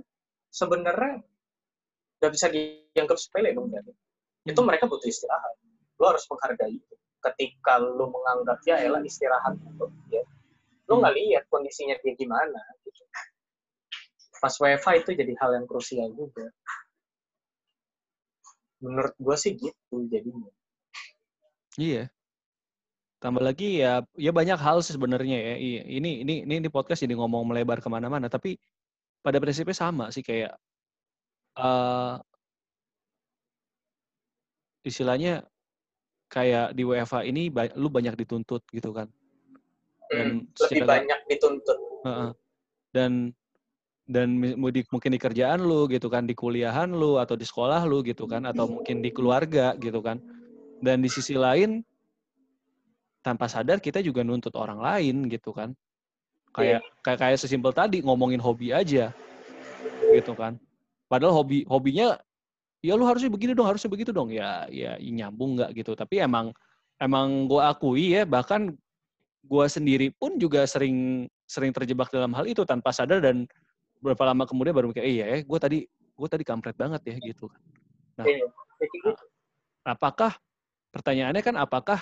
[0.53, 1.25] sebenarnya
[2.21, 3.73] nggak bisa dianggap sepele dong
[4.45, 4.67] itu Hmm.
[4.69, 5.57] mereka butuh istirahat
[6.03, 10.27] lo harus menghargai itu ketika lo menganggap ya elah istirahat untuk dia
[10.91, 11.07] lo Hmm.
[11.07, 13.07] nggak lihat kondisinya dia gimana gitu
[14.43, 16.51] pas WFH itu jadi hal yang krusial juga
[18.83, 20.51] menurut gue sih gitu jadinya
[21.81, 22.05] Iya.
[23.17, 25.55] Tambah lagi ya, ya banyak hal sih sebenarnya ya.
[25.57, 28.29] Ini ini ini di podcast jadi ngomong melebar ke mana-mana.
[28.29, 28.59] Tapi
[29.25, 30.53] pada prinsipnya sama sih kayak
[31.57, 32.15] eh
[34.85, 35.47] istilahnya
[36.33, 39.05] kayak di WFH ini ba- lu banyak dituntut gitu kan.
[40.09, 42.31] Dan Hmm, lebih banyak dituntut Heeh.
[42.93, 43.13] Dan
[44.09, 44.57] dan di-
[44.91, 48.43] mungkin di kerjaan lu gitu kan, di kuliahan lu atau di sekolah lu gitu kan,
[48.49, 50.19] atau mungkin di keluarga gitu kan.
[50.83, 51.85] Dan di sisi lain
[53.23, 55.77] tanpa sadar kita juga nuntut orang lain gitu kan.
[56.53, 59.15] Kayak kayak kayak sesimpel tadi ngomongin hobi aja
[60.13, 60.59] gitu kan.
[61.07, 62.19] Padahal hobi hobinya
[62.83, 64.29] ya lu harusnya begini dong, harusnya begitu dong.
[64.35, 65.95] Ya ya nyambung nggak gitu.
[65.95, 66.51] Tapi emang
[66.99, 68.75] emang gue akui ya bahkan
[69.43, 73.47] gue sendiri pun juga sering sering terjebak dalam hal itu tanpa sadar dan
[74.03, 77.17] berapa lama kemudian baru mikir, "Eh, iya ya, gue tadi gue tadi kampret banget ya
[77.23, 77.61] gitu kan.
[78.19, 78.25] Nah.
[78.27, 78.47] Iya,
[78.79, 79.11] kayak gitu.
[79.87, 80.33] Apakah
[80.91, 82.01] pertanyaannya kan apakah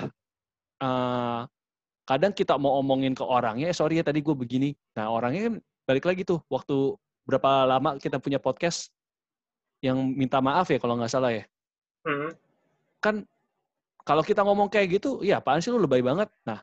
[0.80, 1.40] eh,
[2.08, 4.72] kadang kita mau omongin ke orangnya, "Eh, sorry ya tadi gue begini.
[4.96, 5.54] Nah orangnya kan
[5.84, 6.96] balik lagi tuh waktu
[7.28, 8.88] berapa lama kita punya podcast
[9.80, 11.44] yang minta maaf ya kalau nggak salah ya.
[12.04, 12.32] Hmm,
[13.00, 13.24] Kan
[14.04, 16.28] kalau kita ngomong kayak gitu, ya apaan sih lu lebay banget.
[16.44, 16.60] Nah,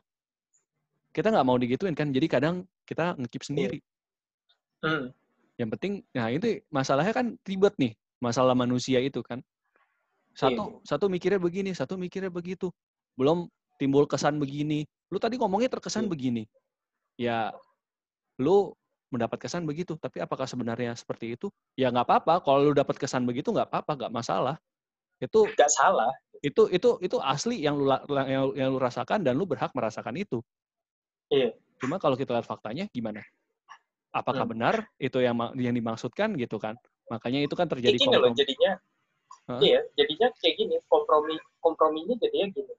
[1.14, 2.10] kita nggak mau digituin kan.
[2.10, 3.78] Jadi kadang kita ngekip sendiri.
[4.82, 5.10] hmm.
[5.58, 9.42] Yang penting, nah itu masalahnya kan ribet nih, masalah manusia itu kan.
[10.38, 12.70] Satu, satu mikirnya begini, satu mikirnya begitu.
[13.18, 14.86] Belum timbul kesan begini.
[15.10, 16.10] Lu tadi ngomongnya terkesan Iya.
[16.14, 16.42] begini.
[17.18, 17.38] Ya,
[18.38, 18.70] lu
[19.08, 19.96] mendapat kesan begitu.
[19.96, 21.48] Tapi apakah sebenarnya seperti itu?
[21.74, 22.34] Ya nggak apa-apa.
[22.44, 24.56] Kalau lu dapat kesan begitu nggak apa-apa, nggak masalah.
[25.18, 27.90] Itu Nggak salah itu itu itu asli yang lu
[28.30, 30.38] yang, yang lu rasakan dan lu berhak merasakan itu.
[31.34, 31.54] Iya.
[31.82, 33.22] Cuma kalau kita lihat faktanya gimana?
[34.14, 34.52] Apakah Hmm.
[34.54, 36.78] benar itu yang yang dimaksudkan gitu kan?
[37.10, 38.38] Makanya itu kan terjadi gini loh kompromi.
[38.38, 38.72] jadinya
[39.48, 39.60] Hah?
[39.64, 42.74] iya jadinya kayak gini kompromi komprominya jadinya gini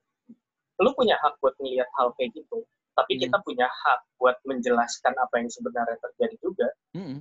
[0.80, 2.62] lu punya hak buat ngelihat hal kayak gitu
[2.92, 3.22] tapi Hmm.
[3.24, 7.20] kita punya hak buat menjelaskan apa yang sebenarnya terjadi juga Mm-mm.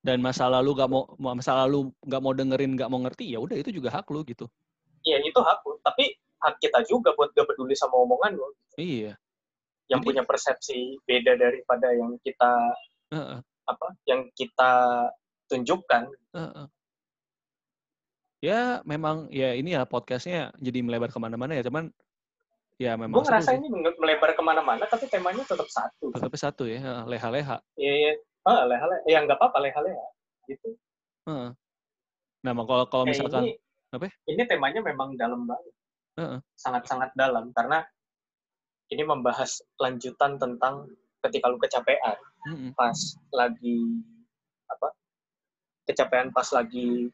[0.00, 3.58] Dan masa lalu gak mau masa lalu nggak mau dengerin nggak mau ngerti ya udah
[3.58, 4.46] itu juga hak lu gitu.
[5.02, 8.46] iya itu hak lu tapi hak kita juga buat gak peduli sama omongan lu
[8.76, 9.18] Iya.
[9.86, 12.50] yang Jadi- punya persepsi beda daripada yang kita
[13.10, 14.70] Heeh, apa yang kita
[15.46, 16.66] tunjukkan heeh.
[18.44, 21.88] Ya memang ya ini ya podcastnya jadi melebar ke mana-mana ya cuman
[22.76, 26.64] ya memang gue ngerasa ini mele- melebar ke mana-mana tapi temanya tetap satu Tetap satu
[26.64, 27.56] ya leha-leha.
[27.74, 28.12] iya iya
[28.44, 30.06] ah leha-leha ya nggak apa-apa leha-leha
[30.46, 30.76] gitu
[31.26, 31.50] Heeh.
[32.44, 33.58] Nah mak- kalau kalau misalkan ini,
[33.90, 34.12] apa ya?
[34.28, 35.74] ini temanya memang dalam banget
[36.16, 36.38] Heeh.
[36.54, 37.80] sangat-sangat dalam karena
[38.86, 40.86] ini membahas lanjutan tentang
[41.24, 42.14] ketika lu kecapean
[42.46, 42.70] Mm-mm.
[42.72, 42.94] pas
[43.32, 43.82] lagi
[44.68, 44.94] apa
[45.82, 47.10] kecapean pas lagi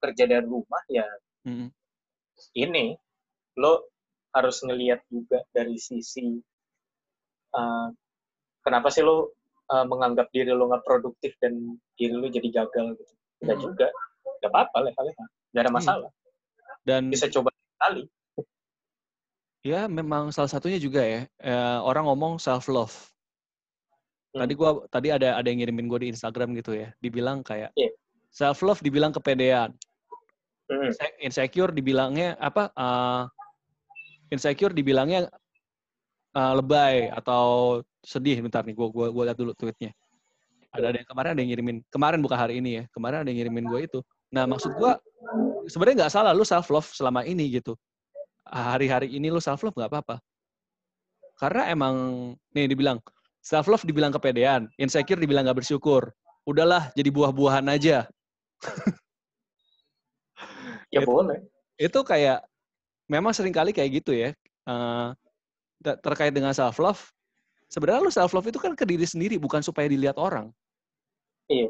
[0.00, 1.06] kerja dari rumah ya
[1.46, 1.68] Mm-mm.
[2.54, 2.98] ini
[3.54, 3.86] lo
[4.34, 6.42] harus ngelihat juga dari sisi
[7.54, 7.88] uh,
[8.60, 9.30] kenapa sih lo
[9.70, 13.12] uh, menganggap diri lo nggak produktif dan diri lo jadi gagal gitu.
[13.42, 13.64] Enggak Hmm.
[13.70, 13.86] juga.
[14.42, 15.24] Gak apa-apa leha-leha.
[15.54, 15.78] Gak ada Hmm.
[15.78, 16.10] masalah.
[16.84, 18.04] Dan Bisa coba sekali.
[19.64, 22.92] ya memang salah satunya juga ya eh, orang ngomong self love.
[24.34, 24.44] Hmm.
[24.44, 27.94] Tadi gua tadi ada ada yang ngirimin gue di Instagram gitu ya, dibilang kayak Iya.
[28.28, 29.72] self love dibilang kepedean,
[30.66, 30.90] Hmm.
[30.90, 32.68] Inse- insecure dibilangnya apa?
[32.74, 33.22] eh,
[34.32, 35.28] insecure dibilangnya
[36.34, 38.40] eh, lebay atau sedih.
[38.44, 39.90] Bentar nih, gua gua gua lihat dulu tweetnya.
[40.74, 43.38] Ada ada yang kemarin ada yang ngirimin kemarin bukan hari ini ya, kemarin ada yang
[43.38, 44.00] ngirimin gue itu.
[44.34, 44.98] Nah maksud gua
[45.70, 47.78] sebenarnya nggak salah lu self love selama ini gitu.
[48.44, 50.16] Hari-hari ini lu self love nggak apa-apa.
[51.38, 51.94] Karena emang
[52.54, 52.98] nih dibilang
[53.38, 56.10] self love dibilang kepedean, insecure dibilang nggak bersyukur.
[56.42, 58.10] Udahlah jadi buah-buahan aja.
[60.94, 61.42] Ya boleh.
[61.74, 62.46] Itu kayak
[63.10, 64.30] memang sering kali kayak gitu ya.
[65.84, 67.00] Ter- terkait dengan self love.
[67.68, 70.48] Sebenarnya lu self love itu kan ke diri sendiri bukan supaya dilihat orang.
[71.50, 71.68] Iya.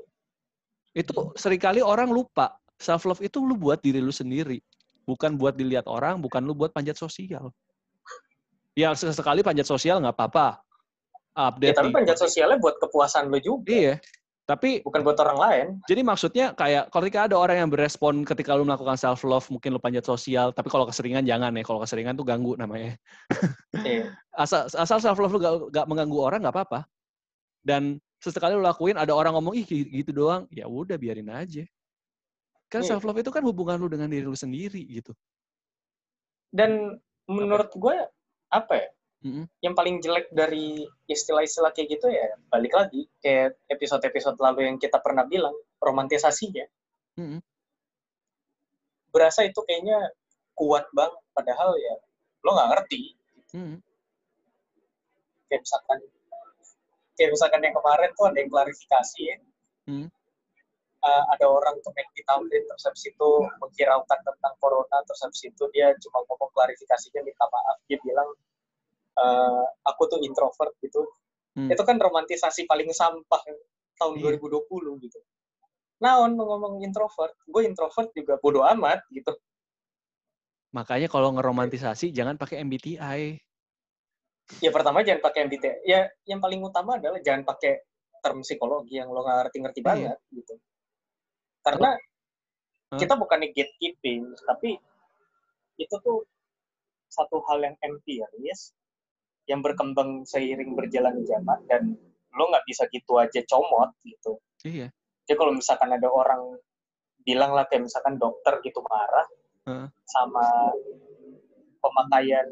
[0.94, 2.54] Itu sering kali orang lupa.
[2.78, 4.62] Self love itu lu buat diri lu sendiri.
[5.04, 7.52] Bukan buat dilihat orang, bukan lu buat panjat sosial.
[8.74, 10.58] Ya sesekali panjat sosial nggak apa-apa.
[11.34, 13.70] Ya, Update tapi di- panjat sosialnya buat kepuasan lo juga.
[13.70, 13.94] Iya.
[14.44, 15.66] Tapi Bukan buat orang lain.
[15.88, 19.80] jadi maksudnya kayak ketika ada orang yang berespon ketika lu melakukan self love, mungkin lu
[19.80, 21.64] panjat sosial, tapi kalau keseringan jangan ya.
[21.64, 22.92] Kalau keseringan tuh ganggu namanya.
[23.72, 24.12] Iya.
[24.44, 26.84] Asal asal self love lu gak, gak mengganggu orang nggak apa-apa.
[27.64, 31.64] Dan sesekali lu lakuin ada orang ngomong ih gitu doang, ya udah biarin aja.
[32.68, 32.96] Kan Iya.
[33.00, 35.16] self love itu kan hubungan lu dengan diri lu sendiri gitu.
[36.52, 37.96] Dan menurut gue
[38.52, 38.88] apa ya?
[39.24, 39.48] Mm-mm.
[39.64, 45.00] Yang paling jelek dari istilah-istilah kayak gitu ya balik lagi kayak episode-episode lalu yang kita
[45.00, 46.68] pernah bilang romantisasinya.
[47.16, 47.40] Mm-mm.
[49.08, 50.12] Berasa itu kayaknya
[50.52, 51.94] kuat banget padahal ya
[52.44, 53.02] lo nggak ngerti.
[53.56, 53.80] Mm-mm.
[55.48, 55.98] Kayak misalkan
[57.16, 59.36] kayak misalkan yang kemarin tuh ada yang klarifikasi ya.
[59.88, 60.08] Hmm.
[61.04, 63.28] Uh, ada orang tuh main ditambahin terus habis itu
[63.60, 68.32] menghiraukan tentang corona terus habis itu dia cuma ngomong klarifikasinya minta maaf dia bilang
[69.16, 71.02] uh, aku tuh introvert gitu
[71.54, 71.70] Hmm.
[71.70, 73.38] itu kan romantisasi paling sampah
[73.94, 74.42] tahun Iya.
[74.42, 74.66] 2020
[75.06, 75.22] gitu
[76.02, 79.30] naon lu ngomong introvert gue introvert juga bodo amat gitu
[80.74, 83.38] Makanya kalau ngeromantisasi jangan pakai MBTI.
[84.58, 87.86] ya pertama jangan pakai MBTI ya yang paling utama adalah jangan pakai
[88.18, 89.86] term psikologi yang lo nggak ngerti-ngerti Iya.
[89.86, 90.54] banget gitu
[91.62, 91.90] karena
[92.90, 92.98] Hah?
[92.98, 94.74] kita bukannya gatekeeping tapi
[95.78, 96.26] itu tuh
[97.06, 98.74] satu hal yang empiris
[99.44, 101.82] yang berkembang seiring berjalan zaman dan
[102.32, 104.88] lo nggak bisa gitu aja comot gitu Iya.
[105.22, 106.56] jadi kalau misalkan ada orang
[107.20, 109.26] bilang lah kayak misalkan dokter gitu marah
[109.64, 109.86] Heeh.
[110.04, 110.72] sama
[111.78, 112.46] pemakaian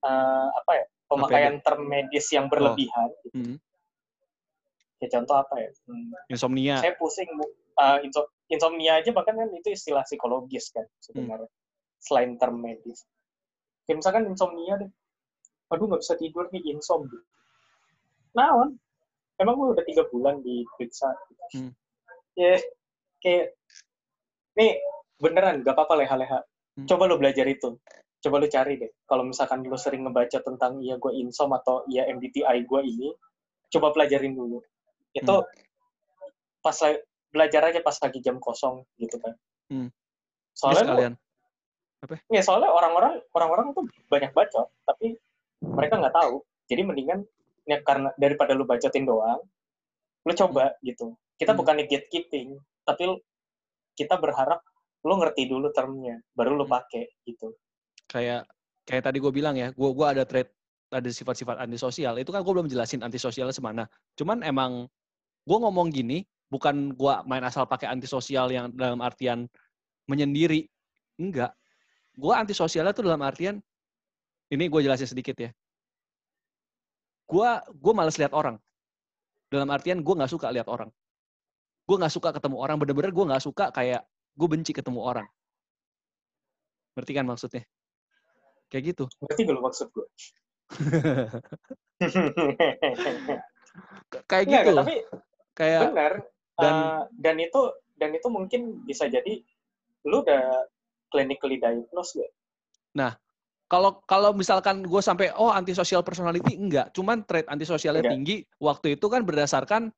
[0.00, 3.36] eh, apa ya pemakaian term medis yang berlebihan gitu.
[3.36, 3.56] Mm.
[4.98, 6.76] ya contoh apa ya Hmm, Insomnia.
[6.78, 7.46] saya pusing Bu.
[7.78, 11.46] Eh, inso- insomnia aja bahkan kan itu istilah psikologis kan sebenarnya
[11.98, 13.06] selain term medis
[13.84, 14.90] kayak misalkan insomnia deh
[15.68, 17.04] aduh nggak bisa tidur nih insom
[18.32, 18.76] naon
[19.36, 21.12] emang gue udah tiga bulan diperiksa
[21.48, 21.72] Hmm.
[22.34, 22.60] ya
[23.18, 23.56] kayak
[24.54, 24.76] nih
[25.16, 26.44] beneran gak apa-apa leha-leha
[26.76, 26.84] Hmm.
[26.84, 27.80] coba lo belajar itu
[28.18, 32.04] coba lo cari deh kalau misalkan lo sering ngebaca tentang iya gue insom atau iya
[32.06, 33.08] MBTI gue ini
[33.68, 34.60] coba pelajarin dulu
[35.10, 35.48] itu Hmm.
[36.60, 39.32] pas la- belajar aja pas lagi jam kosong gitu kan
[39.66, 39.88] Hmm.
[40.52, 41.14] Soalnya lo- sekalian.
[42.28, 45.16] ya soalnya orang-orang orang-orang tuh banyak baca tapi
[45.62, 47.24] mereka nggak tahu jadi mendingan
[47.68, 49.40] ya karena daripada lu bacotin doang
[50.24, 51.60] lu coba gitu kita Hmm.
[51.62, 53.18] bukannya gatekeeping tapi
[53.98, 54.62] kita berharap
[55.06, 56.78] lu ngerti dulu termnya baru lu Hmm.
[56.78, 57.54] pakai gitu
[58.08, 58.48] kayak
[58.88, 60.48] kayak tadi gue bilang ya, gue gua ada trait
[60.88, 62.16] ada sifat-sifat antisosial.
[62.16, 63.84] Itu kan gue belum jelasin antisosialnya semana.
[64.16, 64.88] Cuman emang
[65.44, 69.44] gue ngomong gini bukan gue main asal pakai antisosial yang dalam artian
[70.08, 70.64] menyendiri.
[71.20, 71.52] Enggak.
[72.16, 73.60] Gue antisosialnya tuh dalam artian
[74.48, 75.50] ini gue jelasin sedikit ya.
[77.28, 78.56] Gue gue males lihat orang.
[79.48, 80.88] Dalam artian gue nggak suka lihat orang.
[81.84, 82.76] Gue nggak suka ketemu orang.
[82.80, 84.04] Bener-bener gue nggak suka kayak
[84.36, 85.26] gue benci ketemu orang.
[86.96, 87.62] Ngerti kan maksudnya?
[88.68, 89.04] Kayak gitu.
[89.24, 90.04] ngerti gak lu maksud gue
[94.28, 94.94] kayak Nggak, gitu tapi
[95.56, 96.12] Kayak benar
[96.58, 97.60] dan- Eh, dan itu
[97.98, 99.40] dan itu mungkin bisa jadi
[100.04, 100.68] lu udah
[101.08, 102.32] clinically diagnosed gak?
[103.68, 108.14] Kalau kalau misalkan gue sampai oh antisocial personality enggak, cuman trait antisosialnya Enggak.
[108.16, 109.92] tinggi waktu itu kan berdasarkan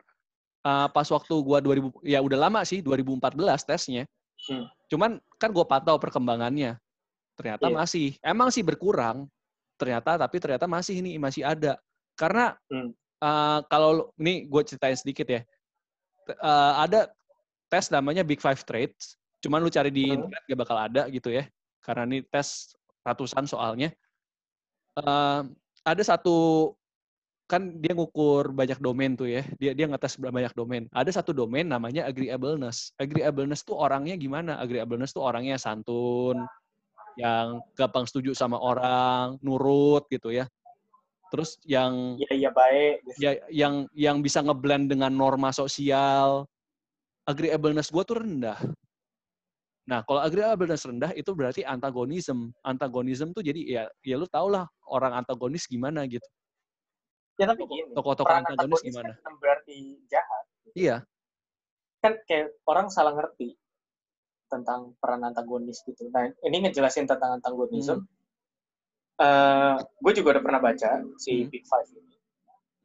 [0.66, 1.58] uh, pas waktu gue
[2.02, 4.04] 2000 ya udah lama sih 2014 tesnya.
[4.50, 4.66] Hmm.
[4.90, 6.82] Cuman kan gue pantau perkembangannya.
[7.38, 7.76] Ternyata Iya.
[7.78, 9.30] masih emang sih berkurang.
[9.78, 11.78] Ternyata tapi ternyata masih ini masih ada.
[12.18, 12.90] Karena Hmm.
[13.22, 15.46] uh, kalau ini gue ceritain sedikit ya.
[16.42, 17.10] Uh, ada
[17.70, 19.14] tes namanya Big Five Traits.
[19.38, 20.14] Cuman lu cari di hmm.
[20.26, 21.46] internet gak bakal ada gitu ya.
[21.80, 22.74] Karena ini tes
[23.06, 23.92] ratusan soalnya.
[24.98, 25.46] Uh,
[25.86, 26.70] ada satu
[27.50, 29.42] kan dia ngukur banyak domain tuh ya.
[29.58, 30.86] Dia dia ngetes banyak domain.
[30.94, 32.94] Ada satu domain namanya agreeableness.
[32.94, 34.62] Agreeableness tuh orangnya gimana?
[34.62, 36.46] Agreeableness tuh orangnya santun,
[37.18, 40.46] yang gampang setuju sama orang, nurut gitu ya.
[41.30, 42.94] Terus yang ya ya baik.
[43.18, 46.46] Ya yang yang bisa ngeblend dengan norma sosial.
[47.26, 48.58] Agreeableness gue tuh rendah.
[49.90, 52.54] Nah, kalau agreeableness rendah itu berarti antagonism.
[52.62, 56.22] Antagonism tuh jadi ya ya lu tau lah orang antagonis gimana gitu.
[57.42, 57.90] Ya tapi gini.
[57.98, 59.12] Tokoh-tokoh antagonis, antagonis gimana?
[59.18, 60.44] Kan berarti jahat.
[60.78, 60.96] Iya.
[62.06, 63.58] Kan kayak orang salah ngerti
[64.46, 66.06] tentang peran antagonis gitu.
[66.14, 68.06] Nah, ini ngejelasin tentang antagonisme.
[68.06, 68.08] Hmm.
[69.20, 69.74] Uh,
[70.06, 71.50] gue juga udah pernah baca si hmm.
[71.50, 72.16] Big Five ini.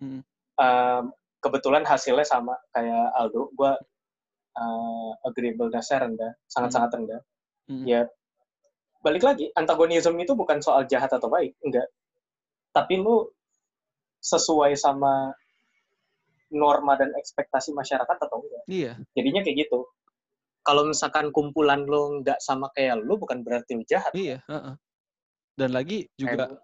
[0.01, 0.21] Hmm.
[0.57, 1.01] Uh,
[1.37, 3.53] kebetulan hasilnya sama kayak Aldo.
[3.53, 3.77] Gue
[4.55, 6.97] uh, agreeableness-nya rendah, sangat-sangat hmm.
[6.99, 7.21] rendah.
[7.65, 7.85] Hmm.
[7.85, 8.01] Ya,
[9.03, 11.87] balik lagi, antagonisme itu bukan soal jahat atau baik, enggak.
[12.71, 13.29] Tapi lu
[14.23, 15.31] sesuai sama
[16.49, 18.63] norma dan ekspektasi masyarakat atau enggak.
[18.65, 18.91] Iya.
[19.13, 19.85] Jadinya kayak gitu
[20.65, 24.09] kalau misalkan kumpulan lo nggak sama kayak lo bukan berarti lo jahat.
[24.17, 24.41] Iya.
[24.49, 24.75] Uh -uh.
[25.53, 26.59] Dan lagi juga kayak,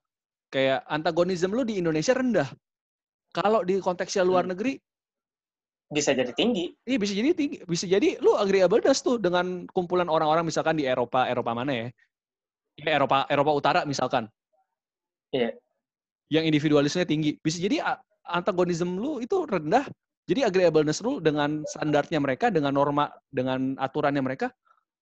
[0.49, 2.49] kayak antagonisme lo di Indonesia rendah.
[3.31, 4.51] Kalau di konteksnya luar hmm.
[4.57, 4.73] negeri
[5.91, 6.71] bisa jadi tinggi.
[6.87, 7.57] Iya bisa jadi tinggi.
[7.67, 11.87] Bisa jadi lu agreeableness tuh dengan kumpulan orang-orang misalkan di Eropa, Eropa mana ya?
[12.79, 14.31] Ya Eropa Eropa Utara misalkan.
[15.35, 15.51] Iya.
[16.31, 17.35] Yang individualisnya tinggi.
[17.43, 17.83] Bisa jadi
[18.23, 19.83] antagonisme lu itu rendah
[20.31, 24.47] jadi agreeableness rule dengan standarnya mereka, dengan norma, dengan aturannya mereka,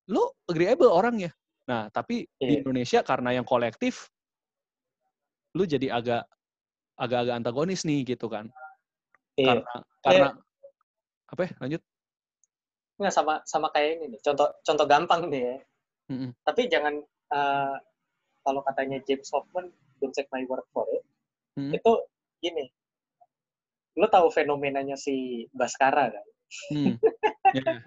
[0.09, 1.29] lu agreeable orangnya.
[1.69, 2.49] Nah, tapi yeah.
[2.49, 2.59] di iya.
[2.65, 4.09] Indonesia karena yang kolektif,
[5.53, 6.25] lu jadi agak
[6.97, 8.49] agak-agak antagonis nih gitu kan.
[9.37, 9.61] Iya.
[9.61, 10.29] Karena, karena.
[11.29, 11.51] Apa ya?
[11.61, 11.81] Lanjut.
[12.99, 14.19] Nggak sama sama kayak ini nih.
[14.25, 15.57] Contoh contoh gampang nih ya.
[16.09, 16.29] Mm -hmm.
[16.41, 16.95] Tapi jangan
[17.31, 17.75] uh,
[18.41, 19.69] kalau katanya James Hoffman,
[20.01, 21.05] don't take my word for it.
[21.55, 21.77] Mm -hmm.
[21.77, 21.91] Itu
[22.39, 22.65] gini,
[23.99, 26.25] lo tahu fenomenanya si Baskara kan?
[26.71, 26.93] Hmm.
[27.57, 27.83] yeah.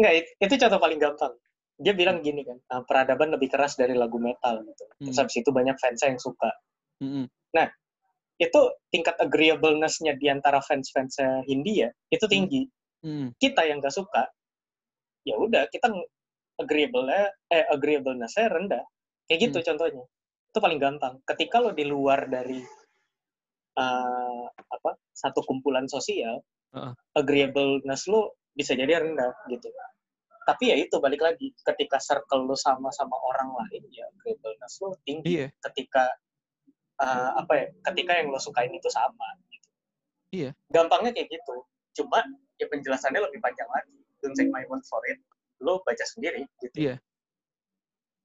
[0.00, 1.34] Nggak, itu contoh paling gampang.
[1.76, 4.84] Dia bilang gini kan, ah, peradaban lebih keras dari lagu metal gitu.
[5.02, 5.20] Terus hmm.
[5.20, 6.50] habis itu banyak fans yang suka.
[7.02, 7.26] Hmm.
[7.52, 7.68] Nah,
[8.42, 8.60] itu
[8.90, 12.34] tingkat agreeableness-nya di antara fans-fans Hindia itu hmm.
[12.34, 12.62] tinggi.
[13.02, 13.30] Hmm.
[13.38, 14.26] Kita yang gak suka,
[15.22, 15.90] ya udah kita
[16.58, 18.82] agreeable eh agreeableness-nya rendah.
[19.30, 19.66] Kayak gitu hmm.
[19.70, 20.04] contohnya.
[20.50, 21.14] Itu paling gampang.
[21.22, 22.60] Ketika lo di luar dari
[23.78, 26.40] uh, apa satu kumpulan sosial
[26.74, 26.92] uh-uh.
[27.16, 29.68] agreeableness lu bisa jadi rendah gitu
[30.42, 34.92] tapi ya itu balik lagi ketika circle lu sama sama orang lain ya agreeableness lu
[35.06, 35.50] tinggi yeah.
[35.70, 36.04] ketika
[37.02, 39.68] uh, apa ya ketika yang lo sukain itu sama gitu.
[40.32, 40.50] Iya.
[40.70, 41.56] Gampangnya kayak gitu.
[41.98, 42.22] Cuma
[42.56, 43.98] ya penjelasannya lebih panjang lagi.
[44.22, 45.18] Don't take my word for it.
[45.58, 46.76] Lo baca sendiri gitu.
[46.78, 46.94] Iya.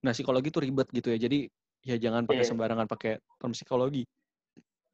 [0.06, 1.18] Nah psikologi itu ribet gitu ya.
[1.18, 1.50] Jadi
[1.84, 2.50] ya jangan pakai yeah.
[2.50, 4.06] sembarangan pakai term psikologi.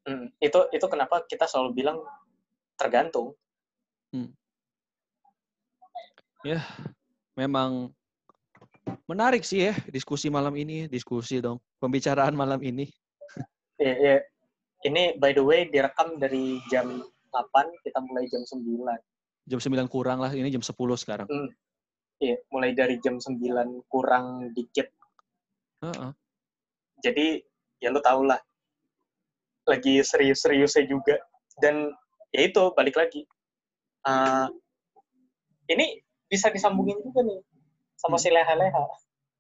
[0.04, 1.98] Hmm, itu itu kenapa kita selalu bilang
[2.76, 3.36] tergantung.
[4.12, 4.32] Hmm.
[6.44, 6.60] Ya,
[7.40, 7.96] memang
[9.08, 12.92] menarik sih ya diskusi malam ini, diskusi dong, pembicaraan malam ini.
[13.80, 14.16] Iya, iya.
[14.84, 17.02] Ini by the way direkam dari jam
[17.32, 18.62] 8, kita mulai jam 9.
[19.48, 21.28] Jam 9 kurang lah, ini jam 10 sekarang.
[21.32, 21.50] Hmm.
[22.20, 23.40] Iya, mulai dari jam 9
[23.88, 24.91] kurang dikit.
[25.84, 26.12] Uh -uh.
[27.04, 27.44] Jadi,
[27.84, 28.40] ya lu tau lah,
[29.68, 31.16] lagi serius-seriusnya juga
[31.64, 31.91] dan
[32.36, 33.24] ya itu balik lagi
[34.08, 34.48] uh,
[35.70, 37.40] ini bisa disambungin juga nih
[37.95, 38.24] sama hmm.
[38.24, 38.84] si leha-leha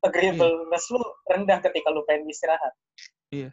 [0.03, 0.93] agreeableness hmm.
[0.95, 2.73] lu rendah ketika lu pengen istirahat
[3.33, 3.49] iya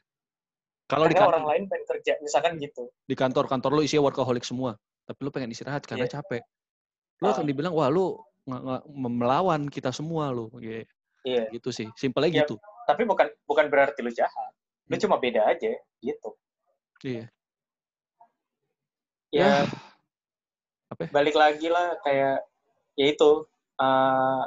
[0.91, 4.43] kalau di kantor, orang lain pengen kerja misalkan gitu di kantor kantor lu isinya workaholic
[4.43, 4.75] semua
[5.07, 6.15] tapi lu pengen istirahat karena yeah.
[6.19, 6.43] capek
[7.23, 8.19] lu akan dibilang wah lu
[8.91, 10.83] melawan kita semua lu yeah.
[11.23, 11.47] yeah.
[11.55, 12.39] gitu sih simpelnya yeah.
[12.43, 12.59] gitu
[12.91, 14.51] tapi bukan bukan berarti lu jahat
[14.91, 15.03] lu hmm.
[15.07, 15.71] cuma beda aja
[16.03, 16.35] gitu
[17.01, 17.25] Iya.
[19.33, 19.53] Ya, ya.
[20.93, 21.09] Apa?
[21.09, 21.11] Ya?
[21.15, 22.45] Balik lagi lah kayak
[22.99, 23.31] ya itu
[23.81, 24.45] uh,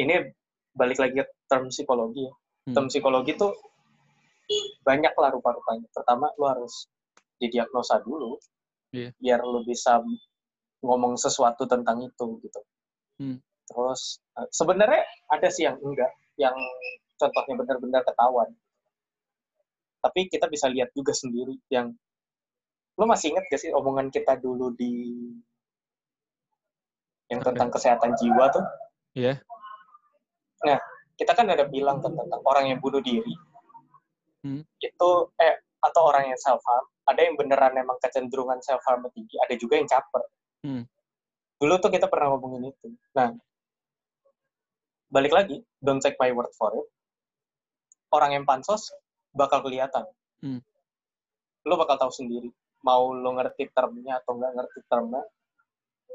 [0.00, 0.32] ini
[0.74, 2.34] balik lagi ke term psikologi ya.
[2.66, 2.74] Hmm.
[2.74, 3.54] Term psikologi tuh
[4.82, 5.86] banyak lah rupa-rupanya.
[5.92, 6.88] Pertama lu harus
[7.42, 8.38] didiagnosa dulu
[8.94, 9.10] yeah.
[9.18, 9.98] biar lu bisa
[10.82, 12.60] ngomong sesuatu tentang itu gitu.
[13.18, 13.38] Hmm.
[13.66, 16.54] Terus uh, sebenarnya ada sih yang enggak, yang
[17.18, 18.50] contohnya benar-benar ketahuan
[20.02, 21.94] tapi kita bisa lihat juga sendiri yang
[22.98, 25.14] lo masih ingat gak sih omongan kita dulu di
[27.30, 28.66] yang tentang kesehatan jiwa tuh?
[29.16, 29.40] Iya.
[29.40, 30.68] Yeah.
[30.68, 30.78] Nah,
[31.16, 33.32] kita kan ada bilang tentang orang yang bunuh diri.
[34.42, 34.62] Hmm.
[34.82, 39.34] Itu eh atau orang yang self harm ada yang beneran emang kecenderungan self harm tinggi
[39.42, 40.22] ada juga yang caper
[40.62, 40.86] Hmm.
[41.58, 43.34] dulu tuh kita pernah ngomongin itu nah
[45.10, 46.86] balik lagi don't take my word for it
[48.14, 48.94] orang yang pansos
[49.34, 50.06] bakal kelihatan
[50.38, 50.62] Hmm.
[51.66, 52.50] lo bakal tahu sendiri
[52.86, 55.22] mau lo ngerti termnya atau nggak ngerti termnya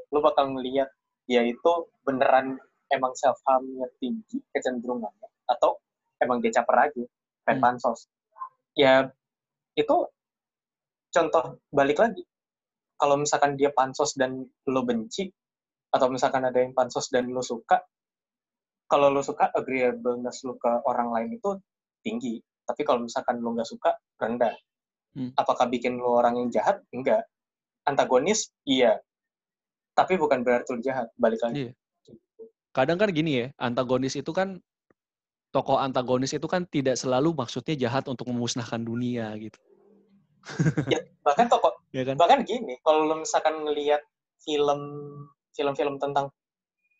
[0.08, 0.88] lo bakal ngeliat
[1.28, 1.72] ya itu
[2.08, 2.56] beneran
[2.88, 5.76] emang self harmnya tinggi kecenderungannya atau
[6.24, 7.04] emang dia caper aja
[7.44, 7.64] kayak Hmm.
[7.64, 8.08] pansos
[8.78, 9.10] ya
[9.74, 9.96] itu
[11.10, 12.22] contoh balik lagi.
[12.98, 15.26] Kalau misalkan dia pansos dan lo benci
[15.90, 17.82] atau misalkan ada yang pansos dan lo suka
[18.88, 21.50] kalau lo suka agreeableness lo ke orang lain itu
[22.06, 22.40] tinggi.
[22.64, 24.54] Tapi kalau misalkan lo nggak suka rendah.
[25.08, 25.32] Hmm.
[25.40, 26.84] apakah bikin lo orang yang jahat?
[26.92, 27.24] Enggak.
[27.88, 28.52] Antagonis?
[28.68, 29.00] Iya.
[29.96, 31.08] Tapi bukan berarti lo jahat.
[31.16, 31.64] Balik lagi.
[31.64, 31.72] Iya.
[32.76, 34.60] Kadang kan gini ya, antagonis itu kan
[35.58, 39.58] tokoh antagonis itu kan tidak selalu maksudnya jahat untuk memusnahkan dunia gitu.
[40.86, 42.14] ya, bahkan tokoh Ya kan?
[42.14, 43.98] bahkan gini kalau lo misalkan ngelihat
[44.38, 44.80] film
[45.50, 46.30] film-film tentang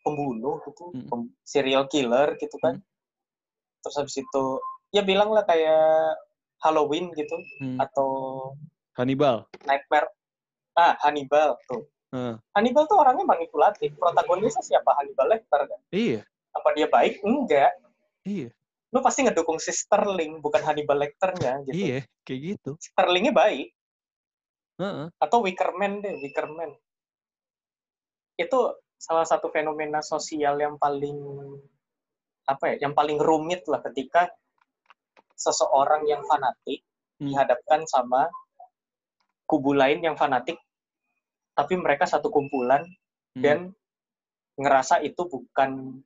[0.03, 1.07] pembunuh gitu Mm.
[1.07, 2.83] pem- serial killer gitu kan
[3.79, 4.45] terus habis itu
[4.91, 6.19] ya bilang lah kayak
[6.59, 7.79] Halloween gitu Hmm.
[7.79, 8.11] atau
[8.99, 9.47] Hannibal.
[9.63, 10.11] Nightmare
[10.75, 12.35] ah Hannibal tuh Heeh.
[12.57, 17.71] Hannibal tuh orangnya manipulatif protagonisnya siapa Hannibal Lecter kan Iya, apa dia baik enggak
[18.24, 18.49] iya,
[18.89, 22.70] lu pasti ngedukung si Sterling bukan Hannibal Lecternya gitu iya, kayak gitu.
[22.81, 23.69] Sterlingnya baik
[24.78, 25.07] Heeh.
[25.19, 26.73] atau Wickerman deh Wickerman
[28.39, 28.59] itu
[28.99, 31.19] salah satu fenomena sosial yang paling
[32.47, 34.31] apa ya yang paling rumit lah ketika
[35.35, 36.82] seseorang yang fanatik
[37.19, 37.35] Hmm.
[37.35, 38.31] dihadapkan sama
[39.43, 40.55] kubu lain yang fanatik
[41.51, 42.86] tapi mereka satu kumpulan
[43.35, 43.43] Hmm.
[43.43, 43.59] dan
[44.55, 45.99] ngerasa itu bukan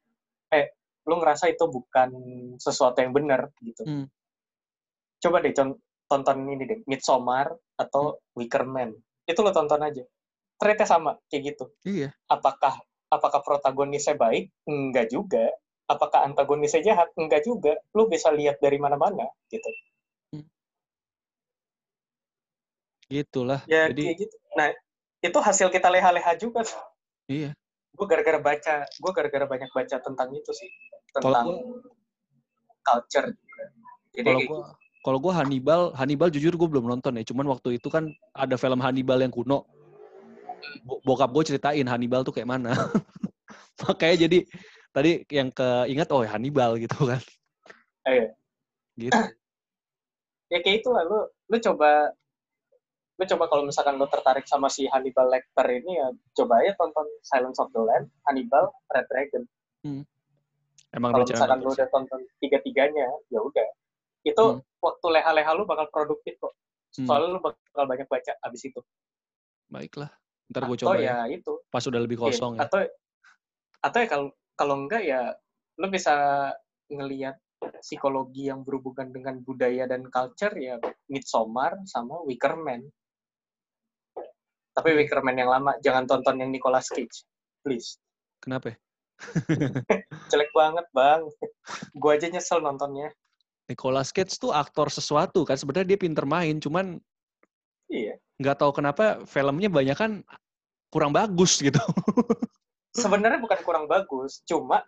[0.49, 0.73] eh
[1.03, 2.11] lu ngerasa itu bukan
[2.59, 3.83] sesuatu yang benar gitu.
[3.85, 4.07] Hmm.
[5.23, 5.55] coba deh
[6.11, 8.43] tonton ini deh Midsommar atau Hmm.
[8.43, 8.91] Wicker Man.
[9.23, 10.03] Itu lo tonton aja.
[10.59, 11.65] Ternyata sama kayak gitu.
[11.87, 14.51] Iya, apakah apakah protagonisnya baik?
[14.67, 15.47] Enggak juga.
[15.87, 17.11] Apakah antagonisnya jahat?
[17.15, 17.79] Enggak juga.
[17.95, 19.71] Lu bisa lihat dari mana-mana gitu.
[23.13, 23.61] Gitulah.
[23.69, 24.37] ya Jadi kayak gitu.
[24.57, 24.73] Nah
[25.23, 26.65] itu hasil kita leha-leha juga
[27.31, 27.53] iya.
[27.93, 30.69] Gue gara-gara baca gue gara-gara banyak baca tentang itu sih
[31.13, 31.85] tentang gua-
[32.83, 33.29] culture
[34.13, 34.81] jadi Kalau gua gitu.
[35.03, 37.27] kalau gua Hannibal, Hannibal jujur gue belum nonton ya.
[37.27, 38.07] Cuman waktu itu kan
[38.37, 39.67] ada film Hannibal yang kuno.
[40.87, 42.71] Bo- Bokap gue ceritain Hannibal tuh kayak mana.
[43.83, 44.39] Makanya jadi
[44.95, 47.19] tadi yang keinget oh Hannibal gitu kan.
[48.07, 48.31] Eh,
[48.95, 49.17] Gitu.
[50.47, 52.13] ya kayak itu lah lu lu coba
[53.21, 57.07] lu coba kalau misalkan lu tertarik sama si Hannibal Lecter ini ya coba aja tonton
[57.21, 59.45] Silence of the Lamb, Hannibal, Red Dragon.
[60.93, 63.69] Emang Kalau misalkan lu udah tonton tiga-tiganya, ya udah.
[64.23, 64.61] Itu Hmm.
[64.85, 66.53] waktu leha-leha lu bakal produktif kok.
[67.01, 67.09] Hmm.
[67.09, 68.81] Soalnya lu bakal banyak baca abis itu.
[69.73, 70.13] Baiklah.
[70.53, 71.25] Ntar gue atau coba ya.
[71.25, 71.53] ya itu.
[71.73, 72.69] Pas udah lebih Iya, kosong ya.
[72.69, 72.79] Atau
[73.83, 75.33] atau ya kalau kalau enggak ya
[75.81, 76.15] lu bisa
[76.93, 77.41] ngelihat
[77.81, 80.77] psikologi yang berhubungan dengan budaya dan culture ya
[81.09, 82.85] Midsommar sama Wicker Man.
[84.73, 84.97] Tapi Hmm.
[84.99, 87.25] Wicker Man yang lama, jangan tonton yang Nicolas Cage.
[87.61, 87.97] Please.
[88.41, 88.75] Kenapa?
[90.33, 91.29] Jelek banget, Bang.
[91.95, 93.13] Gua aja nyesel nontonnya.
[93.69, 95.55] Nicolas Cage tuh aktor sesuatu kan.
[95.55, 96.57] Sebenarnya dia pinter main.
[96.59, 96.99] Cuman
[97.87, 98.17] Iya.
[98.41, 100.13] nggak tahu kenapa filmnya banyak kan
[100.89, 101.79] kurang bagus gitu.
[102.93, 104.83] Sebenarnya bukan kurang bagus, cuma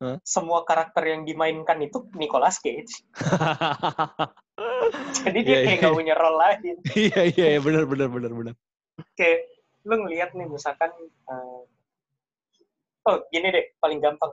[0.00, 0.16] Hah?
[0.20, 3.04] semua karakter yang dimainkan itu Nicolas Cage.
[5.24, 5.80] Jadi dia Iya, kayak iya.
[5.84, 6.76] nggak punya role lain.
[6.96, 8.54] iya iya iya, benar benar benar benar.
[9.14, 9.46] Kayak
[9.86, 11.60] lu ngelihat nih misalkan eh,
[13.06, 14.32] oh gini deh paling gampang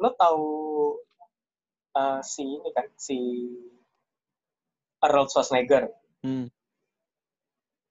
[0.00, 0.46] lu tahu
[1.96, 3.18] eh, si ini kan si
[5.00, 5.88] Arnold Schwarzenegger
[6.20, 6.52] Hmm.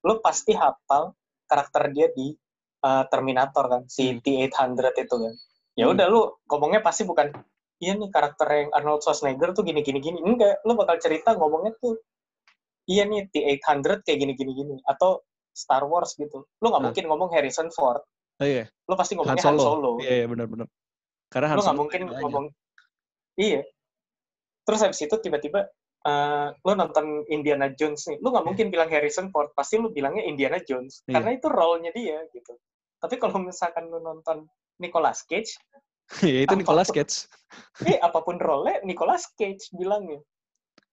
[0.06, 1.18] lu pasti hafal
[1.50, 2.38] karakter dia di
[2.80, 4.22] eh, Terminator kan si Hmm.
[4.22, 5.34] T800 itu kan
[5.74, 5.94] ya Hmm.
[5.98, 7.34] udah lu ngomongnya pasti bukan
[7.80, 11.74] iya nih karakter yang Arnold Schwarzenegger tuh gini gini gini enggak lu bakal cerita ngomongnya
[11.82, 11.98] tuh
[12.86, 16.88] iya nih T800 kayak gini gini gini atau Star Wars gitu lu nggak Hmm.
[16.90, 18.02] mungkin ngomong Harrison Ford
[18.40, 19.62] Oh iya, lu pasti ngomongnya Han Solo.
[19.62, 20.68] Solo, Iya iya benar benar.
[21.28, 22.22] Karena Han lu nggak mungkin banyak.
[22.24, 22.46] ngomong
[23.36, 23.62] iya
[24.64, 25.68] terus habis itu tiba-tiba
[26.02, 30.24] eh, lu nonton Indiana Jones nih lu nggak mungkin bilang Harrison Ford pasti lu bilangnya
[30.24, 31.20] Indiana Jones Iya.
[31.20, 32.56] karena itu role-nya dia gitu
[32.98, 34.48] tapi kalau misalkan lu nonton
[34.78, 35.60] Nicolas Cage
[36.24, 36.54] ya itu?
[36.54, 37.28] Nicolas Cage.
[37.84, 40.24] eh apa pun role Nicolas Cage bilangnya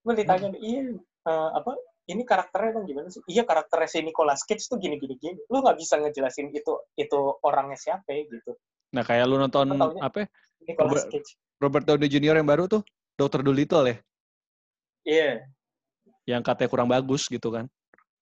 [0.03, 0.83] lu ditanya iya
[1.23, 5.35] eh, apa ini karakternya emang gimana sih iya karakternya si Nicolas Cage tuh gini gini
[5.47, 8.55] lu nggak bisa ngejelasin itu itu orangnya siapa ya, gitu
[8.95, 10.25] Nah kayak lu nonton taunya- apa?
[10.25, 10.27] ya,
[10.65, 12.37] Nicolas Robert- Cage Robert Downey Jr.
[12.37, 12.83] yang baru tuh,
[13.17, 13.41] Dr.
[13.41, 13.97] Dolittle ya,
[15.03, 15.31] iya
[16.25, 17.65] yang katanya kurang bagus gitu kan.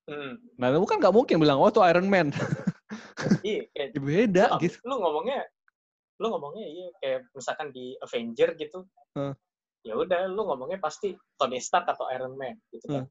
[0.05, 0.37] Hmm.
[0.55, 2.29] Nah, lu kan nggak mungkin bilang, oh itu Iron Man.
[3.43, 4.77] Iya, kayak Ya beda lu, gitu.
[4.85, 5.41] lu ngomongnya
[6.15, 8.79] lu ngomongnya iya kayak misalkan di Avenger gitu.
[9.17, 9.33] Hmm.
[9.83, 13.05] Ya udah lu ngomongnya pasti Tony Stark atau Iron Man gitu kan.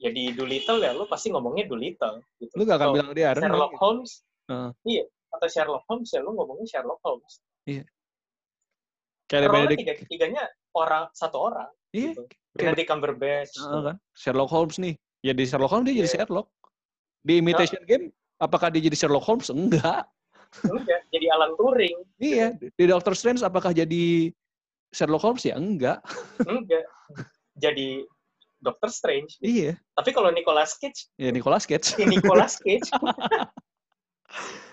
[0.00, 2.52] Ya di Doolittle ya lu pasti ngomongnya Doolittle gitu.
[2.56, 3.50] Lu gak akan Atau bilang dia Iron Man.
[3.52, 3.82] Sherlock gitu.
[3.84, 4.12] Holmes.
[4.48, 4.70] Hmm.
[4.82, 7.34] Iya, atau Sherlock Holmes ya lu ngomongnya Sherlock Holmes.
[9.30, 9.80] Kayak ada Role Benedict.
[9.84, 10.42] tiga tiganya
[10.74, 12.22] orang satu orang Iya, gitu.
[12.56, 13.54] kayak Benedict Cumberbatch.
[13.60, 13.96] Heeh, kan?
[14.16, 14.94] Sherlock Holmes nih.
[15.20, 16.16] Ya di Sherlock Holmes dia jadi Iya.
[16.24, 16.48] Sherlock.
[17.20, 18.04] Di Imitation Game,
[18.40, 19.52] apakah dia jadi Sherlock Holmes?
[19.52, 20.08] Enggak.
[20.66, 21.96] Enggak, jadi Alan Turing.
[22.18, 22.56] Iya.
[22.56, 24.32] Di Doctor Strange, apakah jadi
[24.90, 25.44] Sherlock Holmes?
[25.46, 26.00] Ya enggak.
[26.48, 26.88] Enggak.
[27.60, 28.02] jadi
[28.60, 29.40] Doctor Strange.
[29.40, 29.80] Iya.
[29.96, 31.96] Tapi kalau Nicolas Cage, Ya Nicolas Cage.
[31.96, 32.88] si Nicolas Cage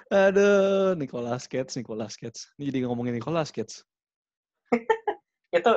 [0.07, 2.47] Aduh, Nicolas Cage, Nicolas Cage.
[2.55, 3.83] Ini jadi ngomongin Nicolas Cage.
[5.57, 5.71] itu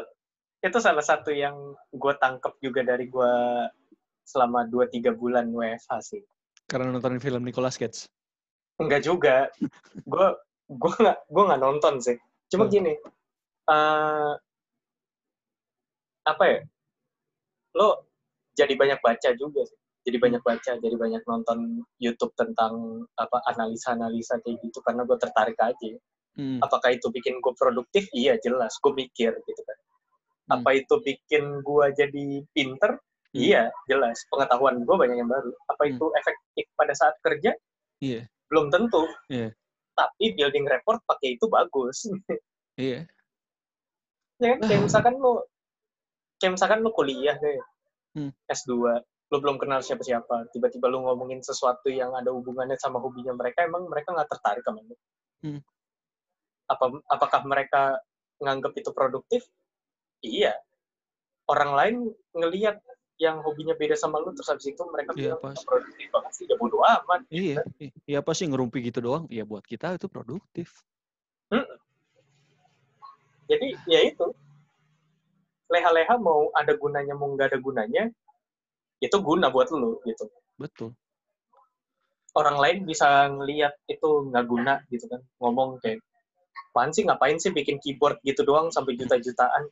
[0.60, 1.56] itu salah satu yang
[1.90, 3.32] gue tangkep juga dari gue
[4.22, 6.22] selama 2-3 bulan WFH sih.
[6.68, 8.06] Karena nontonin film Nicolas Cage.
[8.78, 9.50] Enggak juga.
[10.10, 10.26] Gue
[10.70, 12.14] gue nggak gue nggak nonton sih.
[12.46, 12.72] Cuma Hmm.
[12.72, 12.94] gini,
[13.66, 14.32] eh
[16.22, 16.58] apa ya?
[17.76, 18.06] Lo
[18.54, 19.78] jadi banyak baca juga sih.
[20.00, 25.60] Jadi banyak baca, jadi banyak nonton YouTube tentang apa analisa-analisa kayak gitu karena gue tertarik
[25.60, 25.92] aja.
[26.40, 26.56] Hmm.
[26.64, 28.08] Apakah itu bikin gue produktif?
[28.16, 29.78] Iya jelas, gue mikir gitu kan.
[29.78, 30.52] Hmm.
[30.56, 32.26] Apa itu bikin gue jadi
[32.56, 32.96] pinter?
[32.96, 33.38] Hmm.
[33.44, 34.16] Iya jelas.
[34.32, 35.52] Pengetahuan gue banyak yang baru.
[35.68, 35.92] Apa Hmm.
[36.00, 37.52] itu efektif pada saat kerja?
[38.00, 38.24] Iya.
[38.48, 39.04] Belum tentu.
[39.28, 39.52] Iya.
[39.94, 42.08] Tapi building report pakai itu bagus.
[42.80, 43.04] Iya.
[44.40, 44.58] ya kan?
[44.64, 45.44] Kayak misalkan lu
[46.40, 47.60] kayak misalkan lu kuliah deh.
[48.16, 48.32] Hmm.
[48.50, 48.72] S2,
[49.30, 53.86] lu belum kenal siapa-siapa, tiba-tiba lu ngomongin sesuatu yang ada hubungannya sama hobinya mereka, emang
[53.86, 54.96] mereka nggak tertarik sama lu.
[55.46, 55.60] Hmm.
[56.66, 58.00] Apa, apakah mereka
[58.42, 59.46] nganggap itu produktif?
[60.24, 60.56] Iya.
[61.46, 61.94] Orang lain
[62.34, 62.82] ngelihat
[63.20, 65.54] yang hobinya beda sama lu, terus habis itu mereka Iya, bilang, pas.
[65.60, 67.20] "Ah, produktif banget sih, ya bodo amat.
[67.28, 67.54] Iya.
[68.08, 69.28] Iya apa sih ngerumpi gitu doang?
[69.28, 70.72] Iya buat kita itu produktif.
[73.50, 74.30] Jadi, ya itu.
[75.70, 78.02] Leha-leha mau ada gunanya, mau nggak ada gunanya,
[78.98, 80.26] itu guna buat lu, gitu.
[80.58, 80.92] Betul.
[82.30, 85.98] orang lain bisa ngelihat itu nggak guna gitu kan ngomong kayak
[86.70, 89.66] apaan sih ngapain sih bikin keyboard gitu doang sampai juta-jutaan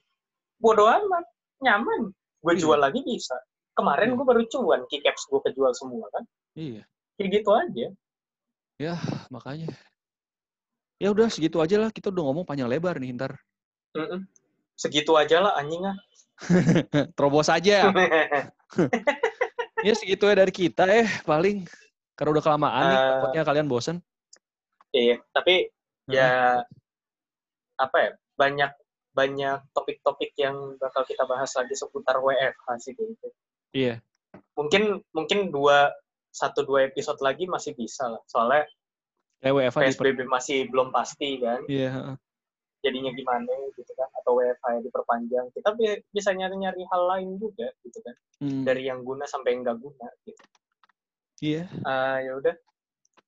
[0.59, 1.23] bodoh amat
[1.63, 2.11] nyaman
[2.43, 2.63] gue Iya.
[2.67, 3.39] jual lagi bisa
[3.79, 4.17] kemarin Iya.
[4.19, 6.27] gue baru cuan keycaps gue kejual semua kan
[6.59, 6.83] Iya.
[7.15, 7.87] kayak gitu aja
[8.79, 8.95] Ya,
[9.31, 9.71] makanya.
[10.99, 11.91] Ya udah segitu aja lah.
[11.91, 13.35] Kita udah ngomong panjang lebar nih ntar.
[13.91, 14.23] Mm-mm.
[14.79, 15.97] Segitu aja lah anjing ah
[17.19, 17.91] Terobos aja.
[19.87, 21.67] ya segitu ya dari kita eh paling.
[22.15, 22.95] Karena udah kelamaan nih.
[22.95, 23.07] Eh.
[23.19, 23.97] Takutnya kalian bosen.
[24.89, 25.69] iya tapi
[26.09, 26.65] ya
[27.77, 28.11] apa ya
[28.41, 28.73] banyak
[29.13, 33.29] banyak topik-topik yang bakal kita bahas lagi seputar WFH sih gitu
[33.77, 34.01] Iya.
[34.57, 35.93] mungkin mungkin dua
[36.33, 38.65] satu dua episode lagi masih bisa lah soalnya
[39.45, 42.17] Ya WFH PSBB masih belum pasti kan Iya.
[42.79, 47.69] Jadinya gimana gitu kan atau WFH yang diperpanjang kita bi- bisa nyari-nyari hal lain juga
[47.81, 50.43] gitu kan Hmm, dari yang guna sampai yang nggak guna gitu
[51.41, 51.67] Iya.
[51.81, 52.55] Ah, ya udah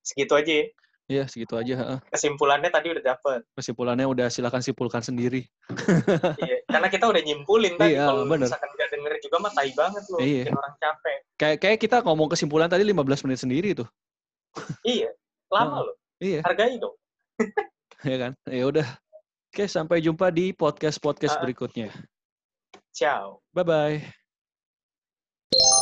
[0.01, 0.67] segitu aja ya.
[1.07, 1.75] Iya segitu aja.
[1.77, 1.99] heeh.
[2.09, 5.43] kesimpulannya tadi udah dapet Kesimpulannya udah silakan simpulkan sendiri.
[6.41, 6.63] iya.
[6.65, 10.19] karena kita udah nyimpulin tadi Iya, kalau misalkan nggak denger juga mah tai banget loh
[10.21, 10.43] Iya.
[10.47, 12.95] bikin orang capek Kayak kayak kita ngomong kesimpulan tadi 15
[13.25, 13.89] menit sendiri tuh.
[14.85, 15.11] iya
[15.49, 16.47] lama loh Iya.
[16.47, 16.95] hargai dong
[18.07, 18.33] Ya kan?
[18.47, 18.87] Ya udah.
[19.51, 21.43] Oke, sampai jumpa di podcast-podcast Ah.
[21.43, 21.91] berikutnya.
[22.95, 23.67] ciao Bye
[25.51, 25.80] bye.